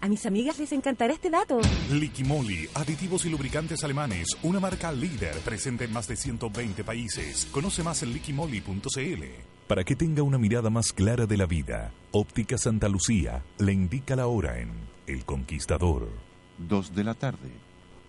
A 0.00 0.08
mis 0.08 0.24
amigas 0.26 0.58
les 0.58 0.70
encantará 0.72 1.12
este 1.12 1.28
dato. 1.28 1.60
Liquimoli, 1.90 2.68
aditivos 2.74 3.24
y 3.26 3.30
lubricantes 3.30 3.82
alemanes, 3.82 4.28
una 4.42 4.60
marca 4.60 4.92
líder 4.92 5.36
presente 5.40 5.84
en 5.84 5.92
más 5.92 6.06
de 6.06 6.14
120 6.14 6.84
países. 6.84 7.46
Conoce 7.50 7.82
más 7.82 8.02
en 8.04 8.12
liquimoli.cl. 8.12 9.24
Para 9.66 9.84
que 9.84 9.96
tenga 9.96 10.22
una 10.22 10.38
mirada 10.38 10.70
más 10.70 10.92
clara 10.92 11.26
de 11.26 11.36
la 11.36 11.46
vida, 11.46 11.92
Óptica 12.12 12.56
Santa 12.56 12.88
Lucía 12.88 13.44
le 13.58 13.72
indica 13.72 14.14
la 14.14 14.28
hora 14.28 14.60
en 14.60 14.70
El 15.06 15.24
Conquistador. 15.24 16.08
Dos 16.56 16.94
de 16.94 17.04
la 17.04 17.14
tarde, 17.14 17.50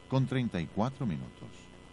con 0.08 0.28
34 0.28 1.06
minutos. 1.06 1.49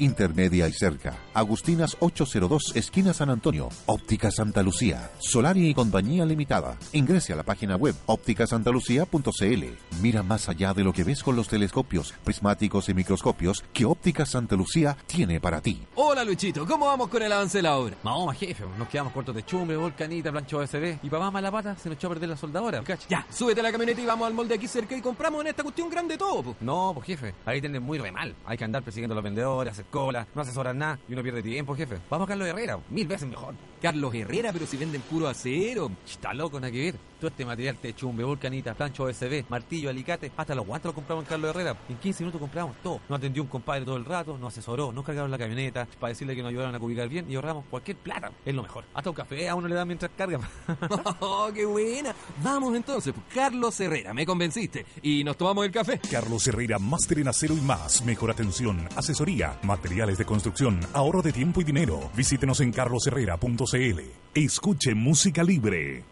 intermedia 0.00 0.66
y 0.66 0.72
cerca. 0.72 1.16
Agustinas 1.34 1.96
802, 2.00 2.72
esquina 2.74 3.12
San 3.12 3.30
Antonio. 3.30 3.68
Óptica 3.86 4.30
Santa 4.30 4.62
Lucía. 4.62 5.10
Solari 5.18 5.68
y 5.68 5.74
compañía 5.74 6.24
limitada. 6.24 6.76
Ingrese 6.92 7.32
a 7.32 7.36
la 7.36 7.42
página 7.42 7.76
web 7.76 7.94
ópticasantalucía.cl. 8.06 10.00
Mira 10.02 10.22
más 10.22 10.48
allá 10.48 10.74
de 10.74 10.84
lo 10.84 10.92
que 10.92 11.04
ves 11.04 11.22
con 11.22 11.36
los 11.36 11.48
telescopios, 11.48 12.14
prismáticos 12.24 12.88
y 12.88 12.94
microscopios 12.94 13.62
que 13.72 13.84
Óptica 13.84 14.26
Santa 14.26 14.56
Lucía 14.56 14.96
tiene 15.06 15.40
para 15.40 15.60
ti. 15.60 15.82
Hola 15.94 16.24
Luchito, 16.24 16.66
¿cómo 16.66 16.86
vamos 16.86 17.08
con 17.08 17.22
el 17.22 17.32
avance 17.32 17.58
de 17.58 17.62
la 17.62 17.76
obra? 17.76 17.96
Mahoma, 18.02 18.34
jefe, 18.34 18.64
nos 18.78 18.88
quedamos 18.88 19.12
cortos 19.12 19.34
de 19.34 19.44
chumbre, 19.44 19.76
volcanita, 19.76 20.30
plancho 20.30 20.58
OSB. 20.58 20.98
Y 21.02 21.10
para 21.10 21.24
más 21.24 21.32
mala 21.32 21.52
pata, 21.52 21.76
se 21.76 21.88
nos 21.88 21.96
echó 21.96 22.06
a 22.06 22.10
perder 22.10 22.30
la 22.30 22.36
soldadora. 22.36 22.82
¿cacha? 22.82 23.06
Ya, 23.08 23.26
súbete 23.30 23.60
a 23.60 23.62
la 23.62 23.72
camioneta 23.72 24.00
y 24.00 24.06
vamos 24.06 24.26
al 24.26 24.34
molde 24.34 24.54
aquí 24.54 24.66
cerca 24.66 24.96
y 24.96 25.00
compramos 25.00 25.42
en 25.42 25.48
esta 25.48 25.62
cuestión 25.62 25.90
grande 25.90 26.16
todo. 26.16 26.42
po. 26.42 26.56
No, 26.60 26.92
pues 26.94 27.06
jefe, 27.06 27.34
ahí 27.44 27.60
tienen 27.60 27.82
muy 27.82 27.98
re 27.98 28.10
mal. 28.10 28.34
Hay 28.46 28.56
que 28.56 28.64
andar 28.64 28.82
persiguiendo 28.82 29.12
a 29.14 29.16
los 29.16 29.24
vendedores, 29.24 29.72
hacer 29.72 29.86
cola, 29.90 30.26
no 30.34 30.42
asesoran 30.42 30.78
nada 30.78 30.98
y 31.08 31.12
uno 31.12 31.22
pierde 31.22 31.42
tiempo, 31.42 31.74
jefe. 31.74 31.98
Vamos 32.08 32.26
a 32.26 32.28
Carlos 32.28 32.48
Herrera, 32.48 32.78
mil 32.90 33.06
veces 33.06 33.28
mejor. 33.28 33.54
Carlos 33.80 34.14
Herrera, 34.14 34.52
pero 34.52 34.66
si 34.66 34.76
venden 34.76 35.00
puro 35.02 35.26
acero. 35.28 35.90
Está 36.06 36.34
loco, 36.34 36.60
nada 36.60 36.70
que 36.70 36.78
ver. 36.78 36.94
Todo 37.18 37.28
este 37.28 37.44
material 37.44 37.76
te 37.76 37.94
chumbe, 37.94 38.24
volcanita, 38.24 38.74
plancho 38.74 39.04
OSB, 39.04 39.44
martillo 39.48 39.90
alicates, 39.90 40.32
hasta 40.36 40.54
los 40.54 40.66
guantes 40.66 40.86
los 40.86 40.94
compramos 40.94 41.24
en 41.24 41.28
Carlos 41.28 41.50
Herrera. 41.50 41.76
En 41.88 41.96
15 41.96 42.22
minutos 42.22 42.40
compramos 42.40 42.76
todo. 42.82 43.00
Nos 43.08 43.18
atendió 43.18 43.42
un 43.42 43.48
compadre 43.48 43.84
todo 43.84 43.96
el 43.96 44.04
rato, 44.04 44.38
nos 44.38 44.52
asesoró, 44.52 44.92
nos 44.92 45.04
cargaron 45.04 45.30
la 45.30 45.38
camioneta 45.38 45.86
para 45.98 46.10
decirle 46.10 46.34
que 46.34 46.42
nos 46.42 46.50
ayudaron 46.50 46.74
a 46.74 46.78
ubicar 46.78 47.08
bien 47.08 47.30
y 47.30 47.34
ahorramos 47.34 47.64
cualquier 47.70 47.98
plata. 47.98 48.32
Es 48.44 48.54
lo 48.54 48.62
mejor. 48.62 48.84
Hasta 48.94 49.10
un 49.10 49.16
café 49.16 49.48
a 49.48 49.54
uno 49.54 49.68
le 49.68 49.74
da 49.74 49.84
mientras 49.84 50.10
carga. 50.16 50.40
¡Oh, 51.20 51.50
qué 51.52 51.66
buena! 51.66 52.14
Vamos 52.42 52.74
entonces, 52.74 53.14
Carlos 53.34 53.78
Herrera, 53.80 54.14
me 54.14 54.24
convenciste. 54.24 54.86
Y 55.02 55.24
nos 55.24 55.36
tomamos 55.36 55.64
el 55.66 55.72
café. 55.72 56.00
Carlos 56.10 56.46
Herrera, 56.46 56.78
máster 56.78 57.18
en 57.18 57.28
acero 57.28 57.54
y 57.54 57.60
más. 57.60 58.02
Mejor 58.04 58.30
atención, 58.30 58.88
asesoría, 58.96 59.58
materiales 59.80 60.18
de 60.18 60.26
construcción, 60.26 60.78
ahorro 60.92 61.22
de 61.22 61.32
tiempo 61.32 61.62
y 61.62 61.64
dinero. 61.64 62.10
Visítenos 62.14 62.60
en 62.60 62.70
carlosherrera.cl. 62.70 64.00
Escuche 64.34 64.94
música 64.94 65.42
libre. 65.42 66.04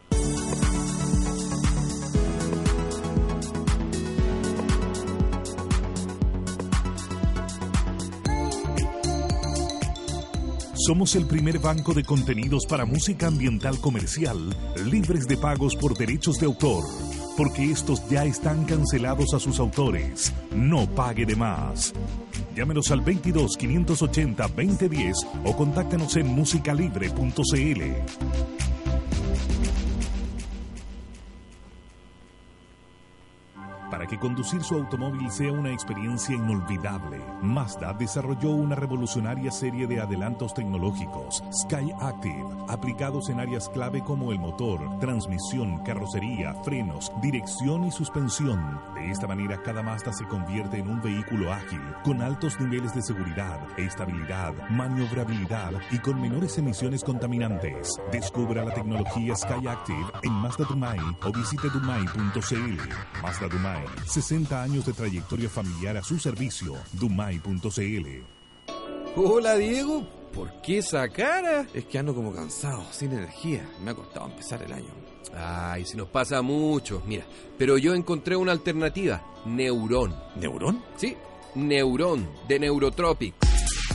Somos 10.86 11.14
el 11.16 11.26
primer 11.26 11.58
banco 11.58 11.92
de 11.92 12.02
contenidos 12.02 12.64
para 12.64 12.86
música 12.86 13.26
ambiental 13.26 13.78
comercial, 13.78 14.56
libres 14.86 15.26
de 15.26 15.36
pagos 15.36 15.76
por 15.76 15.94
derechos 15.98 16.38
de 16.38 16.46
autor, 16.46 16.82
porque 17.36 17.70
estos 17.70 18.08
ya 18.08 18.24
están 18.24 18.64
cancelados 18.64 19.34
a 19.34 19.38
sus 19.38 19.60
autores. 19.60 20.32
No 20.56 20.88
pague 20.88 21.26
de 21.26 21.36
más. 21.36 21.92
Llámenos 22.58 22.90
al 22.90 23.02
22 23.02 23.56
580 23.56 24.48
2010 24.48 25.14
o 25.44 25.56
contáctenos 25.56 26.16
en 26.16 26.26
musicalibre.cl. 26.26 28.57
que 34.08 34.18
conducir 34.18 34.62
su 34.64 34.74
automóvil 34.74 35.30
sea 35.30 35.52
una 35.52 35.70
experiencia 35.70 36.34
inolvidable, 36.34 37.20
Mazda 37.42 37.92
desarrolló 37.92 38.50
una 38.50 38.74
revolucionaria 38.74 39.50
serie 39.50 39.86
de 39.86 40.00
adelantos 40.00 40.54
tecnológicos, 40.54 41.44
Sky 41.52 41.92
Active, 42.00 42.46
aplicados 42.68 43.28
en 43.28 43.40
áreas 43.40 43.68
clave 43.68 44.02
como 44.02 44.32
el 44.32 44.38
motor, 44.38 44.98
transmisión, 44.98 45.78
carrocería, 45.84 46.54
frenos, 46.64 47.12
dirección 47.22 47.84
y 47.84 47.90
suspensión. 47.90 48.80
De 48.94 49.10
esta 49.10 49.26
manera, 49.26 49.62
cada 49.62 49.82
Mazda 49.82 50.12
se 50.12 50.26
convierte 50.26 50.78
en 50.78 50.88
un 50.88 51.02
vehículo 51.02 51.52
ágil, 51.52 51.80
con 52.02 52.22
altos 52.22 52.58
niveles 52.60 52.94
de 52.94 53.02
seguridad, 53.02 53.60
estabilidad, 53.78 54.54
maniobrabilidad 54.70 55.72
y 55.90 55.98
con 55.98 56.20
menores 56.20 56.56
emisiones 56.58 57.04
contaminantes. 57.04 58.00
Descubra 58.10 58.64
la 58.64 58.72
tecnología 58.72 59.36
Sky 59.36 59.66
Active 59.66 60.06
en 60.22 60.32
Mazda 60.32 60.64
Dumai 60.64 60.98
o 60.98 61.32
visite 61.32 61.68
dumai.cl. 61.68 63.22
Mazda 63.22 63.48
Dumai 63.48 63.97
60 64.06 64.62
años 64.62 64.86
de 64.86 64.92
trayectoria 64.92 65.48
familiar 65.48 65.96
a 65.96 66.02
su 66.02 66.18
servicio. 66.18 66.74
Dumai.cl. 66.92 68.06
Hola, 69.16 69.56
Diego. 69.56 70.06
¿Por 70.32 70.60
qué 70.62 70.78
esa 70.78 71.08
cara? 71.08 71.66
Es 71.74 71.86
que 71.86 71.98
ando 71.98 72.14
como 72.14 72.32
cansado, 72.32 72.84
sin 72.92 73.12
energía. 73.12 73.68
Me 73.82 73.90
ha 73.90 73.94
costado 73.94 74.26
empezar 74.26 74.62
el 74.62 74.72
año. 74.72 74.90
Ay, 75.34 75.84
si 75.84 75.96
nos 75.96 76.08
pasa 76.08 76.42
mucho. 76.42 77.02
Mira, 77.06 77.24
pero 77.56 77.78
yo 77.78 77.94
encontré 77.94 78.36
una 78.36 78.52
alternativa. 78.52 79.22
Neurón. 79.44 80.14
¿Neurón? 80.36 80.82
Sí, 80.96 81.16
Neurón, 81.54 82.28
de 82.46 82.58
Neurotropic. 82.60 83.34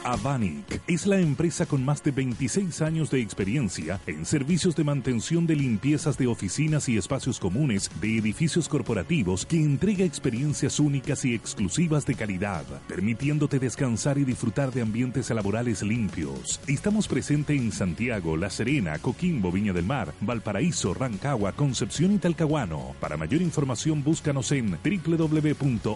Avanic 0.03 0.81
es 0.87 1.05
la 1.05 1.19
empresa 1.19 1.65
con 1.65 1.85
más 1.85 2.03
de 2.03 2.11
26 2.11 2.81
años 2.81 3.11
de 3.11 3.21
experiencia 3.21 3.99
en 4.07 4.25
servicios 4.25 4.75
de 4.75 4.83
mantención 4.83 5.45
de 5.45 5.55
limpiezas 5.55 6.17
de 6.17 6.27
oficinas 6.27 6.89
y 6.89 6.97
espacios 6.97 7.39
comunes 7.39 7.89
de 8.01 8.17
edificios 8.17 8.67
corporativos 8.67 9.45
que 9.45 9.57
entrega 9.57 10.03
experiencias 10.03 10.79
únicas 10.79 11.23
y 11.25 11.35
exclusivas 11.35 12.05
de 12.05 12.15
calidad, 12.15 12.65
permitiéndote 12.87 13.59
descansar 13.59 14.17
y 14.17 14.23
disfrutar 14.23 14.71
de 14.71 14.81
ambientes 14.81 15.29
laborales 15.29 15.83
limpios. 15.83 16.59
Estamos 16.67 17.07
presentes 17.07 17.59
en 17.59 17.71
Santiago, 17.71 18.37
La 18.37 18.49
Serena, 18.49 18.97
Coquimbo, 18.99 19.51
Viña 19.51 19.73
del 19.73 19.85
Mar, 19.85 20.13
Valparaíso, 20.21 20.93
Rancagua, 20.93 21.51
Concepción 21.53 22.13
y 22.13 22.17
Talcahuano. 22.17 22.95
Para 22.99 23.17
mayor 23.17 23.41
información 23.41 24.03
búscanos 24.03 24.51
en 24.51 24.77
www.avanic.cl. 24.83 25.91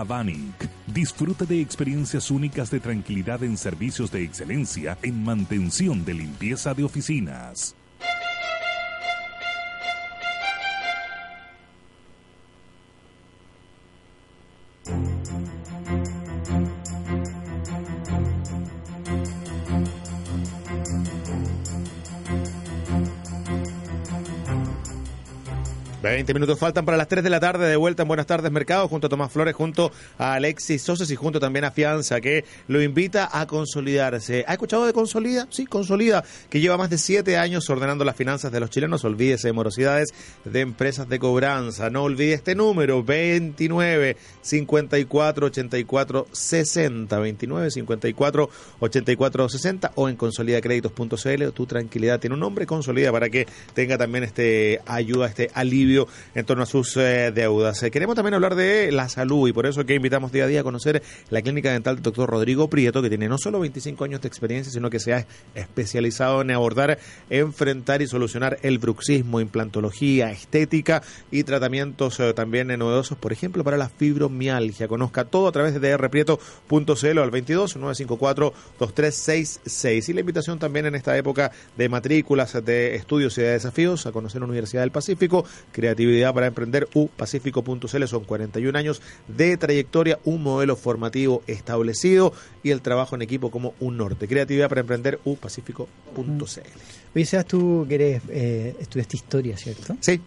Avanic. 0.00 0.68
Disfruta 0.86 1.44
de 1.44 1.60
experiencias 1.60 2.30
únicas 2.30 2.70
de 2.70 2.80
tranquilidad 2.80 3.42
en 3.42 3.56
servicios 3.56 4.10
de 4.10 4.22
excelencia 4.22 4.98
en 5.02 5.24
mantención 5.24 6.04
de 6.04 6.14
limpieza 6.14 6.74
de 6.74 6.84
oficinas. 6.84 7.74
Veinte 26.06 26.32
minutos 26.34 26.60
faltan 26.60 26.84
para 26.84 26.96
las 26.96 27.08
3 27.08 27.24
de 27.24 27.30
la 27.30 27.40
tarde, 27.40 27.66
de 27.66 27.74
vuelta 27.74 28.02
en 28.02 28.08
Buenas 28.08 28.26
Tardes 28.26 28.52
Mercado, 28.52 28.86
junto 28.86 29.08
a 29.08 29.10
Tomás 29.10 29.32
Flores, 29.32 29.56
junto 29.56 29.90
a 30.18 30.34
Alexis 30.34 30.80
Soses 30.80 31.10
y 31.10 31.16
junto 31.16 31.40
también 31.40 31.64
a 31.64 31.72
Fianza, 31.72 32.20
que 32.20 32.44
lo 32.68 32.80
invita 32.80 33.28
a 33.32 33.48
consolidarse. 33.48 34.44
¿Ha 34.46 34.52
escuchado 34.52 34.86
de 34.86 34.92
Consolida? 34.92 35.48
Sí, 35.50 35.66
Consolida, 35.66 36.22
que 36.48 36.60
lleva 36.60 36.76
más 36.76 36.90
de 36.90 36.98
7 36.98 37.36
años 37.38 37.68
ordenando 37.70 38.04
las 38.04 38.14
finanzas 38.14 38.52
de 38.52 38.60
los 38.60 38.70
chilenos. 38.70 39.04
Olvídese 39.04 39.48
de 39.48 39.52
morosidades 39.52 40.14
de 40.44 40.60
empresas 40.60 41.08
de 41.08 41.18
cobranza. 41.18 41.90
No 41.90 42.04
olvide 42.04 42.34
este 42.34 42.54
número, 42.54 43.02
29 43.02 44.16
54 44.42 45.46
84 45.46 46.28
60. 46.30 47.18
29 47.18 47.70
54 47.72 48.50
84 48.78 49.48
60 49.48 49.92
o 49.96 50.08
en 50.08 50.14
consolidacréditos.cl. 50.14 51.48
Tu 51.52 51.66
tranquilidad 51.66 52.20
tiene 52.20 52.34
un 52.34 52.40
nombre, 52.40 52.64
Consolida, 52.64 53.10
para 53.10 53.28
que 53.28 53.48
tenga 53.74 53.98
también 53.98 54.22
este 54.22 54.80
ayuda, 54.86 55.26
este 55.26 55.50
alivio 55.52 55.95
en 56.34 56.44
torno 56.44 56.62
a 56.64 56.66
sus 56.66 56.96
eh, 56.96 57.32
deudas. 57.34 57.82
Eh, 57.82 57.90
queremos 57.90 58.14
también 58.14 58.34
hablar 58.34 58.54
de 58.54 58.92
la 58.92 59.08
salud 59.08 59.48
y 59.48 59.52
por 59.52 59.66
eso 59.66 59.84
que 59.86 59.94
invitamos 59.94 60.32
día 60.32 60.44
a 60.44 60.46
día 60.46 60.60
a 60.60 60.64
conocer 60.64 61.02
la 61.30 61.42
clínica 61.42 61.72
dental 61.72 61.96
del 61.96 62.02
doctor 62.02 62.28
Rodrigo 62.28 62.68
Prieto, 62.68 63.02
que 63.02 63.08
tiene 63.08 63.28
no 63.28 63.38
solo 63.38 63.60
25 63.60 64.04
años 64.04 64.20
de 64.20 64.28
experiencia, 64.28 64.72
sino 64.72 64.90
que 64.90 65.00
se 65.00 65.14
ha 65.14 65.26
especializado 65.54 66.42
en 66.42 66.50
abordar, 66.50 66.98
enfrentar 67.30 68.02
y 68.02 68.06
solucionar 68.06 68.58
el 68.62 68.78
bruxismo, 68.78 69.40
implantología, 69.40 70.30
estética 70.30 71.02
y 71.30 71.44
tratamientos 71.44 72.20
eh, 72.20 72.34
también 72.34 72.68
novedosos, 72.68 73.16
por 73.16 73.32
ejemplo, 73.32 73.64
para 73.64 73.76
la 73.76 73.88
fibromialgia. 73.88 74.88
Conozca 74.88 75.24
todo 75.24 75.48
a 75.48 75.52
través 75.52 75.80
de 75.80 75.90
drprieto.cl 75.90 77.18
al 77.18 77.30
22 77.30 77.76
954 77.76 78.52
2366 78.78 80.08
y 80.08 80.12
la 80.12 80.20
invitación 80.20 80.58
también 80.58 80.86
en 80.86 80.94
esta 80.94 81.16
época 81.16 81.52
de 81.76 81.88
matrículas, 81.88 82.52
de 82.64 82.94
estudios 82.94 83.36
y 83.38 83.42
de 83.42 83.52
desafíos 83.52 84.06
a 84.06 84.12
conocer 84.12 84.40
la 84.40 84.46
Universidad 84.46 84.82
del 84.82 84.90
Pacífico, 84.90 85.44
creatividad 85.86 86.34
para 86.34 86.46
emprender, 86.48 86.88
upacífico.cl. 86.94 88.04
Son 88.06 88.24
41 88.24 88.76
años 88.78 89.00
de 89.28 89.56
trayectoria, 89.56 90.18
un 90.24 90.42
modelo 90.42 90.74
formativo 90.76 91.42
establecido 91.46 92.32
y 92.62 92.70
el 92.70 92.82
trabajo 92.82 93.14
en 93.14 93.22
equipo 93.22 93.50
como 93.50 93.74
un 93.80 93.96
norte. 93.96 94.26
Creatividad 94.26 94.68
para 94.68 94.80
emprender, 94.80 95.20
upacífico.cl. 95.24 96.60
Oye, 97.14 97.24
Sebas, 97.24 97.46
tú 97.46 97.86
que 97.88 97.94
eres, 97.94 98.22
eh, 98.28 98.76
estudiaste 98.80 99.16
historia, 99.16 99.56
¿cierto? 99.56 99.96
Sí, 100.00 100.20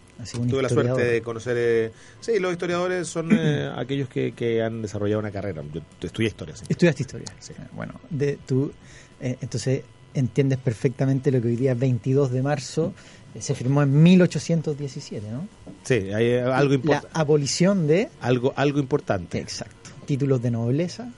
tuve 0.50 0.64
la 0.64 0.70
suerte 0.70 1.04
de 1.04 1.22
conocer... 1.22 1.56
eh, 1.60 1.92
sí, 2.20 2.40
los 2.40 2.52
historiadores 2.52 3.08
son 3.08 3.30
eh, 3.32 3.70
aquellos 3.76 4.10
que, 4.10 4.32
que 4.32 4.64
han 4.64 4.82
desarrollado 4.82 5.20
una 5.20 5.32
carrera. 5.32 5.62
Yo 5.74 5.82
estudié 6.02 6.30
historia, 6.30 6.56
sí. 6.56 6.64
Estudiaste 6.70 7.04
historia. 7.04 7.28
Sí. 7.40 7.54
Eh, 7.58 7.64
Bueno, 7.74 7.94
de, 8.10 8.40
tú 8.46 8.72
eh, 9.20 9.38
entonces 9.42 9.84
entiendes 10.14 10.58
perfectamente 10.58 11.32
lo 11.32 11.42
que 11.42 11.50
hoy 11.50 11.56
día, 11.56 11.74
22 11.76 12.32
de 12.32 12.42
marzo, 12.42 12.88
eh, 12.88 12.94
se 13.40 13.56
firmó 13.56 13.82
en 13.84 14.02
1817, 14.04 15.26
¿no? 15.32 15.48
Sí, 15.84 15.94
hay 16.14 16.26
eh, 16.26 16.42
algo, 16.42 16.74
La 16.74 16.80
import- 17.02 17.08
abolición 17.14 17.88
de, 17.88 18.10
algo, 18.22 18.54
algo 18.56 18.80
importante. 18.80 19.40
exacto, 19.40 19.90
títulos 20.06 20.42
de 20.42 20.52
nobleza, 20.52 21.12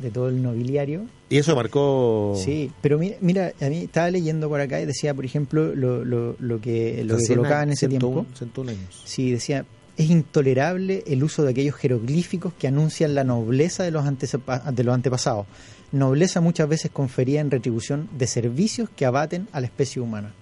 de 0.00 0.10
todo 0.10 0.28
el 0.28 0.42
nobiliario. 0.42 1.06
Y 1.28 1.36
eso 1.38 1.54
marcó... 1.56 2.34
Sí, 2.42 2.70
pero 2.80 2.98
mira, 2.98 3.16
mira, 3.20 3.52
a 3.60 3.68
mí 3.68 3.78
estaba 3.84 4.10
leyendo 4.10 4.48
por 4.48 4.60
acá 4.60 4.80
y 4.80 4.86
decía, 4.86 5.12
por 5.12 5.24
ejemplo, 5.24 5.74
lo, 5.74 6.04
lo, 6.04 6.36
lo 6.38 6.60
que, 6.60 7.02
lo 7.04 7.16
que 7.16 7.22
100 7.24 7.36
colocaba 7.38 7.62
en 7.64 7.70
ese 7.70 7.88
101, 7.88 8.14
tiempo. 8.22 8.36
101 8.38 8.70
años. 8.70 9.02
Sí, 9.04 9.30
decía, 9.32 9.66
es 9.98 10.08
intolerable 10.10 11.02
el 11.06 11.22
uso 11.24 11.42
de 11.42 11.50
aquellos 11.50 11.74
jeroglíficos 11.74 12.52
que 12.58 12.68
anuncian 12.68 13.14
la 13.14 13.24
nobleza 13.24 13.82
de 13.82 13.90
los, 13.90 14.04
de 14.06 14.84
los 14.84 14.94
antepasados. 14.94 15.46
Nobleza 15.92 16.40
muchas 16.40 16.68
veces 16.68 16.90
conferida 16.90 17.40
en 17.40 17.50
retribución 17.50 18.08
de 18.16 18.26
servicios 18.26 18.88
que 18.94 19.04
abaten 19.06 19.48
a 19.52 19.60
la 19.60 19.66
especie 19.66 20.00
humana. 20.02 20.32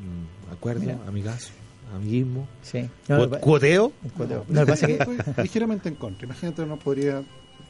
Mm, 0.00 0.52
acuerdo, 0.52 0.80
Mira. 0.80 0.98
amigazo, 1.06 1.50
amiguismo. 1.94 2.46
Sí. 2.62 2.88
No, 3.08 3.28
¿Cuoteo? 3.40 3.92
No, 4.18 4.24
lo 4.48 4.66
que 4.66 4.72
pasa 4.72 4.86
es 4.86 4.96
que 4.98 5.02
Estoy 5.30 5.44
ligeramente 5.44 5.88
en 5.88 5.94
contra. 5.96 6.24
Imagínate, 6.26 6.64
no 6.66 6.78
podría. 6.78 7.22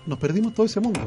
Nos 0.06 0.18
perdimos 0.18 0.54
todo 0.54 0.64
ese 0.66 0.80
mundo. 0.80 1.00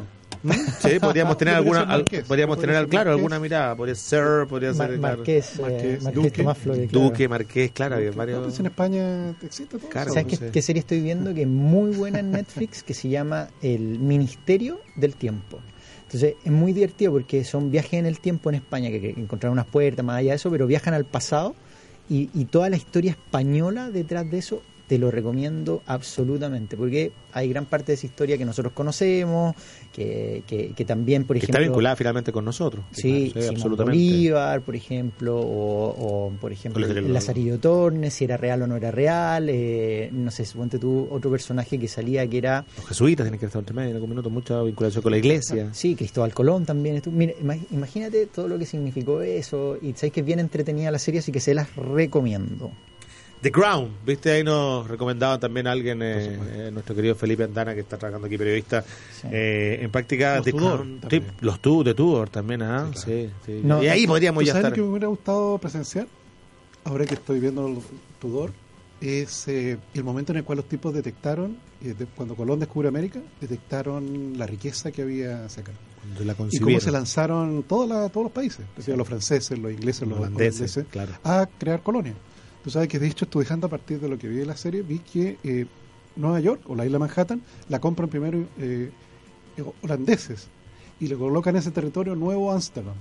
¿no? 0.44 0.54
Sí, 0.80 1.00
podríamos 1.00 1.38
tener 1.38 1.56
alguna, 1.56 1.86
marqués, 1.86 2.26
podríamos 2.26 2.60
tener, 2.60 2.76
al- 2.76 2.88
claro, 2.88 3.12
marqués. 3.12 3.18
alguna 3.20 3.40
mirada. 3.40 3.76
Podría 3.76 3.96
ser, 3.96 4.46
podría 4.48 4.74
Mar- 4.74 4.90
ser, 4.90 5.00
claro, 5.00 5.18
Marqués, 5.18 5.60
eh, 5.68 6.00
Duque. 6.14 6.32
Tomás 6.32 6.58
Flores. 6.58 6.90
claro. 6.92 7.06
Duque, 7.08 7.28
Marqués, 7.30 7.72
claro, 7.72 8.00
No, 8.00 8.12
varios. 8.14 8.44
pues 8.44 8.60
en 8.60 8.66
España 8.68 9.30
existe 9.42 9.78
todo 9.80 9.90
Claro, 9.90 10.12
eso. 10.14 10.20
¿Sabes 10.30 10.52
qué 10.52 10.62
serie 10.62 10.82
estoy 10.82 11.02
viendo? 11.02 11.34
Que 11.34 11.42
es 11.44 11.48
muy 11.48 11.92
buena 11.96 12.20
en 12.20 12.32
Netflix, 12.32 12.84
que 12.84 12.94
se 12.94 13.10
llama 13.10 13.48
El 13.62 14.00
Ministerio 14.00 14.80
del 14.96 15.16
Tiempo. 15.16 15.60
Entonces 16.14 16.36
es 16.46 16.52
muy 16.52 16.74
divertido 16.74 17.12
porque 17.12 17.44
son 17.44 17.72
viajes 17.72 17.94
en 17.94 18.06
el 18.06 18.20
tiempo 18.20 18.50
en 18.50 18.56
España, 18.56 18.92
que, 18.92 19.02
que 19.02 19.10
encontraron 19.20 19.54
unas 19.54 19.66
puertas 19.66 20.06
más 20.06 20.18
allá 20.18 20.32
de 20.32 20.36
eso, 20.36 20.52
pero 20.52 20.68
viajan 20.68 20.94
al 20.94 21.06
pasado 21.06 21.56
y, 22.08 22.30
y 22.36 22.46
toda 22.46 22.70
la 22.70 22.76
historia 22.76 23.12
española 23.12 23.90
detrás 23.90 24.30
de 24.30 24.38
eso 24.38 24.62
te 24.88 24.98
lo 25.00 25.12
recomiendo 25.12 25.82
absolutamente, 25.86 26.76
porque 26.76 27.12
hay 27.32 27.50
gran 27.50 27.66
parte 27.66 27.88
de 27.88 27.94
esa 27.96 28.06
historia 28.06 28.38
que 28.38 28.46
nosotros 28.46 28.74
conocemos, 28.74 29.56
que, 29.92 30.44
que, 30.46 30.74
que 30.74 30.86
también, 30.86 31.24
por 31.24 31.36
que 31.36 31.40
ejemplo... 31.40 31.60
está 31.60 31.70
vinculada 31.70 31.96
finalmente 31.96 32.32
con 32.32 32.46
nosotros. 32.46 32.86
Sí, 32.92 33.32
Simón 33.34 33.50
absolutamente. 33.56 33.98
Bolívar, 33.98 34.62
por 34.62 34.76
ejemplo, 34.76 35.40
o, 35.40 36.28
o, 36.28 36.32
por 36.40 36.52
ejemplo, 36.52 36.86
Lazarillo 36.88 37.60
Tornes, 37.60 38.14
si 38.14 38.26
era 38.26 38.38
real 38.38 38.62
o 38.64 38.68
no 38.68 38.76
era 38.76 38.92
real, 38.92 39.50
eh, 39.50 40.10
no 40.12 40.32
sé, 40.32 40.46
suponte 40.46 40.80
tú 40.80 41.08
otro 41.10 41.32
personaje 41.32 41.80
que 41.80 41.88
salía 41.88 42.28
que 42.28 42.38
era, 42.38 42.66
Los 42.78 42.88
jesuitas 42.88 43.26
tienen 43.26 43.40
que 43.40 43.46
estar 43.46 43.60
entre 43.60 43.76
medio 43.76 43.90
en 43.90 43.96
algún 43.96 44.10
minuto, 44.10 44.30
mucha 44.30 44.62
vinculación 44.62 45.02
con 45.02 45.12
la 45.12 45.18
iglesia. 45.18 45.70
sí, 45.74 45.96
Cristóbal 45.96 46.34
Colón 46.34 46.66
también. 46.66 46.98
estuvo. 46.98 47.16
Mira, 47.16 47.34
imagínate 47.72 48.28
todo 48.28 48.48
lo 48.48 48.60
que 48.60 48.66
significó 48.66 49.22
eso, 49.22 49.78
y 49.82 49.94
sabéis 49.94 50.14
que 50.14 50.20
es 50.20 50.26
bien 50.26 50.40
entretenida 50.40 50.92
la 50.92 51.00
serie, 51.00 51.20
así 51.20 51.32
que 51.32 51.40
se 51.40 51.54
las 51.54 51.76
recomiendo. 51.76 52.72
The 53.44 53.52
Crown, 53.52 53.90
viste, 54.06 54.32
ahí 54.32 54.44
nos 54.44 54.88
recomendaban 54.88 55.40
también 55.40 55.68
a 55.68 55.72
alguien, 55.74 56.02
eh, 56.02 56.40
eh, 56.54 56.70
nuestro 56.72 56.96
querido 56.96 57.14
Felipe 57.14 57.44
Andana, 57.44 57.74
que 57.76 57.82
está 57.82 57.98
trabajando 57.98 58.26
aquí, 58.28 58.38
periodista, 58.38 58.82
Sí. 58.84 59.28
eh, 59.32 59.80
en 59.82 59.92
práctica 59.92 60.38
Los 60.38 60.46
The 60.46 60.52
Tudor 60.52 60.76
Crown. 60.80 61.02
Sí, 61.10 61.22
los 61.42 61.60
tu, 61.60 61.84
de 61.84 61.94
Tudor 61.94 62.30
también, 62.30 62.62
¿ah? 62.62 62.90
Sí, 62.96 63.02
Sí, 63.06 63.30
sí. 63.46 63.62
No, 63.64 63.84
y 63.84 63.88
ahí 63.88 64.04
¿tú 64.04 64.08
podríamos 64.08 64.42
¿Tú 64.42 64.48
ya 64.48 64.54
sabes 64.54 64.64
estar. 64.68 64.74
que 64.76 64.82
me 64.82 64.88
hubiera 64.88 65.08
gustado 65.08 65.58
presenciar? 65.58 66.08
Ahora 66.86 67.06
que 67.06 67.16
estoy 67.16 67.40
viendo 67.42 67.68
el 67.68 67.80
Tudor, 68.20 68.52
es 69.02 69.48
eh, 69.50 69.78
el 69.94 70.04
momento 70.06 70.32
en 70.32 70.38
el 70.38 70.44
cual 70.46 70.58
los 70.58 70.70
tipos 70.70 70.94
detectaron, 70.94 71.58
eh, 71.84 71.94
de- 72.00 72.06
cuando 72.06 72.36
Colón 72.36 72.60
descubre 72.60 72.88
América, 72.88 73.20
detectaron 73.42 74.38
la 74.38 74.48
riqueza 74.48 74.92
que 74.92 75.02
había 75.02 75.46
hacia 75.46 75.64
acá. 75.64 75.74
Cuando 76.00 76.24
la 76.24 76.36
Y 76.52 76.60
cómo 76.60 76.80
se 76.80 76.92
lanzaron 76.92 77.64
toda 77.64 77.88
la- 77.88 78.10
todos 78.10 78.24
los 78.26 78.32
países, 78.34 78.66
los 78.88 79.08
franceses, 79.08 79.60
los 79.60 79.72
ingleses, 79.72 80.08
los 80.08 80.18
holandeses, 80.20 80.78
holandeses, 80.78 80.86
claro. 80.90 81.12
a 81.24 81.46
crear 81.60 81.82
colonias. 81.84 82.16
Tú 82.64 82.70
sabes 82.70 82.88
que 82.88 83.00
de 83.00 83.08
hecho 83.08 83.26
estuve 83.26 83.44
dejando 83.44 83.68
a 83.68 83.70
partir 83.70 84.00
de 84.00 84.08
lo 84.08 84.18
que 84.18 84.28
vi 84.28 84.38
de 84.38 84.46
la 84.46 84.56
serie, 84.56 84.82
vi 84.82 85.00
que 85.00 85.38
eh, 85.44 85.66
Nueva 86.16 86.40
York 86.40 86.62
o 86.68 86.76
la 86.76 86.86
isla 86.86 87.00
Manhattan 87.00 87.42
la 87.70 87.80
compran 87.80 88.10
primero 88.10 88.46
eh, 88.58 88.90
holandeses 89.82 90.48
y 91.00 91.08
le 91.08 91.16
colocan 91.16 91.56
ese 91.56 91.72
territorio 91.72 92.16
Nuevo 92.16 92.52
Ámsterdam. 92.52 92.96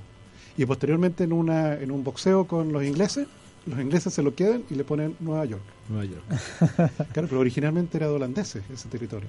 Y 0.57 0.67
posteriormente 0.67 1.25
en, 1.25 1.33
una, 1.33 1.75
en 1.75 1.91
un 1.91 2.03
boxeo 2.05 2.47
con 2.47 2.73
los 2.73 2.83
ingleses, 2.85 3.27
los 3.67 3.79
ingleses 3.81 4.13
se 4.13 4.23
lo 4.23 4.35
quedan 4.35 4.65
y 4.71 4.75
le 4.75 4.85
ponen 4.85 5.17
Nueva 5.21 5.45
York. 5.45 5.63
Nueva 5.89 6.05
York. 6.05 6.25
Claro, 7.13 7.29
pero 7.29 7.41
originalmente 7.41 7.97
era 7.99 8.09
de 8.09 8.15
holandeses 8.15 8.63
ese 8.73 8.89
territorio. 8.89 9.29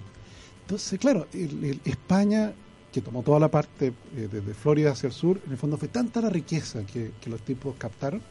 Entonces, 0.61 0.99
claro, 0.99 1.27
el- 1.33 1.63
el- 1.63 1.81
España, 1.85 2.53
que 2.91 3.01
tomó 3.01 3.21
toda 3.21 3.39
la 3.39 3.49
parte 3.49 3.93
eh, 4.15 4.27
desde 4.31 4.53
Florida 4.53 4.91
hacia 4.91 5.07
el 5.07 5.13
sur, 5.13 5.39
en 5.45 5.51
el 5.51 5.57
fondo 5.57 5.77
fue 5.77 5.87
tanta 5.89 6.21
la 6.21 6.29
riqueza 6.29 6.83
que, 6.85 7.11
que 7.21 7.29
los 7.29 7.41
tipos 7.41 7.75
captaron 7.77 8.21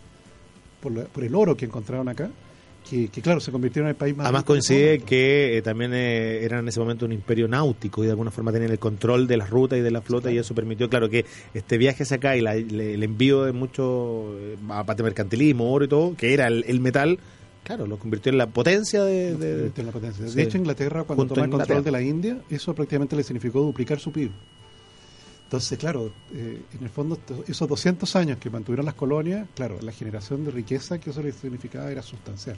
por, 0.83 0.93
la- 0.93 1.05
por 1.05 1.25
el 1.25 1.35
oro 1.35 1.57
que 1.57 1.65
encontraron 1.65 2.09
acá, 2.09 2.31
que, 2.91 3.09
que, 3.09 3.23
claro, 3.23 3.39
se 3.39 3.53
convirtieron 3.53 3.87
en 3.87 3.91
el 3.91 3.97
país 3.97 4.17
más 4.17 4.27
Además 4.27 4.43
coincide 4.43 4.99
que 4.99 5.57
eh, 5.57 5.63
también 5.63 5.93
eh, 5.95 6.43
eran 6.45 6.59
en 6.61 6.69
ese 6.69 6.81
momento 6.81 7.07
un 7.07 7.13
imperio 7.13 7.47
náutico 7.47 8.03
y 8.03 8.07
de 8.07 8.11
alguna 8.11 8.33
forma 8.33 8.51
tenían 8.53 8.73
el 8.73 8.81
control 8.81 9.29
de 9.29 9.37
las 9.37 9.51
rutas 9.51 9.79
y 9.79 9.83
de 9.83 9.91
la 9.93 10.03
flota 10.03 10.33
y 10.33 10.39
eso 10.39 10.53
permitió, 10.55 10.91
claro, 10.91 11.09
que 11.09 11.25
este 11.55 11.79
viaje 11.79 12.03
hacia 12.03 12.17
acá 12.17 12.37
y 12.37 12.41
la- 12.41 12.57
le- 12.57 12.95
el 12.95 13.03
envío 13.05 13.45
de 13.45 13.53
mucho 13.53 14.35
eh, 14.37 14.57
aparte 14.71 15.05
mercantilismo, 15.05 15.73
oro 15.73 15.85
y 15.85 15.89
todo, 15.89 16.17
que 16.17 16.35
era 16.35 16.49
el, 16.49 16.65
el 16.67 16.81
metal, 16.81 17.21
claro, 17.63 17.87
lo 17.87 17.99
convirtió 17.99 18.33
en 18.33 18.39
la 18.39 18.49
potencia 18.49 19.05
de... 19.05 19.37
de- 19.37 19.71
en 19.77 19.87
la 19.87 19.93
potencia. 19.93 20.27
sí. 20.27 20.35
De 20.35 20.43
hecho, 20.43 20.59
Inglaterra, 20.59 21.05
cuando 21.05 21.21
Junto 21.23 21.35
toma 21.37 21.45
el 21.45 21.51
control 21.53 21.85
de 21.85 21.91
la 21.93 22.03
India, 22.03 22.39
eso 22.51 22.75
prácticamente 22.75 23.15
le 23.15 23.23
significó 23.23 23.61
duplicar 23.61 24.01
su 24.01 24.11
PIB. 24.11 24.33
Entonces, 25.53 25.79
claro, 25.79 26.11
eh, 26.33 26.63
en 26.73 26.83
el 26.83 26.89
fondo, 26.89 27.21
esos 27.47 27.69
200 27.69 28.17
años 28.17 28.39
que 28.39 28.49
mantuvieron 28.49 28.87
las 28.87 28.95
colonias, 28.95 29.47
claro, 29.55 29.79
la 29.83 29.93
generación 29.93 30.47
de 30.47 30.51
riqueza 30.51 30.99
que 30.99 31.11
eso 31.11 31.23
les 31.23 31.35
significaba 31.35 31.93
era 31.93 32.01
sustancial. 32.01 32.57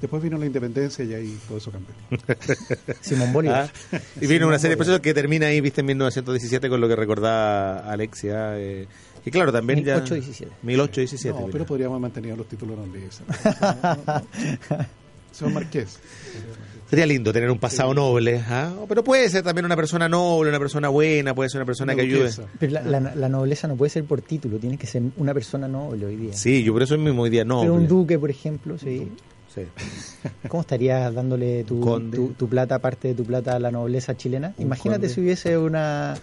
Después 0.00 0.22
vino 0.22 0.38
la 0.38 0.46
independencia 0.46 1.04
y 1.04 1.12
ahí 1.12 1.36
todo 1.48 1.58
eso 1.58 1.72
cambió. 1.72 1.92
Simón 3.00 3.32
Bolívar. 3.32 3.68
Ah, 3.92 3.98
y 4.20 4.28
vino 4.28 4.46
una 4.46 4.60
serie 4.60 4.74
de 4.74 4.76
procesos 4.76 5.00
que 5.00 5.12
termina 5.12 5.48
ahí, 5.48 5.60
viste, 5.60 5.80
en 5.80 5.88
1917 5.88 6.68
con 6.68 6.80
lo 6.80 6.86
que 6.86 6.94
recordaba 6.94 7.80
Alexia. 7.90 8.60
Eh, 8.60 8.86
que 9.24 9.32
claro, 9.32 9.50
también 9.50 9.80
ya... 9.82 9.94
1817. 9.96 10.52
1817. 10.62 11.34
no, 11.34 11.46
mira. 11.46 11.52
pero 11.52 11.66
podríamos 11.66 11.94
haber 11.94 12.02
mantenido 12.02 12.36
los 12.36 12.46
títulos 12.46 12.78
nobles. 12.78 13.22
No, 13.60 13.76
no, 13.82 14.78
no. 14.78 14.86
Señor 15.32 15.52
Marqués. 15.52 15.98
Sería 16.88 17.06
lindo 17.06 17.32
tener 17.32 17.50
un 17.50 17.58
pasado 17.58 17.92
noble, 17.94 18.42
¿ah? 18.48 18.72
pero 18.88 19.02
puede 19.02 19.28
ser 19.28 19.42
también 19.42 19.64
una 19.64 19.76
persona 19.76 20.08
noble, 20.08 20.50
una 20.50 20.58
persona 20.58 20.88
buena, 20.88 21.34
puede 21.34 21.48
ser 21.50 21.60
una 21.60 21.66
persona 21.66 21.94
que 21.94 22.02
ayude. 22.02 22.30
Pero 22.58 22.72
la, 22.72 22.82
la- 23.00 23.14
la 23.14 23.28
nobleza 23.28 23.66
no 23.68 23.74
puede 23.76 23.90
ser 23.90 24.04
por 24.04 24.20
título, 24.22 24.58
tiene 24.58 24.76
que 24.76 24.86
ser 24.86 25.02
una 25.16 25.32
persona 25.34 25.66
noble 25.66 26.06
hoy 26.06 26.16
día. 26.16 26.32
Sí, 26.34 26.62
yo 26.62 26.72
por 26.72 26.82
eso 26.82 26.96
mismo 26.98 27.22
hoy 27.22 27.30
día 27.30 27.44
noble. 27.44 27.68
Pero 27.68 27.74
un 27.74 27.88
duque, 27.88 28.18
por 28.18 28.30
ejemplo, 28.30 28.78
sí. 28.78 29.10
Sí. 29.54 29.62
¿Cómo 30.48 30.62
estarías 30.62 31.14
dándole 31.14 31.64
tu, 31.64 31.80
Conde. 31.80 32.16
tu, 32.16 32.28
tu 32.34 32.48
plata, 32.48 32.74
aparte 32.76 33.08
de 33.08 33.14
tu 33.14 33.24
plata, 33.24 33.54
a 33.56 33.58
la 33.60 33.70
nobleza 33.70 34.16
chilena? 34.16 34.52
Un 34.58 34.64
Imagínate 34.66 35.02
conde. 35.02 35.14
si 35.14 35.20
hubiese 35.20 35.56
una... 35.58 36.14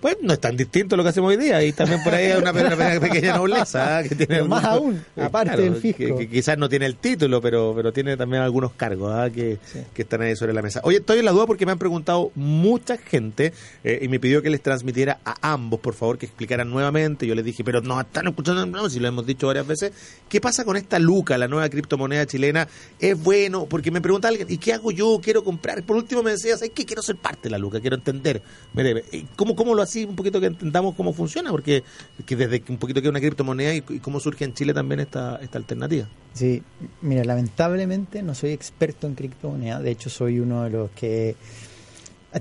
Pues 0.00 0.18
no 0.22 0.32
es 0.32 0.40
tan 0.40 0.56
distinto 0.56 0.94
a 0.94 0.98
lo 0.98 1.02
que 1.02 1.10
hacemos 1.10 1.30
hoy 1.30 1.36
día 1.36 1.62
y 1.62 1.72
también 1.72 2.02
por 2.04 2.14
ahí 2.14 2.26
hay 2.26 2.38
una, 2.42 2.52
pe- 2.52 2.64
una 2.64 3.00
pequeña 3.00 3.36
nobleza 3.36 3.98
¿ah? 3.98 4.02
que 4.02 4.14
tiene 4.14 4.42
más 4.42 4.64
aún, 4.64 5.02
eh, 5.16 5.22
aparte 5.22 5.56
del 5.60 5.76
fisco. 5.76 5.98
Que, 5.98 6.14
que 6.16 6.28
quizás 6.28 6.58
no 6.58 6.68
tiene 6.68 6.86
el 6.86 6.96
título, 6.96 7.40
pero 7.40 7.72
pero 7.74 7.92
tiene 7.92 8.16
también 8.16 8.42
algunos 8.42 8.72
cargos 8.72 9.12
¿ah? 9.14 9.30
que, 9.30 9.58
Sí. 9.64 9.80
que 9.94 10.02
están 10.02 10.22
ahí 10.22 10.36
sobre 10.36 10.52
la 10.52 10.62
mesa. 10.62 10.80
Oye, 10.84 10.98
estoy 10.98 11.18
en 11.20 11.24
la 11.24 11.32
duda 11.32 11.46
porque 11.46 11.64
me 11.66 11.72
han 11.72 11.78
preguntado 11.78 12.32
mucha 12.34 12.96
gente 12.98 13.52
eh, 13.84 13.98
y 14.02 14.08
me 14.08 14.20
pidió 14.20 14.42
que 14.42 14.50
les 14.50 14.62
transmitiera 14.62 15.18
a 15.24 15.52
ambos, 15.52 15.80
por 15.80 15.94
favor, 15.94 16.18
que 16.18 16.26
explicaran 16.26 16.70
nuevamente. 16.70 17.26
Yo 17.26 17.34
les 17.34 17.44
dije, 17.44 17.64
pero 17.64 17.80
no 17.80 18.00
están 18.00 18.26
escuchando, 18.28 18.64
no, 18.66 18.88
si 18.90 19.00
lo 19.00 19.08
hemos 19.08 19.26
dicho 19.26 19.46
varias 19.46 19.66
veces. 19.66 19.92
¿Qué 20.28 20.40
pasa 20.40 20.64
con 20.64 20.76
esta 20.76 20.98
Luca, 20.98 21.38
la 21.38 21.48
nueva 21.48 21.68
criptomoneda 21.68 22.26
chilena? 22.26 22.68
¿Es 22.98 23.20
bueno? 23.22 23.66
Porque 23.66 23.90
me 23.90 24.00
pregunta 24.00 24.28
alguien, 24.28 24.46
¿y 24.50 24.58
qué 24.58 24.72
hago 24.74 24.90
yo? 24.90 25.20
Quiero 25.22 25.42
comprar. 25.44 25.82
Por 25.82 25.96
último 25.96 26.22
me 26.22 26.32
decía, 26.32 26.56
¿sabes 26.56 26.72
qué? 26.74 26.84
Quiero 26.84 27.02
ser 27.02 27.16
parte 27.16 27.42
de 27.44 27.50
la 27.50 27.58
Luca, 27.58 27.80
quiero 27.80 27.96
entender. 27.96 28.42
Mire, 28.74 29.04
eh, 29.12 29.24
¿cómo, 29.36 29.54
cómo 29.56 29.74
lo 29.78 29.82
así? 29.82 30.04
Un 30.04 30.16
poquito 30.16 30.40
que 30.40 30.46
entendamos 30.46 30.94
cómo 30.94 31.12
funciona, 31.12 31.50
porque 31.50 31.82
que 32.26 32.36
desde 32.36 32.62
un 32.68 32.76
poquito 32.76 33.00
que 33.00 33.08
es 33.08 33.10
una 33.10 33.20
criptomoneda 33.20 33.74
y, 33.74 33.82
y 33.88 33.98
cómo 34.00 34.20
surge 34.20 34.44
en 34.44 34.52
Chile 34.52 34.74
también 34.74 35.00
esta, 35.00 35.36
esta 35.36 35.58
alternativa. 35.58 36.06
Sí, 36.34 36.62
mira, 37.00 37.24
lamentablemente 37.24 38.22
no 38.22 38.34
soy 38.34 38.50
experto 38.50 39.06
en 39.06 39.14
criptomonedas, 39.14 39.82
de 39.82 39.90
hecho 39.90 40.10
soy 40.10 40.38
uno 40.38 40.64
de 40.64 40.70
los 40.70 40.90
que 40.90 41.34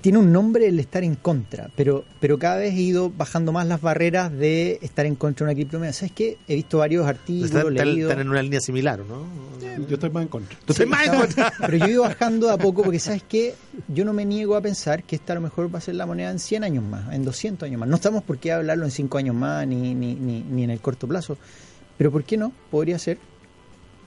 tiene 0.01 0.17
un 0.17 0.31
nombre 0.33 0.67
el 0.67 0.79
estar 0.79 1.03
en 1.03 1.15
contra, 1.15 1.69
pero, 1.75 2.03
pero 2.19 2.37
cada 2.37 2.57
vez 2.57 2.73
he 2.73 2.81
ido 2.81 3.09
bajando 3.09 3.51
más 3.53 3.65
las 3.67 3.79
barreras 3.81 4.31
de 4.31 4.79
estar 4.81 5.05
en 5.05 5.15
contra 5.15 5.45
de 5.45 5.51
una 5.51 5.55
criptomoneda. 5.55 5.93
¿Sabes 5.93 6.11
qué? 6.11 6.37
He 6.47 6.55
visto 6.55 6.79
varios 6.79 7.07
artículos, 7.07 7.45
Están, 7.51 7.71
están- 7.71 7.87
leído. 7.87 8.09
están 8.09 8.21
en 8.21 8.29
una 8.29 8.41
línea 8.41 8.59
similar, 8.59 8.99
¿no? 8.99 9.25
Yo 9.87 9.93
estoy 9.93 10.09
más 10.09 10.23
en 10.23 10.29
contra. 10.29 10.57
Tú 10.65 10.73
estás 10.73 10.87
más 10.87 11.07
en 11.07 11.13
contra. 11.15 11.53
Pero 11.59 11.77
yo 11.77 11.85
he 11.85 11.91
ido 11.91 12.01
bajando 12.03 12.47
de 12.47 12.53
a 12.53 12.57
poco 12.57 12.83
porque, 12.83 12.99
¿sabes 12.99 13.23
qué? 13.27 13.53
Yo 13.87 14.03
no 14.05 14.11
me 14.11 14.25
niego 14.25 14.55
a 14.55 14.61
pensar 14.61 15.03
que 15.03 15.15
esta 15.15 15.33
a 15.33 15.35
lo 15.35 15.41
mejor 15.41 15.73
va 15.73 15.77
a 15.77 15.81
ser 15.81 15.95
la 15.95 16.05
moneda 16.05 16.31
en 16.31 16.39
100 16.39 16.63
años 16.63 16.83
más, 16.83 17.13
en 17.13 17.23
200 17.23 17.65
años 17.67 17.79
más. 17.79 17.87
No 17.87 17.95
estamos 17.95 18.23
por 18.23 18.39
qué 18.39 18.51
hablarlo 18.51 18.83
en 18.85 18.91
5 18.91 19.17
años 19.19 19.35
más 19.35 19.65
ni, 19.67 19.93
ni, 19.95 20.15
ni, 20.15 20.41
ni 20.41 20.63
en 20.63 20.71
el 20.71 20.79
corto 20.81 21.07
plazo. 21.07 21.37
Pero 21.97 22.11
¿por 22.11 22.23
qué 22.23 22.37
no? 22.37 22.51
Podría 22.71 22.99
ser. 22.99 23.19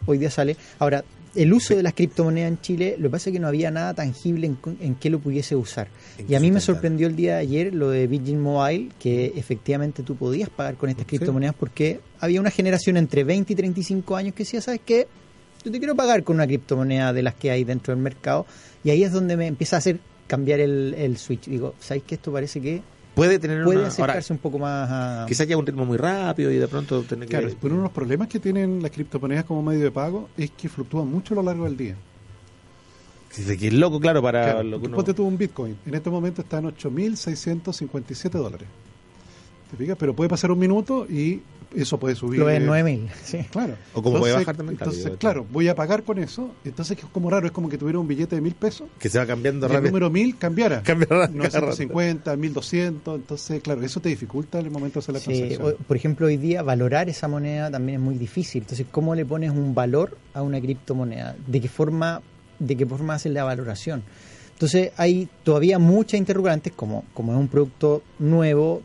Hoy 0.07 0.19
día 0.19 0.31
sale. 0.31 0.57
Ahora, 0.79 1.05
el 1.35 1.53
uso 1.53 1.77
de 1.77 1.83
las 1.83 1.95
criptomonedas 1.95 2.49
en 2.49 2.61
Chile, 2.61 2.97
lo 2.99 3.09
que 3.09 3.11
pasa 3.11 3.31
es 3.31 3.35
que 3.35 3.41
no 3.41 3.49
había 3.49 3.71
nada 3.71 3.95
tangible 3.95 4.47
en, 4.47 4.59
en 4.81 4.95
qué 4.97 5.11
lo 5.11 5.21
pudiese 5.21 5.55
usar. 5.55 5.89
¿En 6.19 6.31
Y 6.31 6.35
a 6.35 6.41
mí 6.41 6.51
me 6.51 6.61
sorprendió 6.61 7.07
el 7.07 7.17
día 7.17 7.35
de 7.35 7.41
ayer 7.41 7.75
lo 7.75 7.91
de 7.91 8.07
Virgin 8.07 8.41
Mobile, 8.41 8.89
que 8.99 9.33
efectivamente 9.37 10.03
tú 10.03 10.17
podías 10.17 10.51
pagar 10.51 10.77
con 10.77 10.91
estas 10.91 11.07
criptomonedas 11.07 11.55
porque 11.55 12.01
había 12.19 12.41
una 12.41 12.51
generación 12.51 12.97
entre 12.97 13.25
20 13.25 13.53
y 13.53 13.57
35 13.57 14.17
años 14.17 14.35
que 14.35 14.45
decía, 14.45 14.61
¿sabes 14.61 14.81
qué? 14.85 15.07
Yo 15.65 15.71
te 15.71 15.79
quiero 15.79 15.95
pagar 15.95 16.25
con 16.25 16.37
una 16.37 16.47
criptomoneda 16.47 17.13
de 17.13 17.23
las 17.23 17.35
que 17.35 17.51
hay 17.51 17.65
dentro 17.65 17.95
del 17.95 18.03
mercado. 18.03 18.47
Y 18.83 18.91
ahí 18.91 19.05
es 19.05 19.13
donde 19.13 19.37
me 19.37 19.47
empieza 19.47 19.77
a 19.77 19.79
hacer 19.79 20.01
cambiar 20.27 20.61
el, 20.61 20.95
el 20.97 21.19
switch. 21.19 21.49
Digo, 21.49 21.75
¿sabes 21.81 22.03
qué? 22.07 22.15
Esto 22.15 22.33
parece 22.33 22.61
que 22.61 22.83
Puede 23.15 23.39
tener 23.39 23.65
puede 23.65 23.79
una... 23.79 23.89
Ahora, 23.89 23.89
acercarse 23.89 24.33
un 24.33 24.39
poco 24.39 24.59
más 24.59 24.89
a... 24.91 25.27
quizás 25.27 25.47
lleva 25.47 25.61
un 25.61 25.67
ritmo 25.67 25.85
muy 25.85 25.99
rápido 25.99 26.51
y 26.51 26.57
de 26.57 26.69
pronto 26.69 27.03
tener 27.03 27.29
que... 27.29 27.37
Claro, 27.37 27.55
pero 27.61 27.75
uno 27.75 27.83
de 27.83 27.89
los 27.89 27.93
problemas 27.93 28.29
que 28.29 28.39
tienen 28.39 28.83
las 28.83 28.91
criptomonedas 28.91 29.45
como 29.45 29.63
medio 29.63 29.85
de 29.85 29.91
pago 29.91 30.29
es 30.37 30.51
que 30.53 30.69
fluctúan 30.69 31.09
mucho 31.09 31.35
a 31.35 31.37
lo 31.37 31.43
largo 31.43 31.65
del 31.65 31.77
día. 31.77 31.97
Si 33.31 33.45
se 33.45 33.57
quiere 33.57 33.77
loco, 33.77 34.01
claro, 34.01 34.23
para 34.23 34.43
Claro, 34.43 34.63
lo 34.65 34.81
que 34.81 34.87
uno... 34.87 34.97
ponte 34.97 35.15
tú 35.15 35.25
un 35.25 35.39
Bitcoin. 35.39 35.77
En 35.87 35.95
este 35.95 36.11
momento 36.11 36.43
está 36.43 36.59
en 36.59 36.67
8.657 36.67 38.31
dólares. 38.31 38.67
¿Te 39.71 39.77
fijas? 39.77 39.97
Pero 39.99 40.15
puede 40.15 40.29
pasar 40.29 40.51
un 40.51 40.59
minuto 40.59 41.07
y 41.09 41.43
eso 41.77 41.99
puede 42.01 42.17
subir. 42.17 42.41
Lo 42.41 42.47
de 42.47 42.57
eh, 42.57 42.61
9000. 42.61 43.09
Sí. 43.23 43.39
Claro. 43.51 43.75
O 43.95 44.03
como 44.03 44.19
puede 44.19 44.33
bajar 44.35 44.57
también, 44.57 44.77
claro, 44.77 44.93
Entonces, 44.93 45.53
voy 45.53 45.69
a 45.69 45.75
pagar 45.77 46.03
con 46.03 46.19
eso. 46.19 46.51
Entonces, 46.65 46.97
que 46.97 47.05
es 47.07 47.13
como 47.13 47.31
raro, 47.31 47.47
es 47.47 47.53
como 47.53 47.69
que 47.69 47.79
tuviera 47.79 47.99
un 48.01 48.09
billete 48.09 48.35
de 48.35 48.41
mil 48.43 48.55
pesos. 48.57 48.89
Que 48.99 49.09
se 49.09 49.19
va 49.19 49.27
cambiando 49.27 49.67
Y 49.67 49.71
el 49.71 49.75
rápido. 49.77 49.91
número 49.93 50.11
1000 50.11 50.37
cambiara. 50.37 50.83
Cambia 50.83 51.07
cada 51.07 51.21
rato. 51.27 51.35
950, 51.35 52.37
1200. 52.37 53.17
Entonces, 53.21 53.63
claro, 53.63 53.83
eso 53.83 54.01
te 54.01 54.09
dificulta 54.09 54.59
en 54.59 54.67
el 54.67 54.73
momento 54.73 54.95
de 54.95 55.05
hacer 55.05 55.15
la 55.15 55.21
Sí, 55.21 55.27
transacción. 55.27 55.75
o- 55.81 55.85
por 55.85 55.97
ejemplo, 55.97 56.27
hoy 56.27 56.37
día 56.37 56.63
valorar 56.63 57.09
esa 57.09 57.29
moneda 57.29 57.71
también 57.71 58.01
es 58.01 58.05
muy 58.05 58.17
difícil. 58.19 58.63
Entonces, 58.63 58.87
¿cómo 58.91 59.15
le 59.15 59.25
pones 59.25 59.51
un 59.53 59.73
valor 59.75 60.19
a 60.35 60.43
una 60.43 60.61
criptomoneda? 60.61 61.37
¿De 61.47 61.61
qué 61.61 61.69
forma, 61.69 62.21
de 62.59 62.77
qué 62.77 62.85
forma 62.87 63.15
haces 63.15 63.33
la 63.33 63.45
valoración? 63.45 64.03
Entonces, 64.55 64.91
hay 64.97 65.29
todavía 65.45 65.79
muchas 65.79 66.19
interrogantes, 66.19 66.73
como, 66.75 67.05
como 67.15 67.33
es 67.33 67.39
un 67.39 67.47
producto 67.49 68.03
nuevo. 68.19 68.83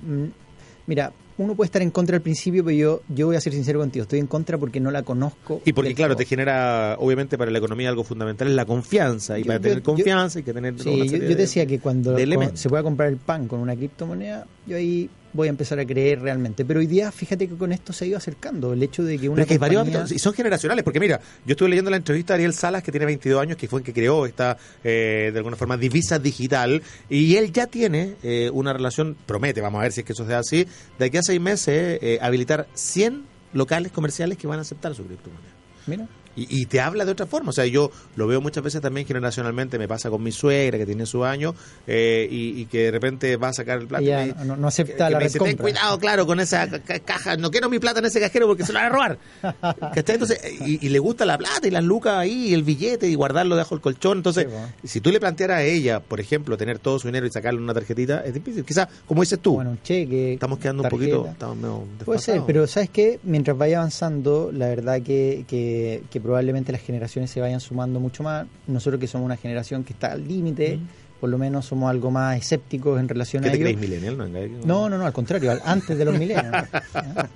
Mira, 0.87 1.11
uno 1.37 1.55
puede 1.55 1.65
estar 1.65 1.81
en 1.81 1.89
contra 1.91 2.15
al 2.15 2.21
principio, 2.21 2.63
pero 2.63 2.77
yo, 2.77 3.01
yo 3.09 3.25
voy 3.27 3.35
a 3.35 3.41
ser 3.41 3.51
sincero 3.53 3.79
contigo, 3.79 4.03
estoy 4.03 4.19
en 4.19 4.27
contra 4.27 4.57
porque 4.57 4.79
no 4.79 4.91
la 4.91 5.03
conozco. 5.03 5.61
Y 5.65 5.73
porque, 5.73 5.93
claro, 5.95 6.13
todo. 6.13 6.19
te 6.19 6.25
genera, 6.25 6.95
obviamente, 6.99 7.37
para 7.37 7.51
la 7.51 7.57
economía 7.57 7.89
algo 7.89 8.03
fundamental 8.03 8.47
es 8.47 8.53
la 8.55 8.65
confianza. 8.65 9.37
Y 9.37 9.41
Yo- 9.43 9.47
para 9.47 9.57
yo- 9.59 9.63
tener 9.63 9.77
yo- 9.79 9.83
confianza 9.83 10.39
hay 10.39 10.45
que 10.45 10.53
tener. 10.53 10.79
Sí, 10.79 10.89
una 10.89 11.03
yo, 11.05 11.09
serie 11.11 11.19
yo 11.27 11.29
te 11.29 11.35
de- 11.35 11.41
decía 11.41 11.65
que 11.65 11.79
cuando 11.79 12.13
de 12.13 12.51
se 12.53 12.69
pueda 12.69 12.83
comprar 12.83 13.09
el 13.09 13.17
pan 13.17 13.47
con 13.47 13.59
una 13.59 13.75
criptomoneda, 13.75 14.45
yo 14.65 14.77
ahí 14.77 15.09
voy 15.35 15.47
a 15.47 15.49
empezar 15.49 15.77
a 15.79 15.85
creer 15.85 16.21
realmente. 16.21 16.63
Pero 16.65 16.79
hoy 16.79 16.87
día, 16.87 17.11
fíjate 17.11 17.47
que 17.47 17.55
con 17.55 17.71
esto 17.71 17.91
se 17.93 18.05
ha 18.05 18.07
ido 18.07 18.17
acercando. 18.17 18.73
El 18.73 18.81
hecho 18.81 19.03
de 19.03 19.17
que 19.19 19.27
una 19.29 19.43
varios 19.43 19.59
compañía- 19.59 19.79
ámbitos, 19.81 20.11
y 20.11 20.19
son 20.19 20.33
generacionales, 20.33 20.83
porque 20.83 20.99
mira, 20.99 21.19
yo 21.45 21.51
estuve 21.51 21.69
leyendo 21.69 21.91
la 21.91 21.97
entrevista 21.97 22.33
de 22.33 22.35
Ariel 22.37 22.53
Salas, 22.53 22.81
que 22.81 22.91
tiene 22.91 23.05
22 23.05 23.41
años, 23.41 23.57
que 23.57 23.67
fue 23.67 23.81
el 23.81 23.85
que 23.85 23.93
creó 23.93 24.25
esta, 24.25 24.57
eh, 24.83 25.29
de 25.31 25.37
alguna 25.37 25.57
forma, 25.57 25.77
divisa 25.77 26.17
digital, 26.19 26.81
y 27.09 27.35
él 27.35 27.51
ya 27.51 27.67
tiene 27.67 28.15
eh, 28.23 28.49
una 28.53 28.73
relación, 28.73 29.15
promete, 29.25 29.61
vamos 29.61 29.79
a 29.79 29.83
ver 29.83 29.91
si 29.91 29.99
es 30.01 30.05
que 30.05 30.13
eso 30.13 30.25
sea 30.25 30.39
así, 30.39 30.65
de 30.97 31.05
aquí 31.05 31.17
a 31.17 31.21
seis 31.23 31.41
meses 31.41 31.99
eh, 32.01 32.17
habilitar 32.21 32.67
100 32.73 33.23
locales 33.53 33.91
comerciales 33.91 34.37
que 34.37 34.47
van 34.47 34.59
a 34.59 34.61
aceptar 34.61 34.95
su 34.95 35.05
criptomoneda. 35.05 35.53
Mira. 35.87 36.07
Y, 36.35 36.61
y 36.61 36.65
te 36.65 36.81
habla 36.81 37.05
de 37.05 37.11
otra 37.11 37.25
forma. 37.25 37.49
O 37.49 37.53
sea, 37.53 37.65
yo 37.65 37.91
lo 38.15 38.27
veo 38.27 38.41
muchas 38.41 38.63
veces 38.63 38.81
también 38.81 39.07
generacionalmente. 39.07 39.79
Me 39.79 39.87
pasa 39.87 40.09
con 40.09 40.21
mi 40.23 40.31
suegra 40.31 40.77
que 40.77 40.85
tiene 40.85 41.05
su 41.05 41.23
año 41.23 41.55
eh, 41.87 42.27
y, 42.29 42.61
y 42.61 42.65
que 42.65 42.83
de 42.85 42.91
repente 42.91 43.37
va 43.37 43.49
a 43.49 43.53
sacar 43.53 43.79
el 43.79 43.87
plato. 43.87 44.03
y 44.03 44.07
me- 44.07 44.33
no, 44.45 44.55
no 44.57 44.67
acepta 44.67 45.07
que 45.07 45.13
la 45.13 45.17
me 45.19 45.23
dice, 45.25 45.39
ten 45.39 45.57
cuidado, 45.57 45.97
claro, 45.99 46.25
con 46.25 46.39
esa 46.39 46.67
ca- 46.69 46.79
ca- 46.79 46.99
caja. 46.99 47.37
No 47.37 47.51
quiero 47.51 47.69
mi 47.69 47.79
plata 47.79 47.99
en 47.99 48.05
ese 48.05 48.19
cajero 48.19 48.47
porque 48.47 48.65
se 48.65 48.73
la 48.73 48.81
van 48.81 48.91
a 48.91 48.95
robar. 48.95 49.17
¿Cachai? 49.93 50.15
Entonces, 50.15 50.39
y, 50.65 50.85
y 50.85 50.89
le 50.89 50.99
gusta 50.99 51.25
la 51.25 51.37
plata 51.37 51.67
y 51.67 51.71
las 51.71 51.83
lucas 51.83 52.15
ahí, 52.17 52.49
y 52.49 52.53
el 52.53 52.63
billete 52.63 53.07
y 53.07 53.15
guardarlo 53.15 53.55
debajo 53.55 53.75
del 53.75 53.81
colchón. 53.81 54.17
Entonces, 54.17 54.47
Sí, 54.81 54.87
si 54.87 55.01
tú 55.01 55.11
le 55.11 55.19
plantearas 55.19 55.57
a 55.59 55.63
ella, 55.63 55.99
por 55.99 56.19
ejemplo, 56.19 56.57
tener 56.57 56.79
todo 56.79 56.99
su 56.99 57.07
dinero 57.07 57.25
y 57.25 57.31
sacarle 57.31 57.59
una 57.61 57.73
tarjetita, 57.73 58.21
es 58.25 58.33
difícil. 58.33 58.63
Quizás, 58.65 58.87
como 59.07 59.21
dices 59.21 59.39
tú, 59.39 59.53
Bueno, 59.55 59.71
un 59.71 59.81
cheque. 59.81 60.33
estamos 60.33 60.59
quedando 60.59 60.83
tarjeta. 60.83 61.03
un 61.05 61.11
poquito. 61.11 61.31
Estamos 61.31 61.57
medio 61.57 61.83
Puede 62.05 62.19
ser, 62.19 62.41
pero 62.45 62.67
¿sabes 62.67 62.89
qué? 62.89 63.19
Mientras 63.23 63.57
vaya 63.57 63.77
avanzando, 63.79 64.51
la 64.53 64.67
verdad 64.67 65.01
que, 65.01 65.45
que, 65.47 66.03
que 66.11 66.19
probablemente 66.25 66.71
las 66.71 66.81
generaciones 66.81 67.29
se 67.29 67.39
vayan 67.39 67.59
sumando 67.59 67.99
mucho 67.99 68.23
más. 68.23 68.47
Nosotros 68.67 68.99
que 68.99 69.05
somos 69.07 69.25
una 69.25 69.37
generación 69.37 69.83
que 69.83 69.93
está 69.93 70.11
al 70.13 70.27
límite, 70.27 70.79
por 71.21 71.29
lo 71.29 71.37
menos 71.37 71.65
somos 71.67 71.89
algo 71.89 72.09
más 72.09 72.37
escépticos 72.37 72.99
en 72.99 73.07
relación 73.07 73.43
¿Qué 73.43 73.49
a 73.49 73.51
te 73.51 73.57
ello. 73.59 73.65
crees, 73.65 73.79
millennial? 73.79 74.17
No, 74.17 74.27
No, 74.65 74.89
no, 74.89 74.97
no, 74.97 75.05
al 75.05 75.13
contrario, 75.13 75.51
al- 75.51 75.61
antes 75.63 75.95
de 75.97 76.03
los 76.05 76.17
milenios. 76.17 76.51
¿ya? 76.51 77.29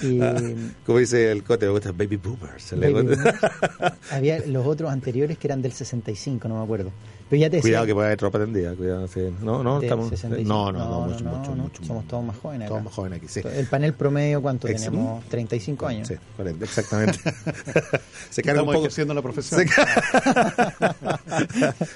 Y 0.02 0.18
Como 0.86 0.98
dice 0.98 1.30
el 1.32 1.42
cote, 1.42 1.66
me 1.66 1.72
gusta 1.72 1.90
baby 1.92 2.16
boomers. 2.16 2.70
baby 2.78 2.92
boomers. 2.92 3.20
había 4.12 4.38
los 4.46 4.66
otros 4.66 4.90
anteriores 4.92 5.36
que 5.38 5.46
eran 5.48 5.60
del 5.60 5.72
65, 5.72 6.48
no 6.48 6.58
me 6.58 6.62
acuerdo. 6.64 6.90
Pero 7.32 7.40
ya 7.40 7.48
te 7.48 7.56
decía, 7.56 7.62
Cuidado 7.70 7.86
que 7.86 7.94
puede 7.94 8.06
haber 8.08 8.18
tropa 8.18 8.38
tendida. 8.40 8.74
Cuidado, 8.74 9.08
sí. 9.08 9.20
No, 9.40 9.62
no, 9.62 9.80
estamos. 9.80 10.10
65. 10.10 10.46
No, 10.46 10.70
no, 10.70 10.78
no, 10.78 11.00
mucho, 11.06 11.24
no, 11.24 11.30
mucho, 11.30 11.54
no, 11.56 11.62
mucho. 11.62 11.82
Somos 11.82 12.06
todos 12.06 12.22
más 12.24 12.36
jóvenes. 12.36 12.68
Todos 12.68 12.80
acá. 12.80 12.84
más 12.84 12.94
jóvenes 12.94 13.18
aquí, 13.20 13.28
sí. 13.28 13.40
El 13.56 13.66
panel 13.68 13.94
promedio, 13.94 14.42
¿cuánto 14.42 14.68
Ex- 14.68 14.82
tenemos? 14.84 15.24
35 15.30 15.86
años. 15.86 16.08
Sí, 16.08 16.14
40, 16.36 16.62
exactamente. 16.66 17.18
Se 18.28 18.42
carga 18.42 18.60
un 18.60 18.66
poco. 18.66 18.80
ejerciendo 18.80 19.14
la 19.14 19.22
profesión. 19.22 19.64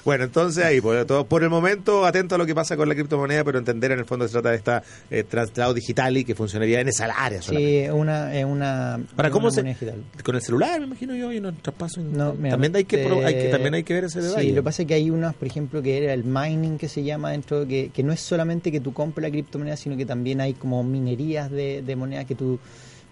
Bueno, 0.05 0.23
entonces 0.23 0.63
ahí, 0.65 0.81
por, 0.81 1.05
todo- 1.05 1.25
por 1.25 1.43
el 1.43 1.49
momento, 1.49 2.05
atento 2.05 2.35
a 2.35 2.37
lo 2.37 2.45
que 2.45 2.55
pasa 2.55 2.75
con 2.77 2.87
la 2.89 2.95
criptomoneda, 2.95 3.43
pero 3.43 3.59
entender 3.59 3.91
en 3.91 3.99
el 3.99 4.05
fondo 4.05 4.25
se 4.27 4.33
trata 4.33 4.49
de 4.49 4.55
esta 4.55 4.83
eh, 5.11 5.23
traslado 5.23 5.73
digital 5.73 6.17
y 6.17 6.23
que 6.25 6.35
funcionaría 6.35 6.79
en 6.81 6.87
esa 6.87 7.05
área 7.05 7.41
solamente. 7.41 7.71
Sí, 7.71 7.77
es 7.85 7.91
una, 7.91 8.35
es 8.35 8.45
una, 8.45 8.99
es 9.17 9.29
¿cómo 9.31 9.47
una 9.47 9.55
se- 9.55 9.63
digital. 9.63 10.03
Con 10.23 10.35
el 10.35 10.41
celular, 10.41 10.79
me 10.79 10.87
imagino 10.87 11.15
yo, 11.15 11.31
y 11.31 11.37
unos 11.37 11.55
traspasos. 11.61 12.03
No, 12.03 12.33
mira, 12.33 12.51
también, 12.51 12.75
hay 12.75 12.85
que, 12.85 12.97
pro- 13.05 13.25
hay 13.25 13.33
que, 13.33 13.47
eh, 13.49 13.51
también 13.51 13.73
hay 13.73 13.83
que 13.83 13.93
ver 13.93 14.05
ese 14.05 14.21
detalle. 14.21 14.41
Sí, 14.47 14.49
lo 14.49 14.61
que 14.61 14.63
pasa 14.65 14.81
es 14.83 14.87
que 14.87 14.93
hay 14.93 15.09
por 15.35 15.47
ejemplo, 15.47 15.81
que 15.81 15.97
era 15.97 16.13
el 16.13 16.23
mining 16.23 16.77
que 16.77 16.87
se 16.87 17.03
llama 17.03 17.31
dentro, 17.31 17.67
que, 17.67 17.89
que 17.89 18.03
no 18.03 18.11
es 18.11 18.19
solamente 18.19 18.71
que 18.71 18.79
tú 18.79 18.93
compres 18.93 19.23
la 19.23 19.31
criptomoneda, 19.31 19.77
sino 19.77 19.97
que 19.97 20.05
también 20.05 20.41
hay 20.41 20.53
como 20.53 20.83
minerías 20.83 21.49
de, 21.51 21.81
de 21.81 21.95
monedas 21.95 22.25
que 22.25 22.35
tú 22.35 22.59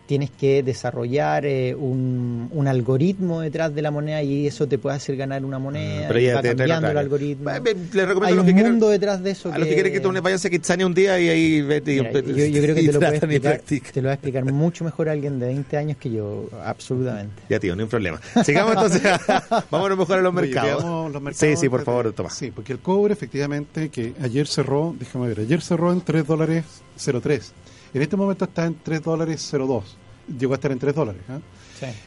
tienes 0.06 0.30
que 0.30 0.62
desarrollar 0.64 1.46
eh, 1.46 1.74
un, 1.76 2.48
un 2.52 2.68
algoritmo 2.68 3.42
detrás 3.42 3.74
de 3.74 3.82
la 3.82 3.92
moneda 3.92 4.22
y 4.22 4.48
eso 4.48 4.68
te 4.68 4.78
puede 4.78 4.96
hacer 4.98 5.16
ganar 5.18 5.44
una 5.44 5.58
moneda, 5.60 6.04
Ah, 6.04 6.06
pero 6.08 6.20
ya 6.20 6.42
te- 6.42 6.56
cambiando 6.56 6.90
el 6.92 6.98
algoritmo. 6.98 7.50
Eh, 7.50 7.62
eh, 7.66 7.76
Le 7.94 8.06
recomiendo 8.06 8.26
Hay 8.26 8.34
a 8.34 8.36
los 8.36 8.42
un 8.44 8.46
que 8.48 8.54
quieran- 8.54 8.72
mundo 8.74 8.90
detrás 8.90 9.24
de 9.24 9.32
eso 9.32 9.52
A 9.52 9.58
los 9.58 9.68
que 9.68 9.74
quieren 9.74 9.92
que 9.94 10.00
tú 10.00 10.12
vayan 10.22 10.40
a 10.44 10.50
Kitsania 10.50 10.86
un 10.86 10.94
día 10.94 11.20
y 11.20 11.30
ahí 11.30 11.62
vete 11.62 11.96
y- 11.96 12.00
Mira, 12.02 12.12
yo, 12.22 12.46
yo 12.46 12.62
creo 12.62 12.76
que 12.76 12.82
y 12.84 12.88
te 12.88 12.94
lo, 12.94 13.08
explicar, 13.08 13.62
te 13.62 14.02
lo 14.02 14.06
va 14.08 14.12
a 14.12 14.14
explicar 14.16 14.46
mucho 14.46 14.84
mejor 14.84 15.10
alguien 15.10 15.40
de 15.40 15.48
20 15.48 15.78
años 15.78 15.98
que 15.98 16.12
yo, 16.12 16.50
absolutamente. 16.64 17.42
Ya, 17.50 17.60
tío, 17.60 17.76
no 17.76 17.82
hay 17.82 17.84
un 17.86 17.90
problema. 17.90 18.20
Sigamos 18.44 18.74
entonces. 18.74 19.02
a- 19.06 19.66
vámonos 19.72 19.98
mejor 19.98 20.20
a 20.20 20.22
los 20.22 20.34
mercados. 20.34 20.84
los 21.12 21.22
mercados 21.22 21.38
Sí, 21.38 21.56
sí, 21.58 21.70
por 21.70 21.84
favor, 21.84 22.12
toma. 22.14 22.30
Sí, 22.30 22.52
porque 22.52 22.74
el 22.74 22.80
cobre 22.80 23.14
efectivamente 23.14 23.90
que 23.90 24.14
ayer 24.22 24.48
cerró, 24.48 24.96
déjame 25.00 25.28
ver, 25.30 25.40
ayer 25.42 25.62
cerró 25.62 25.92
en 25.92 26.02
3 26.02 26.26
dólares 26.28 26.64
03. 26.98 27.52
En 27.96 28.02
este 28.02 28.18
momento 28.18 28.44
está 28.44 28.66
en 28.66 28.76
3 28.84 29.02
dólares 29.02 29.50
02. 29.50 29.96
Llegó 30.38 30.52
a 30.52 30.56
estar 30.56 30.70
en 30.70 30.80
3 30.80 30.94
dólares. 30.94 31.22
¿ah? 31.30 31.40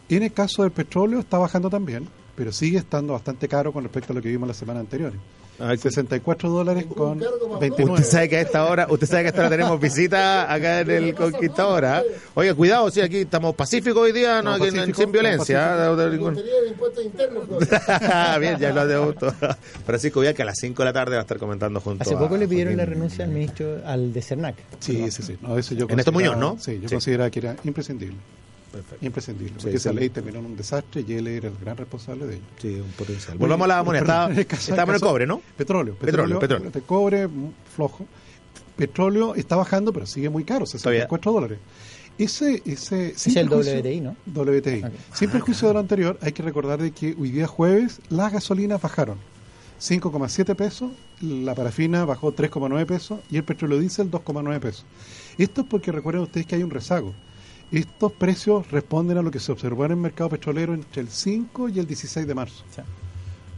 En 0.06 0.22
el 0.22 0.32
caso 0.34 0.62
del 0.62 0.70
petróleo 0.70 1.20
está 1.20 1.38
bajando 1.38 1.70
también, 1.70 2.06
pero 2.36 2.52
sigue 2.52 2.76
estando 2.76 3.14
bastante 3.14 3.48
caro 3.48 3.72
con 3.72 3.84
respecto 3.84 4.12
a 4.12 4.16
lo 4.16 4.20
que 4.20 4.28
vimos 4.28 4.46
la 4.46 4.52
semana 4.52 4.80
anterior. 4.80 5.14
64 5.58 6.48
dólares 6.48 6.86
con 6.94 7.18
29. 7.18 7.92
Usted 7.92 8.04
sabe 8.04 8.28
que 8.28 8.36
a 8.36 8.40
esta 8.42 8.64
hora, 8.64 8.86
usted 8.88 9.06
sabe 9.06 9.22
que 9.22 9.26
a 9.26 9.30
esta 9.30 9.40
hora 9.42 9.50
tenemos 9.50 9.80
visita 9.80 10.52
acá 10.52 10.80
en 10.80 10.90
el 10.90 11.14
Conquistador. 11.14 11.84
¿ah? 11.84 12.02
Oiga, 12.34 12.54
cuidado, 12.54 12.90
sí, 12.90 13.00
aquí 13.00 13.18
estamos 13.18 13.54
pacíficos 13.54 14.02
hoy 14.02 14.12
día, 14.12 14.40
no, 14.42 14.52
aquí 14.52 14.66
no- 14.66 14.72
pacíficos, 14.72 14.96
sin 15.02 15.12
violencia. 15.12 15.76
de 15.96 16.10
ningún- 16.10 16.34
Bien, 18.40 18.58
ya 18.58 18.72
lo 18.72 18.86
de 18.86 18.98
gusto. 18.98 19.34
Francisco 19.86 20.20
Villa 20.20 20.32
que 20.34 20.42
a 20.42 20.46
las 20.46 20.58
5 20.58 20.80
de 20.82 20.84
la 20.86 20.92
tarde 20.92 21.12
va 21.16 21.18
a 21.18 21.22
estar 21.22 21.38
comentando 21.38 21.80
junto 21.80 22.02
Hace 22.02 22.14
a 22.14 22.18
poco 22.18 22.36
le 22.36 22.46
pidieron 22.46 22.76
la 22.76 22.84
renuncia 22.84 23.24
al 23.24 23.30
ministro, 23.30 23.78
al 23.84 24.12
de 24.12 24.22
Cernac. 24.22 24.56
Sí, 24.80 25.10
sí, 25.10 25.22
sí. 25.22 25.36
No, 25.40 25.58
eso 25.58 25.74
yo 25.74 25.86
Ernesto 25.88 26.12
consideraba- 26.12 26.36
Muñoz, 26.36 26.56
¿no? 26.56 26.62
Sí, 26.62 26.78
yo 26.80 26.88
Sí. 26.88 26.94
consideraba 26.94 27.30
que 27.30 27.38
era 27.40 27.56
imprescindible. 27.64 28.16
Perfecto. 28.72 29.04
Imprescindible. 29.06 29.54
Sí, 29.56 29.62
Porque 29.62 29.76
esa 29.78 29.92
ley 29.92 30.10
terminó 30.10 30.40
en 30.40 30.46
un 30.46 30.56
desastre 30.56 31.04
y 31.06 31.12
él 31.14 31.26
era 31.26 31.48
el 31.48 31.56
gran 31.56 31.76
responsable 31.76 32.26
de 32.26 32.34
ello. 32.34 32.44
Sí, 32.60 32.74
un 32.74 32.90
potencial. 32.92 33.38
Volvamos 33.38 33.64
a 33.64 33.68
la 33.68 33.82
moneda. 33.82 34.02
Estaba- 34.02 34.32
en 34.32 34.38
el 34.38 34.46
caso- 34.46 34.60
Estábamos 34.72 34.88
en 34.90 34.94
el 34.94 35.00
caso- 35.00 35.10
cobre, 35.10 35.26
¿no? 35.26 35.42
Petróleo. 35.56 35.94
Petróleo, 35.94 36.38
petróleo. 36.38 36.70
De 36.70 36.80
cobre 36.82 37.26
mm, 37.28 37.52
flojo. 37.74 38.06
Petróleo 38.76 39.34
está 39.34 39.56
bajando, 39.56 39.92
pero 39.92 40.06
sigue 40.06 40.28
muy 40.28 40.44
caro, 40.44 40.66
64 40.66 41.32
dólares. 41.32 41.58
Ese, 42.18 42.62
ese, 42.66 43.10
Es 43.10 43.36
el 43.36 43.48
WTI, 43.48 44.00
¿no? 44.00 44.16
WTI. 44.26 44.82
Ok. 44.84 44.92
Sin 45.14 45.30
perjuicio 45.30 45.68
de 45.68 45.74
lo 45.74 45.80
anterior, 45.80 46.18
hay 46.20 46.32
que 46.32 46.42
recordar 46.42 46.80
de 46.82 46.90
que 46.90 47.14
hoy 47.18 47.30
día 47.30 47.46
jueves 47.46 48.00
las 48.10 48.32
gasolinas 48.32 48.80
bajaron. 48.82 49.18
5,7 49.80 50.56
pesos, 50.56 50.90
la 51.20 51.54
parafina 51.54 52.04
bajó 52.04 52.32
3,9 52.32 52.84
pesos 52.86 53.20
y 53.30 53.36
el 53.36 53.44
petróleo 53.44 53.78
diésel 53.78 54.10
2,9 54.10 54.58
pesos. 54.60 54.84
Esto 55.38 55.60
es 55.60 55.66
porque 55.68 55.92
recuerden 55.92 56.22
ustedes 56.22 56.46
que 56.46 56.56
hay 56.56 56.64
un 56.64 56.70
rezago. 56.70 57.14
Estos 57.70 58.12
precios 58.12 58.70
responden 58.70 59.18
a 59.18 59.22
lo 59.22 59.30
que 59.30 59.40
se 59.40 59.52
observó 59.52 59.84
en 59.84 59.92
el 59.92 59.96
mercado 59.98 60.30
petrolero 60.30 60.74
entre 60.74 61.02
el 61.02 61.08
5 61.08 61.68
y 61.68 61.78
el 61.78 61.86
16 61.86 62.26
de 62.26 62.34
marzo. 62.34 62.64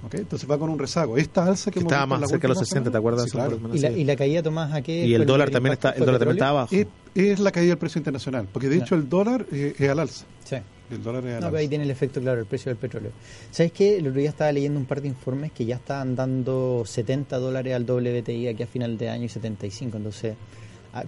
¿Ok? 0.04 0.14
Entonces 0.14 0.50
va 0.50 0.58
con 0.58 0.70
un 0.70 0.78
rezago. 0.78 1.16
Esta 1.18 1.44
alza 1.44 1.70
que, 1.70 1.80
estaba 1.80 2.06
más 2.06 2.20
la 2.20 2.26
cerca 2.26 2.42
de 2.42 2.48
los 2.48 2.58
última 2.58 2.68
60, 2.68 2.90
¿te 2.90 2.96
acuerdas? 2.96 3.24
Sí, 3.26 3.30
claro. 3.32 3.60
¿Y 3.72 3.78
la, 3.78 3.90
y 3.90 4.04
la 4.04 4.16
caída, 4.16 4.42
Tomás, 4.42 4.72
a 4.72 4.82
qué? 4.82 5.06
Y 5.06 5.14
el 5.14 5.26
dólar 5.26 5.50
también 5.50 5.74
está, 5.74 5.90
el 5.90 6.00
dólar 6.06 6.18
también 6.18 6.36
está 6.36 6.48
abajo. 6.48 6.74
Es, 6.74 6.86
es 7.14 7.38
la 7.38 7.52
caída 7.52 7.68
del 7.70 7.78
precio 7.78 7.98
internacional, 7.98 8.48
porque 8.52 8.68
de 8.68 8.78
hecho 8.78 8.94
el 8.94 9.08
dólar 9.08 9.46
eh, 9.52 9.74
es 9.78 9.88
al 9.88 9.98
alza. 9.98 10.24
Sí. 10.44 10.56
El 10.90 11.02
dólar 11.02 11.24
es 11.26 11.34
al 11.34 11.40
No, 11.40 11.46
alza. 11.46 11.48
pero 11.50 11.60
ahí 11.60 11.68
tiene 11.68 11.84
el 11.84 11.90
efecto, 11.90 12.20
claro, 12.20 12.40
el 12.40 12.46
precio 12.46 12.70
del 12.70 12.78
petróleo. 12.78 13.12
¿Sabes 13.50 13.72
qué? 13.72 13.98
El 13.98 14.08
otro 14.08 14.20
día 14.20 14.30
estaba 14.30 14.50
leyendo 14.50 14.80
un 14.80 14.86
par 14.86 15.02
de 15.02 15.08
informes 15.08 15.52
que 15.52 15.64
ya 15.66 15.76
estaban 15.76 16.16
dando 16.16 16.82
70 16.86 17.38
dólares 17.38 17.74
al 17.74 17.84
WTI 17.84 18.48
aquí 18.48 18.62
a 18.62 18.66
final 18.66 18.96
de 18.96 19.10
año 19.10 19.26
y 19.26 19.28
75. 19.28 19.98
Entonces, 19.98 20.34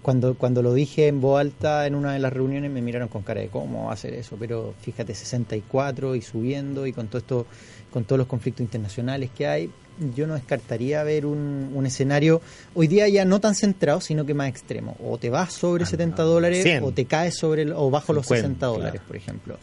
cuando, 0.03 0.35
cuando 0.35 0.63
lo 0.63 0.73
dije 0.75 1.09
en 1.09 1.21
voz 1.21 1.41
alta 1.41 1.87
en 1.87 1.95
una 1.95 2.13
de 2.13 2.19
las 2.21 2.33
reuniones 2.33 2.71
me 2.71 2.81
miraron 2.83 3.09
con 3.09 3.23
cara 3.23 3.41
de 3.41 3.49
cómo 3.49 3.85
va 3.85 3.91
a 3.91 3.95
hacer 3.95 4.15
eso. 4.15 4.37
Pero 4.39 4.75
fíjate, 4.81 5.15
64 5.15 6.15
y 6.15 6.23
subiendo 6.23 6.87
y 6.87 6.93
con 6.93 7.09
todo 7.09 7.19
esto, 7.19 7.47
con 7.93 8.05
todos 8.05 8.19
los 8.19 8.27
conflictos 8.29 8.61
internacionales 8.63 9.31
que 9.37 9.47
hay, 9.47 9.71
yo 10.15 10.27
no 10.27 10.35
descartaría 10.35 11.03
ver 11.03 11.27
un, 11.27 11.71
un 11.75 11.85
escenario 11.87 12.41
hoy 12.75 12.87
día 12.87 13.09
ya 13.09 13.25
no 13.25 13.41
tan 13.41 13.55
centrado, 13.55 14.01
sino 14.01 14.25
que 14.25 14.35
más 14.35 14.49
extremo. 14.49 14.97
O 15.05 15.19
te 15.19 15.31
vas 15.31 15.53
sobre 15.53 15.85
70 15.85 16.23
dólares 16.23 16.63
100. 16.63 16.85
o 16.85 16.93
te 16.93 17.05
caes 17.05 17.37
sobre 17.37 17.63
el- 17.63 17.73
o 17.73 17.91
bajo 17.91 18.13
los 18.13 18.25
50, 18.27 18.43
60 18.49 18.67
dólares, 18.67 18.93
claro. 18.93 19.07
por 19.09 19.17
ejemplo. 19.17 19.59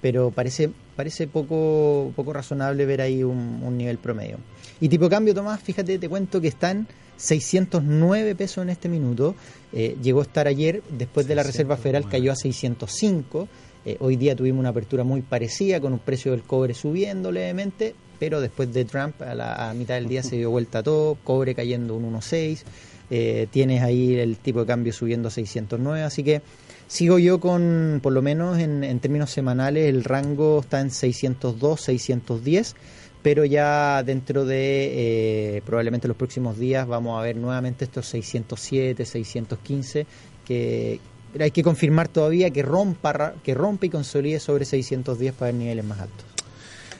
Pero 0.00 0.30
parece 0.30 0.70
parece 0.96 1.26
poco 1.26 2.12
poco 2.14 2.32
razonable 2.32 2.84
ver 2.86 3.00
ahí 3.00 3.24
un, 3.24 3.60
un 3.64 3.76
nivel 3.76 3.98
promedio. 3.98 4.38
Y 4.80 4.88
tipo 4.88 5.08
cambio, 5.08 5.34
Tomás, 5.34 5.60
fíjate, 5.62 5.98
te 5.98 6.08
cuento 6.08 6.40
que 6.40 6.48
están 6.48 6.86
609 7.24 8.34
pesos 8.34 8.62
en 8.62 8.70
este 8.70 8.88
minuto. 8.88 9.34
Eh, 9.72 9.96
llegó 10.02 10.20
a 10.20 10.24
estar 10.24 10.46
ayer, 10.46 10.82
después 10.90 11.26
de 11.26 11.34
la 11.34 11.42
Reserva 11.42 11.76
Federal 11.76 12.08
cayó 12.08 12.30
a 12.32 12.36
605. 12.36 13.48
Eh, 13.86 13.96
hoy 14.00 14.16
día 14.16 14.36
tuvimos 14.36 14.60
una 14.60 14.68
apertura 14.68 15.04
muy 15.04 15.22
parecida, 15.22 15.80
con 15.80 15.94
un 15.94 15.98
precio 15.98 16.32
del 16.32 16.42
cobre 16.42 16.74
subiendo 16.74 17.32
levemente, 17.32 17.94
pero 18.18 18.40
después 18.40 18.72
de 18.72 18.84
Trump, 18.84 19.22
a 19.22 19.34
la 19.34 19.70
a 19.70 19.74
mitad 19.74 19.94
del 19.94 20.06
día 20.06 20.22
se 20.22 20.36
dio 20.36 20.50
vuelta 20.50 20.82
todo, 20.82 21.16
cobre 21.24 21.54
cayendo 21.54 21.96
un 21.96 22.12
1.6, 22.14 22.62
eh, 23.10 23.46
tienes 23.50 23.82
ahí 23.82 24.16
el 24.16 24.36
tipo 24.36 24.60
de 24.60 24.66
cambio 24.66 24.92
subiendo 24.92 25.28
a 25.28 25.30
609, 25.30 26.02
así 26.02 26.22
que 26.22 26.42
sigo 26.86 27.18
yo 27.18 27.40
con, 27.40 28.00
por 28.02 28.12
lo 28.12 28.22
menos 28.22 28.58
en, 28.58 28.84
en 28.84 29.00
términos 29.00 29.30
semanales, 29.30 29.88
el 29.88 30.04
rango 30.04 30.60
está 30.60 30.80
en 30.80 30.90
602, 30.90 31.80
610, 31.80 32.76
pero 33.24 33.46
ya 33.46 34.02
dentro 34.02 34.44
de 34.44 35.56
eh, 35.56 35.62
probablemente 35.64 36.06
los 36.06 36.16
próximos 36.16 36.58
días 36.58 36.86
vamos 36.86 37.18
a 37.18 37.22
ver 37.22 37.36
nuevamente 37.36 37.86
estos 37.86 38.04
607, 38.08 39.02
615, 39.02 40.06
que 40.44 41.00
hay 41.40 41.50
que 41.50 41.62
confirmar 41.62 42.08
todavía 42.08 42.50
que 42.50 42.62
rompa, 42.62 43.32
que 43.42 43.54
rompa 43.54 43.86
y 43.86 43.88
consolide 43.88 44.38
sobre 44.40 44.66
610 44.66 45.32
para 45.32 45.46
ver 45.46 45.54
niveles 45.54 45.84
más 45.86 46.00
altos. 46.00 46.26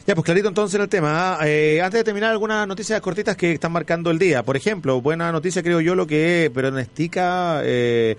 Ya, 0.06 0.14
pues 0.14 0.24
clarito 0.24 0.48
entonces 0.48 0.80
el 0.80 0.88
tema. 0.88 1.34
¿ah? 1.34 1.46
Eh, 1.46 1.82
antes 1.82 2.00
de 2.00 2.04
terminar, 2.04 2.30
algunas 2.30 2.66
noticias 2.66 2.98
cortitas 3.02 3.36
que 3.36 3.52
están 3.52 3.72
marcando 3.72 4.10
el 4.10 4.18
día. 4.18 4.42
Por 4.42 4.56
ejemplo, 4.56 5.02
buena 5.02 5.30
noticia 5.30 5.62
creo 5.62 5.82
yo 5.82 5.94
lo 5.94 6.06
que 6.06 6.50
pronostica 6.54 7.60
eh, 7.64 8.16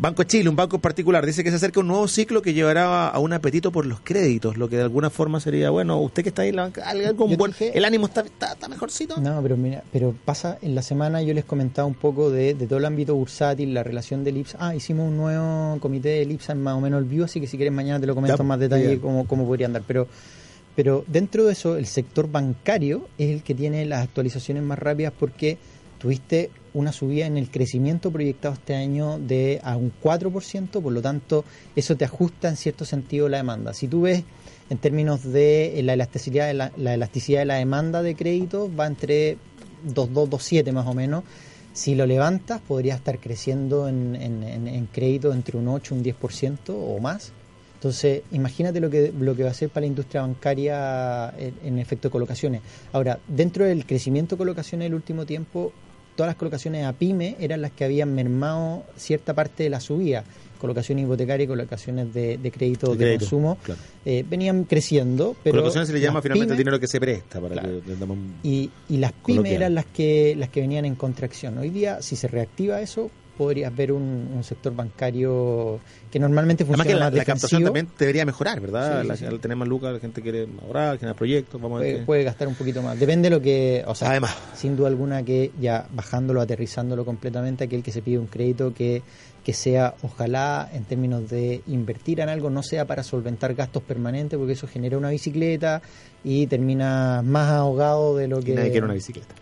Banco 0.00 0.24
Chile, 0.24 0.48
un 0.48 0.56
banco 0.56 0.76
en 0.76 0.82
particular. 0.82 1.24
Dice 1.24 1.42
que 1.44 1.50
se 1.50 1.56
acerca 1.56 1.80
un 1.80 1.86
nuevo 1.88 2.06
ciclo 2.08 2.42
que 2.42 2.52
llevará 2.52 3.08
a 3.08 3.18
un 3.18 3.32
apetito 3.32 3.72
por 3.72 3.86
los 3.86 4.00
créditos, 4.00 4.56
lo 4.56 4.68
que 4.68 4.76
de 4.76 4.82
alguna 4.82 5.10
forma 5.10 5.40
sería, 5.40 5.70
bueno, 5.70 6.00
usted 6.00 6.22
que 6.22 6.28
está 6.30 6.42
ahí 6.42 6.50
en 6.50 6.56
la 6.56 6.62
banca, 6.62 6.88
algo 6.88 7.26
buen- 7.28 7.52
dije- 7.52 7.72
el 7.76 7.84
ánimo 7.84 8.06
está, 8.06 8.20
está, 8.22 8.52
está 8.52 8.68
mejorcito. 8.68 9.20
No, 9.20 9.40
pero 9.42 9.56
mira, 9.56 9.82
pero 9.92 10.14
pasa, 10.24 10.58
en 10.62 10.74
la 10.74 10.82
semana 10.82 11.22
yo 11.22 11.32
les 11.34 11.44
comentaba 11.44 11.86
un 11.86 11.94
poco 11.94 12.30
de, 12.30 12.54
de 12.54 12.66
todo 12.66 12.78
el 12.78 12.84
ámbito 12.84 13.14
bursátil, 13.14 13.72
la 13.74 13.82
relación 13.82 14.24
del 14.24 14.36
IPSA. 14.38 14.58
Ah, 14.60 14.74
hicimos 14.74 15.08
un 15.08 15.16
nuevo 15.16 15.78
comité 15.80 16.08
del 16.10 16.30
IPSA 16.32 16.52
en 16.52 16.62
más 16.62 16.74
o 16.74 16.80
menos 16.80 16.98
el 16.98 17.04
view, 17.08 17.24
así 17.24 17.40
que 17.40 17.46
si 17.46 17.56
quieres 17.56 17.72
mañana 17.74 17.98
te 18.00 18.06
lo 18.06 18.14
comento 18.14 18.36
Ya, 18.36 18.42
en 18.42 18.48
más 18.48 18.58
detalle 18.60 18.86
bien. 18.86 19.00
cómo, 19.00 19.26
cómo 19.26 19.46
podría 19.46 19.66
andar. 19.66 19.82
Pero, 19.86 20.06
pero 20.74 21.04
dentro 21.06 21.44
de 21.44 21.52
eso, 21.52 21.76
el 21.76 21.86
sector 21.86 22.30
bancario 22.30 23.08
es 23.18 23.30
el 23.30 23.42
que 23.42 23.54
tiene 23.54 23.86
las 23.86 24.02
actualizaciones 24.04 24.62
más 24.62 24.78
rápidas 24.78 25.12
porque 25.18 25.56
tuviste 25.98 26.50
una 26.76 26.92
subida 26.92 27.24
en 27.24 27.38
el 27.38 27.50
crecimiento 27.50 28.10
proyectado 28.10 28.54
este 28.54 28.74
año 28.74 29.18
de 29.18 29.60
a 29.64 29.76
un 29.76 29.92
4%, 30.02 30.82
por 30.82 30.92
lo 30.92 31.00
tanto, 31.00 31.44
eso 31.74 31.96
te 31.96 32.04
ajusta 32.04 32.48
en 32.50 32.56
cierto 32.56 32.84
sentido 32.84 33.30
la 33.30 33.38
demanda. 33.38 33.72
Si 33.72 33.88
tú 33.88 34.02
ves 34.02 34.24
en 34.68 34.76
términos 34.76 35.22
de 35.24 35.78
eh, 35.78 35.82
la 35.82 35.94
elasticidad 35.94 36.48
de 36.48 36.54
la, 36.54 36.72
la 36.76 36.92
elasticidad 36.92 37.40
de 37.40 37.46
la 37.46 37.54
demanda 37.54 38.02
de 38.02 38.14
crédito 38.14 38.70
va 38.74 38.86
entre 38.86 39.38
2.2, 39.86 40.28
2.7 40.28 40.72
más 40.72 40.86
o 40.86 40.92
menos. 40.92 41.24
Si 41.72 41.94
lo 41.94 42.06
levantas, 42.06 42.60
podría 42.60 42.94
estar 42.94 43.18
creciendo 43.20 43.88
en, 43.88 44.14
en, 44.14 44.88
crédito 44.92 45.32
entre 45.32 45.58
un 45.58 45.68
8 45.68 45.94
un 45.94 46.04
10% 46.04 46.58
o 46.68 46.98
más. 47.00 47.32
Entonces, 47.74 48.22
imagínate 48.32 48.80
lo 48.80 48.88
que, 48.90 49.12
lo 49.18 49.34
que 49.34 49.44
va 49.44 49.50
a 49.50 49.54
ser 49.54 49.68
para 49.68 49.82
la 49.82 49.88
industria 49.88 50.22
bancaria 50.22 51.32
en, 51.38 51.54
en 51.62 51.78
efecto 51.78 52.08
de 52.08 52.12
colocaciones. 52.12 52.62
Ahora, 52.92 53.18
dentro 53.28 53.64
del 53.64 53.84
crecimiento 53.84 54.36
de 54.36 54.38
colocaciones 54.38 54.86
del 54.86 54.94
último 54.94 55.26
tiempo, 55.26 55.72
todas 56.16 56.28
las 56.30 56.36
colocaciones 56.36 56.84
a 56.84 56.92
pyme 56.92 57.36
eran 57.38 57.60
las 57.62 57.70
que 57.72 57.84
habían 57.84 58.14
mermado 58.14 58.82
cierta 58.96 59.34
parte 59.34 59.62
de 59.62 59.70
la 59.70 59.78
subida. 59.80 60.24
Colocaciones 60.58 61.04
hipotecarias 61.04 61.44
y 61.44 61.48
colocaciones 61.48 62.14
de, 62.14 62.38
de 62.38 62.50
crédito 62.50 62.92
de, 62.92 62.96
crédito, 62.96 63.20
consumo 63.20 63.58
claro. 63.62 63.78
eh, 64.06 64.24
venían 64.28 64.64
creciendo. 64.64 65.36
Pero 65.44 65.52
Colocaciones 65.56 65.88
se 65.88 65.92
le 65.94 66.00
llama 66.00 66.22
finalmente 66.22 66.54
el 66.54 66.58
dinero 66.58 66.80
que 66.80 66.86
se 66.88 66.98
presta 66.98 67.40
para 67.40 67.52
Claro. 67.60 67.82
que 67.84 67.92
un- 68.04 68.34
y, 68.42 68.70
y 68.88 68.96
las 68.96 69.12
pymes 69.12 69.52
eran 69.52 69.74
las 69.74 69.84
que 69.84 70.34
las 70.36 70.48
que 70.48 70.62
venían 70.62 70.86
en 70.86 70.94
contracción. 70.94 71.58
Hoy 71.58 71.68
día, 71.68 72.00
si 72.00 72.16
se 72.16 72.26
reactiva 72.26 72.80
eso, 72.80 73.10
podrías 73.36 73.74
ver 73.74 73.92
un, 73.92 74.30
un 74.34 74.42
sector 74.44 74.74
bancario 74.74 75.78
que 76.10 76.18
normalmente 76.18 76.64
Además 76.64 76.78
funciona 76.78 76.94
que 76.96 76.98
la, 77.00 77.06
más 77.10 77.14
la 77.18 77.24
captación 77.24 77.64
también 77.64 77.88
debería 77.98 78.24
mejorar, 78.24 78.60
¿verdad? 78.60 79.02
Sí, 79.02 79.08
La- 79.08 79.16
sí, 79.16 79.24
sí. 79.24 79.26
Al 79.26 79.40
tener 79.40 79.56
más 79.56 79.68
lucas, 79.68 79.92
la 79.92 80.00
gente 80.00 80.22
quiere 80.22 80.46
ahorrar, 80.62 80.98
generar 80.98 81.16
proyectos, 81.16 81.60
vamos 81.60 81.80
a 81.80 81.84
ver 81.84 82.04
Puede, 82.04 82.24
gastar 82.24 82.48
un 82.48 82.54
poquito 82.54 82.82
más. 82.82 82.98
Depende 82.98 83.28
de 83.30 83.36
lo 83.36 83.42
que. 83.42 83.84
O 83.86 83.94
sea, 83.94 84.10
Además. 84.10 84.36
sin 84.54 84.76
duda 84.76 84.88
alguna 84.88 85.22
que 85.22 85.50
ya 85.60 85.86
bajándolo, 85.92 86.40
aterrizándolo 86.40 87.04
completamente, 87.04 87.64
aquel 87.64 87.82
que 87.82 87.92
se 87.92 88.02
pide 88.02 88.18
un 88.18 88.26
crédito 88.26 88.72
que, 88.72 89.02
que 89.44 89.52
sea, 89.52 89.94
ojalá, 90.02 90.68
en 90.72 90.84
términos 90.84 91.28
de 91.28 91.62
invertir 91.66 92.20
en 92.20 92.28
algo, 92.28 92.50
no 92.50 92.62
sea 92.62 92.84
para 92.86 93.02
solventar 93.02 93.54
gastos 93.54 93.82
permanentes, 93.82 94.38
porque 94.38 94.52
eso 94.54 94.66
genera 94.66 94.96
una 94.98 95.10
bicicleta 95.10 95.82
y 96.24 96.46
termina 96.46 97.22
más 97.22 97.50
ahogado 97.50 98.16
de 98.16 98.28
lo 98.28 98.40
que. 98.40 98.54
nadie 98.54 98.70
quiere 98.70 98.84
una 98.86 98.94
bicicleta. 98.94 99.34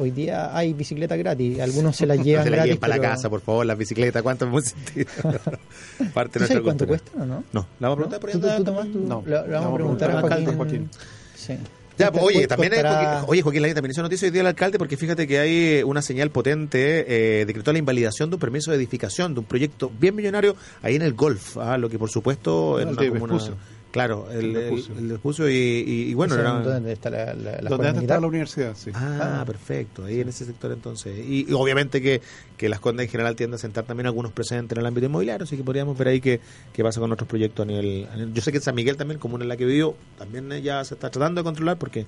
Hoy 0.00 0.10
día 0.12 0.56
hay 0.56 0.72
bicicletas 0.72 1.18
gratis, 1.18 1.60
algunos 1.60 1.94
se 1.94 2.06
las 2.06 2.16
No 2.18 2.24
llevan 2.24 2.44
se 2.44 2.50
la 2.50 2.56
gratis. 2.56 2.68
lleven 2.70 2.80
para 2.80 2.96
la 2.96 3.02
casa, 3.02 3.28
por 3.28 3.40
favor, 3.42 3.66
las 3.66 3.76
bicicletas, 3.76 4.22
¿cuánto 4.22 4.46
hemos 4.46 4.64
sentido? 4.64 5.06
Parte 6.14 6.38
¿Tú 6.38 6.44
de 6.44 6.48
sabes 6.48 6.62
nuestra 6.62 6.62
cuánto 6.62 6.86
cultura. 6.86 6.86
cuesta 6.86 7.10
o 7.22 7.26
no? 7.26 7.44
No, 7.52 7.66
la 7.80 7.88
vamos 7.88 7.94
a 7.94 7.96
preguntar 7.96 8.20
por 8.20 8.30
ahí 8.30 8.34
¿Tú, 8.40 8.64
tú, 8.64 8.92
tú, 8.92 8.98
No, 9.06 9.22
le 9.26 9.36
vamos 9.52 9.70
a 9.72 9.74
preguntar 9.74 10.10
a 10.10 10.18
al 10.20 10.56
Joaquín. 10.56 10.88
Sí. 11.36 11.54
Ya, 11.98 12.10
pues, 12.10 12.24
oye, 12.24 12.34
Cuesta- 12.46 12.56
también 12.56 12.72
hay, 12.74 12.80
Joaquín- 12.82 13.24
oye, 13.28 13.42
Joaquín 13.42 13.60
Lavín 13.62 13.74
también 13.74 13.90
hizo 13.90 14.00
noticia 14.02 14.26
hoy 14.26 14.32
día 14.32 14.40
el 14.40 14.46
alcalde 14.46 14.78
porque 14.78 14.96
fíjate 14.96 15.26
que 15.26 15.38
hay 15.38 15.82
una 15.82 16.00
señal 16.00 16.30
potente, 16.30 17.40
eh, 17.40 17.44
decretó 17.44 17.72
la 17.74 17.78
invalidación 17.78 18.30
de 18.30 18.36
un 18.36 18.40
permiso 18.40 18.70
de 18.70 18.78
edificación 18.78 19.34
de 19.34 19.40
un 19.40 19.46
proyecto 19.46 19.92
bien 20.00 20.14
millonario 20.16 20.56
ahí 20.80 20.96
en 20.96 21.02
el 21.02 21.12
Golf, 21.12 21.58
ah, 21.58 21.76
lo 21.76 21.90
que 21.90 21.98
por 21.98 22.08
supuesto 22.08 22.78
Ah, 22.78 22.82
en 22.82 22.88
el 22.88 22.94
una 22.94 23.08
comuna- 23.08 23.34
Vespucio. 23.34 23.56
Claro, 23.90 24.28
el, 24.30 24.54
El 24.54 24.56
el, 24.56 25.18
y, 25.50 25.52
y- 25.52 26.10
y 26.10 26.14
bueno, 26.14 26.34
¿Ese 26.34 26.42
era... 26.42 26.60
¿Dónde 26.62 26.92
está 26.92 27.10
la, 27.10 27.34
la, 27.34 27.56
Donde 27.68 27.88
universidad, 28.28 28.76
sí. 28.76 28.90
Ah, 28.94 29.42
perfecto, 29.44 30.04
ahí 30.04 30.20
en 30.20 30.28
ese 30.28 30.44
sector 30.44 30.70
entonces. 30.70 31.18
Y, 31.18 31.50
y 31.50 31.52
obviamente 31.54 32.00
que, 32.00 32.20
que 32.56 32.68
las 32.68 32.78
Condes 32.78 33.06
en 33.06 33.10
general 33.10 33.34
tienden 33.34 33.56
a 33.56 33.58
sentar 33.58 33.84
también 33.84 34.06
algunos 34.06 34.30
precedentes 34.32 34.76
en 34.76 34.80
el 34.80 34.86
ámbito 34.86 35.06
inmobiliario, 35.06 35.42
así 35.44 35.56
que 35.56 35.64
podríamos 35.64 35.98
ver 35.98 36.08
ahí 36.08 36.20
qué, 36.20 36.40
qué 36.72 36.82
pasa 36.84 37.00
con 37.00 37.10
otros 37.10 37.28
proyectos 37.28 37.64
a 37.64 37.66
nivel, 37.66 38.06
a 38.12 38.16
nivel- 38.16 38.32
Yo 38.32 38.42
sé 38.42 38.52
que 38.52 38.58
en 38.58 38.62
San 38.62 38.76
Miguel 38.76 38.96
también, 38.96 39.18
comuna 39.18 39.42
en 39.44 39.48
la 39.48 39.56
que 39.56 39.64
vivo, 39.64 39.96
también 40.18 40.48
ya 40.62 40.84
se 40.84 40.94
está 40.94 41.10
tratando 41.10 41.40
de 41.40 41.44
controlar 41.44 41.76
porque 41.76 42.06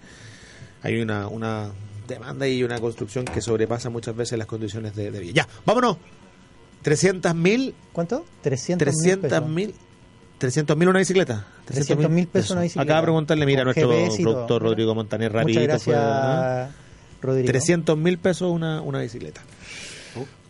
hay 0.82 1.00
una, 1.00 1.26
una 1.26 1.70
demanda 2.06 2.46
y 2.46 2.62
una 2.62 2.78
construcción 2.78 3.24
que 3.24 3.40
sobrepasa 3.40 3.90
muchas 3.90 4.14
veces 4.14 4.38
las 4.38 4.46
condiciones 4.46 4.94
de, 4.94 5.10
de 5.10 5.18
vida. 5.20 5.32
Ya, 5.34 5.48
vámonos. 5.66 5.96
300 6.82 7.34
mil, 7.34 7.74
¿Cuánto? 7.92 8.24
300 8.42 8.86
300 8.92 9.48
mil, 9.48 9.74
300 10.42 10.76
mil 10.76 10.88
una 10.88 10.98
bicicleta. 10.98 11.44
300.000 11.68 12.26
pesos 12.26 12.50
una 12.50 12.62
bicicleta. 12.62 12.82
Acaba 12.82 13.00
de 13.00 13.04
preguntarle, 13.04 13.46
mira, 13.46 13.62
a 13.62 13.64
nuestro 13.64 13.88
todo. 13.88 14.16
productor 14.22 14.62
Rodrigo 14.62 14.92
Montaner 14.92 15.30
Muchas 15.30 15.42
rapidito. 15.42 15.62
gracias, 15.62 15.84
fue, 15.84 15.94
¿ah? 15.96 16.68
Rodrigo. 17.20 17.46
300 17.46 17.96
mil 17.96 18.18
pesos 18.18 18.50
una, 18.50 18.82
una 18.82 18.98
bicicleta. 18.98 19.40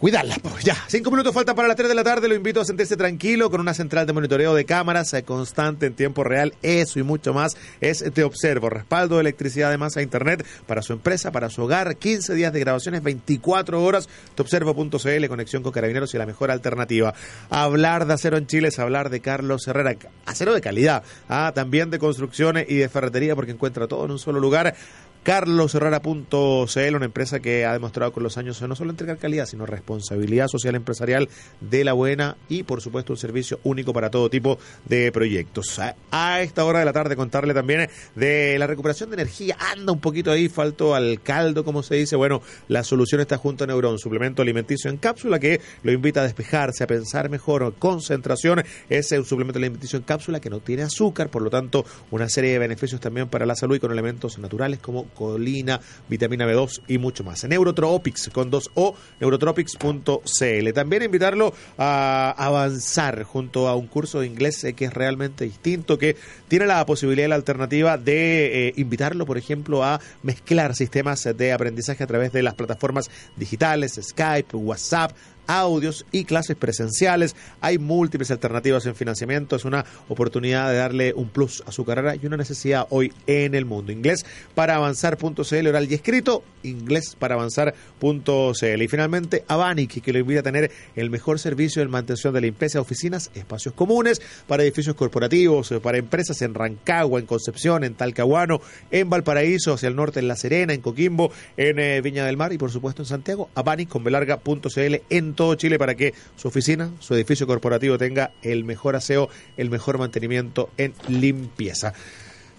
Cuidarla, 0.03 0.35
pues 0.43 0.65
ya. 0.65 0.77
Cinco 0.89 1.13
minutos 1.13 1.33
faltan 1.33 1.55
para 1.55 1.69
las 1.69 1.77
3 1.77 1.89
de 1.89 1.95
la 1.95 2.03
tarde. 2.03 2.27
Lo 2.27 2.35
invito 2.35 2.61
a 2.61 2.65
sentirse 2.65 2.97
tranquilo 2.97 3.53
con 3.53 3.61
una 3.61 3.73
central 3.73 4.05
de 4.05 4.13
monitoreo 4.13 4.53
de 4.53 4.65
cámaras 4.65 5.15
eh, 5.15 5.23
constante 5.23 5.87
en 5.87 5.95
tiempo 5.95 6.25
real. 6.25 6.55
Eso 6.61 6.99
y 6.99 7.05
mucho 7.05 7.33
más 7.33 7.57
es 7.81 8.03
Te 8.13 8.25
Observo. 8.25 8.69
Respaldo 8.69 9.15
de 9.15 9.21
electricidad 9.21 9.69
además 9.69 9.97
a 9.97 10.03
Internet 10.03 10.45
para 10.67 10.83
su 10.83 10.93
empresa, 10.93 11.31
para 11.31 11.51
su 11.51 11.63
hogar. 11.63 11.99
15 11.99 12.35
días 12.35 12.53
de 12.53 12.59
grabaciones, 12.59 13.01
24 13.05 13.81
horas. 13.81 14.09
Teobservo.cl, 14.35 15.29
conexión 15.29 15.63
con 15.63 15.71
carabineros 15.71 16.13
y 16.15 16.19
la 16.19 16.27
mejor 16.27 16.51
alternativa. 16.51 17.15
Hablar 17.49 18.07
de 18.07 18.15
acero 18.15 18.39
en 18.39 18.49
Chile 18.49 18.69
es 18.69 18.81
hablar 18.81 19.09
de 19.09 19.21
Carlos 19.21 19.69
Herrera. 19.69 19.95
Acero 20.27 20.53
de 20.53 20.61
calidad. 20.61 21.05
Ah, 21.29 21.53
también 21.55 21.91
de 21.91 22.01
construcciones 22.01 22.67
y 22.69 22.75
de 22.75 22.89
ferretería 22.89 23.37
porque 23.37 23.53
encuentra 23.53 23.87
todo 23.87 24.07
en 24.07 24.11
un 24.11 24.19
solo 24.19 24.41
lugar. 24.41 24.75
carlosherrera.cl, 25.23 26.97
una 26.97 27.05
empresa 27.05 27.41
que 27.41 27.64
ha 27.64 27.73
demostrado 27.73 28.12
con 28.12 28.23
los 28.23 28.39
años 28.39 28.61
no 28.62 28.75
solo 28.75 28.91
entregar 28.91 29.18
calidad, 29.18 29.47
sino 29.47 29.66
responsabilidad 29.66 30.49
social 30.49 30.75
empresarial 30.75 31.29
de 31.61 31.85
la 31.85 31.93
buena 31.93 32.37
y, 32.49 32.64
por 32.64 32.81
supuesto, 32.81 33.12
un 33.12 33.16
servicio 33.16 33.61
único 33.62 33.93
para 33.93 34.11
todo 34.11 34.29
tipo 34.31 34.59
de 34.85 35.12
proyectos. 35.12 35.81
A, 36.11 36.41
esta 36.43 36.64
hora 36.64 36.81
de 36.81 36.85
la 36.85 36.93
tarde 36.93 37.16
contarle 37.16 37.55
también 37.55 37.89
de 38.14 38.59
la 38.59 38.66
recuperación 38.66 39.11
de 39.11 39.14
energía. 39.14 39.57
Anda 39.59 39.93
un 39.93 40.01
poquito 40.01 40.31
ahí, 40.31 40.49
faltó 40.49 40.95
al 40.95 41.20
caldo, 41.23 41.64
como 41.64 41.83
se 41.83 41.95
dice. 41.97 42.16
Bueno, 42.16 42.43
la 42.68 42.83
solución 42.83 43.20
está 43.20 43.39
junto 43.39 43.64
a 43.64 43.66
Neurón, 43.66 43.99
suplemento 43.99 44.43
alimenticio 44.43 44.91
en 44.91 44.97
cápsula 44.97 45.39
que 45.39 45.61
lo 45.83 45.93
invita 45.93 46.20
a 46.20 46.25
despejarse, 46.25 46.85
a 46.85 46.87
pensar 46.87 47.29
mejor. 47.31 47.75
Concentración 47.79 48.64
es 48.89 49.12
un 49.12 49.25
suplemento 49.25 49.59
alimenticio 49.59 49.99
en 49.99 50.05
cápsula 50.05 50.41
que 50.41 50.51
no 50.51 50.61
tiene 50.61 50.83
azúcar, 50.83 51.29
por 51.29 51.43
lo 51.43 51.51
tanto, 51.51 51.85
una 52.11 52.29
serie 52.29 52.53
de 52.53 52.59
beneficios 52.59 53.01
también 53.01 53.29
para 53.29 53.47
la 53.47 53.55
salud 53.55 53.77
y 53.77 53.81
con 53.81 53.93
elementos 53.93 54.39
naturales 54.39 54.81
como 54.81 55.07
colina, 55.15 55.81
vitamina 56.09 56.47
B2 56.47 56.83
y 56.89 56.99
mucho 56.99 57.25
más. 57.25 57.45
Neurotropics 57.45 58.31
con 58.31 58.51
2O, 58.51 58.95
neurotropics.cl. 59.21 60.73
También 60.73 61.03
invitarlo 61.03 61.55
a 61.79 62.35
avanzar 62.37 63.23
junto 63.25 63.69
a 63.69 63.77
un 63.77 63.87
curso 63.87 64.21
de 64.21 64.27
inglés 64.27 64.63
eh, 64.65 64.75
que 64.75 64.87
es 64.87 64.95
realmente 64.95 65.45
distinto, 65.45 65.99
que 65.99 66.17
tiene 66.49 66.67
la 66.67 66.85
posibilidad 66.87 67.27
y 67.27 67.31
la 67.31 67.35
alternativa 67.37 67.99
de 67.99 68.69
eh, 68.69 68.73
invitarlo, 68.77 69.27
por 69.27 69.39
ejemplo, 69.39 69.85
a 69.85 70.01
mezclar 70.23 70.75
sistemas 70.75 71.29
de 71.37 71.53
aprendizaje 71.53 72.05
a 72.05 72.07
través 72.07 72.33
de 72.33 72.43
las 72.43 72.55
plataformas 72.55 73.11
digitales, 73.37 73.99
Skype, 74.03 74.57
WhatsApp, 74.57 75.13
audios 75.47 76.07
y 76.12 76.24
clases 76.24 76.57
presenciales. 76.57 77.36
Hay 77.61 77.78
múltiples 77.78 78.30
alternativas 78.30 78.86
en 78.86 78.95
financiamiento. 78.95 79.57
Es 79.57 79.64
una 79.64 79.84
oportunidad 80.09 80.70
de 80.70 80.76
darle 80.76 81.12
un 81.14 81.28
plus 81.28 81.62
a 81.66 81.72
su 81.72 81.84
carrera 81.84 82.16
y 82.16 82.26
una 82.26 82.36
necesidad 82.36 82.86
hoy 82.90 83.12
en 83.26 83.55
el 83.55 83.64
mundo. 83.64 83.93
Inglés 83.93 84.24
para 84.55 84.76
avanzar.cl, 84.76 85.66
oral 85.66 85.90
y 85.90 85.95
escrito. 85.95 86.43
Inglés 86.62 87.16
para 87.18 87.34
avanzar.cl. 87.34 88.82
Y 88.82 88.88
finalmente, 88.88 89.45
Avanic, 89.49 90.01
que 90.01 90.12
lo 90.12 90.18
invita 90.18 90.40
a 90.40 90.45
tener 90.45 90.70
el 90.97 91.11
mejor 91.11 91.38
servicio 91.38 91.82
en 91.82 91.90
mantención 91.90 92.32
de 92.34 92.40
limpieza 92.40 92.78
de 92.78 92.82
oficinas, 92.82 93.30
espacios 93.34 93.74
comunes, 93.74 94.20
para 94.47 94.62
edificios 94.62 94.97
corporativos, 94.97 95.72
para 95.82 95.99
empresas 95.99 96.40
en 96.43 96.55
Rancagua, 96.55 97.20
en 97.20 97.26
Concepción, 97.26 97.84
en 97.84 97.95
Talcahuano, 97.95 98.61
en 98.90 99.11
Valparaíso, 99.11 99.74
hacia 99.74 99.88
el 99.88 99.97
norte, 99.97 100.20
en 100.20 100.28
La 100.28 100.36
Serena, 100.36 100.72
en 100.72 100.80
Coquimbo, 100.80 101.32
en 101.57 101.78
eh, 101.78 102.01
Viña 102.01 102.24
del 102.24 102.36
Mar 102.36 102.53
y 102.53 102.59
por 102.59 102.70
supuesto 102.70 103.03
en 103.03 103.07
Santiago. 103.07 103.51
Avanic 103.55 103.88
con 103.88 104.05
belarga.cl 104.05 105.03
en 105.11 105.32
todo 105.35 105.55
Chile 105.55 105.78
para 105.78 105.95
que 105.95 106.14
su 106.37 106.49
oficina, 106.49 106.91
su 107.01 107.14
edificio 107.14 107.47
corporativo 107.47 107.99
tenga 107.99 108.33
el 108.43 108.64
mejor 108.64 108.97
aseo, 108.97 109.28
el 109.57 109.70
mejor 109.70 109.99
mantenimiento 109.99 110.70
en 110.76 110.95
limpieza. 111.09 111.93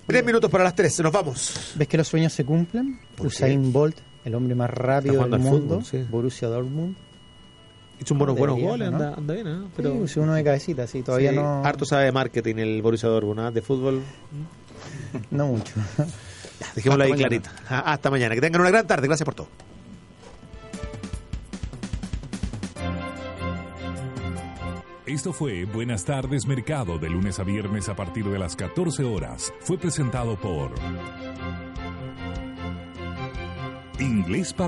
Tres 0.05 0.25
minutos 0.25 0.49
para 0.51 0.63
las 0.65 0.75
tres, 0.75 0.99
nos 0.99 1.11
vamos. 1.11 1.73
¿Ves 1.75 1.87
que 1.87 1.97
los 1.97 2.07
sueños 2.07 2.33
se 2.33 2.43
cumplen? 2.43 2.99
¿Por 3.15 3.27
Usain 3.27 3.71
Bolt, 3.71 3.97
el 4.25 4.35
hombre 4.35 4.53
más 4.55 4.69
rápido 4.69 5.25
del 5.25 5.39
mundo, 5.39 5.79
fútbol, 5.81 5.85
sí. 5.85 6.05
Borussia 6.09 6.47
Dortmund. 6.49 6.95
Hizo 8.01 8.13
un 8.15 8.17
buenos, 8.17 8.37
buenos 8.37 8.59
goles, 8.59 8.89
¿no? 8.91 8.97
anda, 8.97 9.13
anda 9.15 9.33
bien, 9.33 9.47
¿eh? 9.47 9.57
Pero 9.77 10.05
sí, 10.07 10.19
uno 10.19 10.33
de 10.33 10.43
cabecita, 10.43 10.87
sí, 10.87 11.03
todavía 11.03 11.29
Sí, 11.29 11.37
no. 11.37 11.63
Harto 11.63 11.85
sabe 11.85 12.05
de 12.05 12.11
marketing 12.11 12.55
el 12.57 12.81
Borussia 12.81 13.07
Dortmund, 13.07 13.39
¿ah? 13.39 13.51
de 13.51 13.61
fútbol. 13.61 14.01
No 15.31 15.47
mucho. 15.47 15.73
Dejémoslo 16.75 17.03
ahí 17.03 17.11
mañana. 17.11 17.27
clarita. 17.29 17.51
Ah, 17.69 17.93
Hasta 17.93 18.09
mañana. 18.09 18.35
Que 18.35 18.41
tengan 18.41 18.61
una 18.61 18.71
gran 18.71 18.87
tarde. 18.87 19.07
Gracias 19.07 19.23
por 19.25 19.35
todo. 19.35 19.47
Esto 25.13 25.31
fue 25.31 25.65
Buenas 25.65 26.05
tardes 26.05 26.47
Mercado 26.47 26.97
de 26.97 27.07
lunes 27.07 27.37
a 27.37 27.43
viernes 27.43 27.87
a 27.87 27.95
partir 27.95 28.25
de 28.25 28.39
las 28.39 28.55
14 28.55 29.03
horas. 29.03 29.53
Fue 29.59 29.77
presentado 29.77 30.35
por 30.35 30.71
Inglés 33.99 34.51
para 34.53 34.61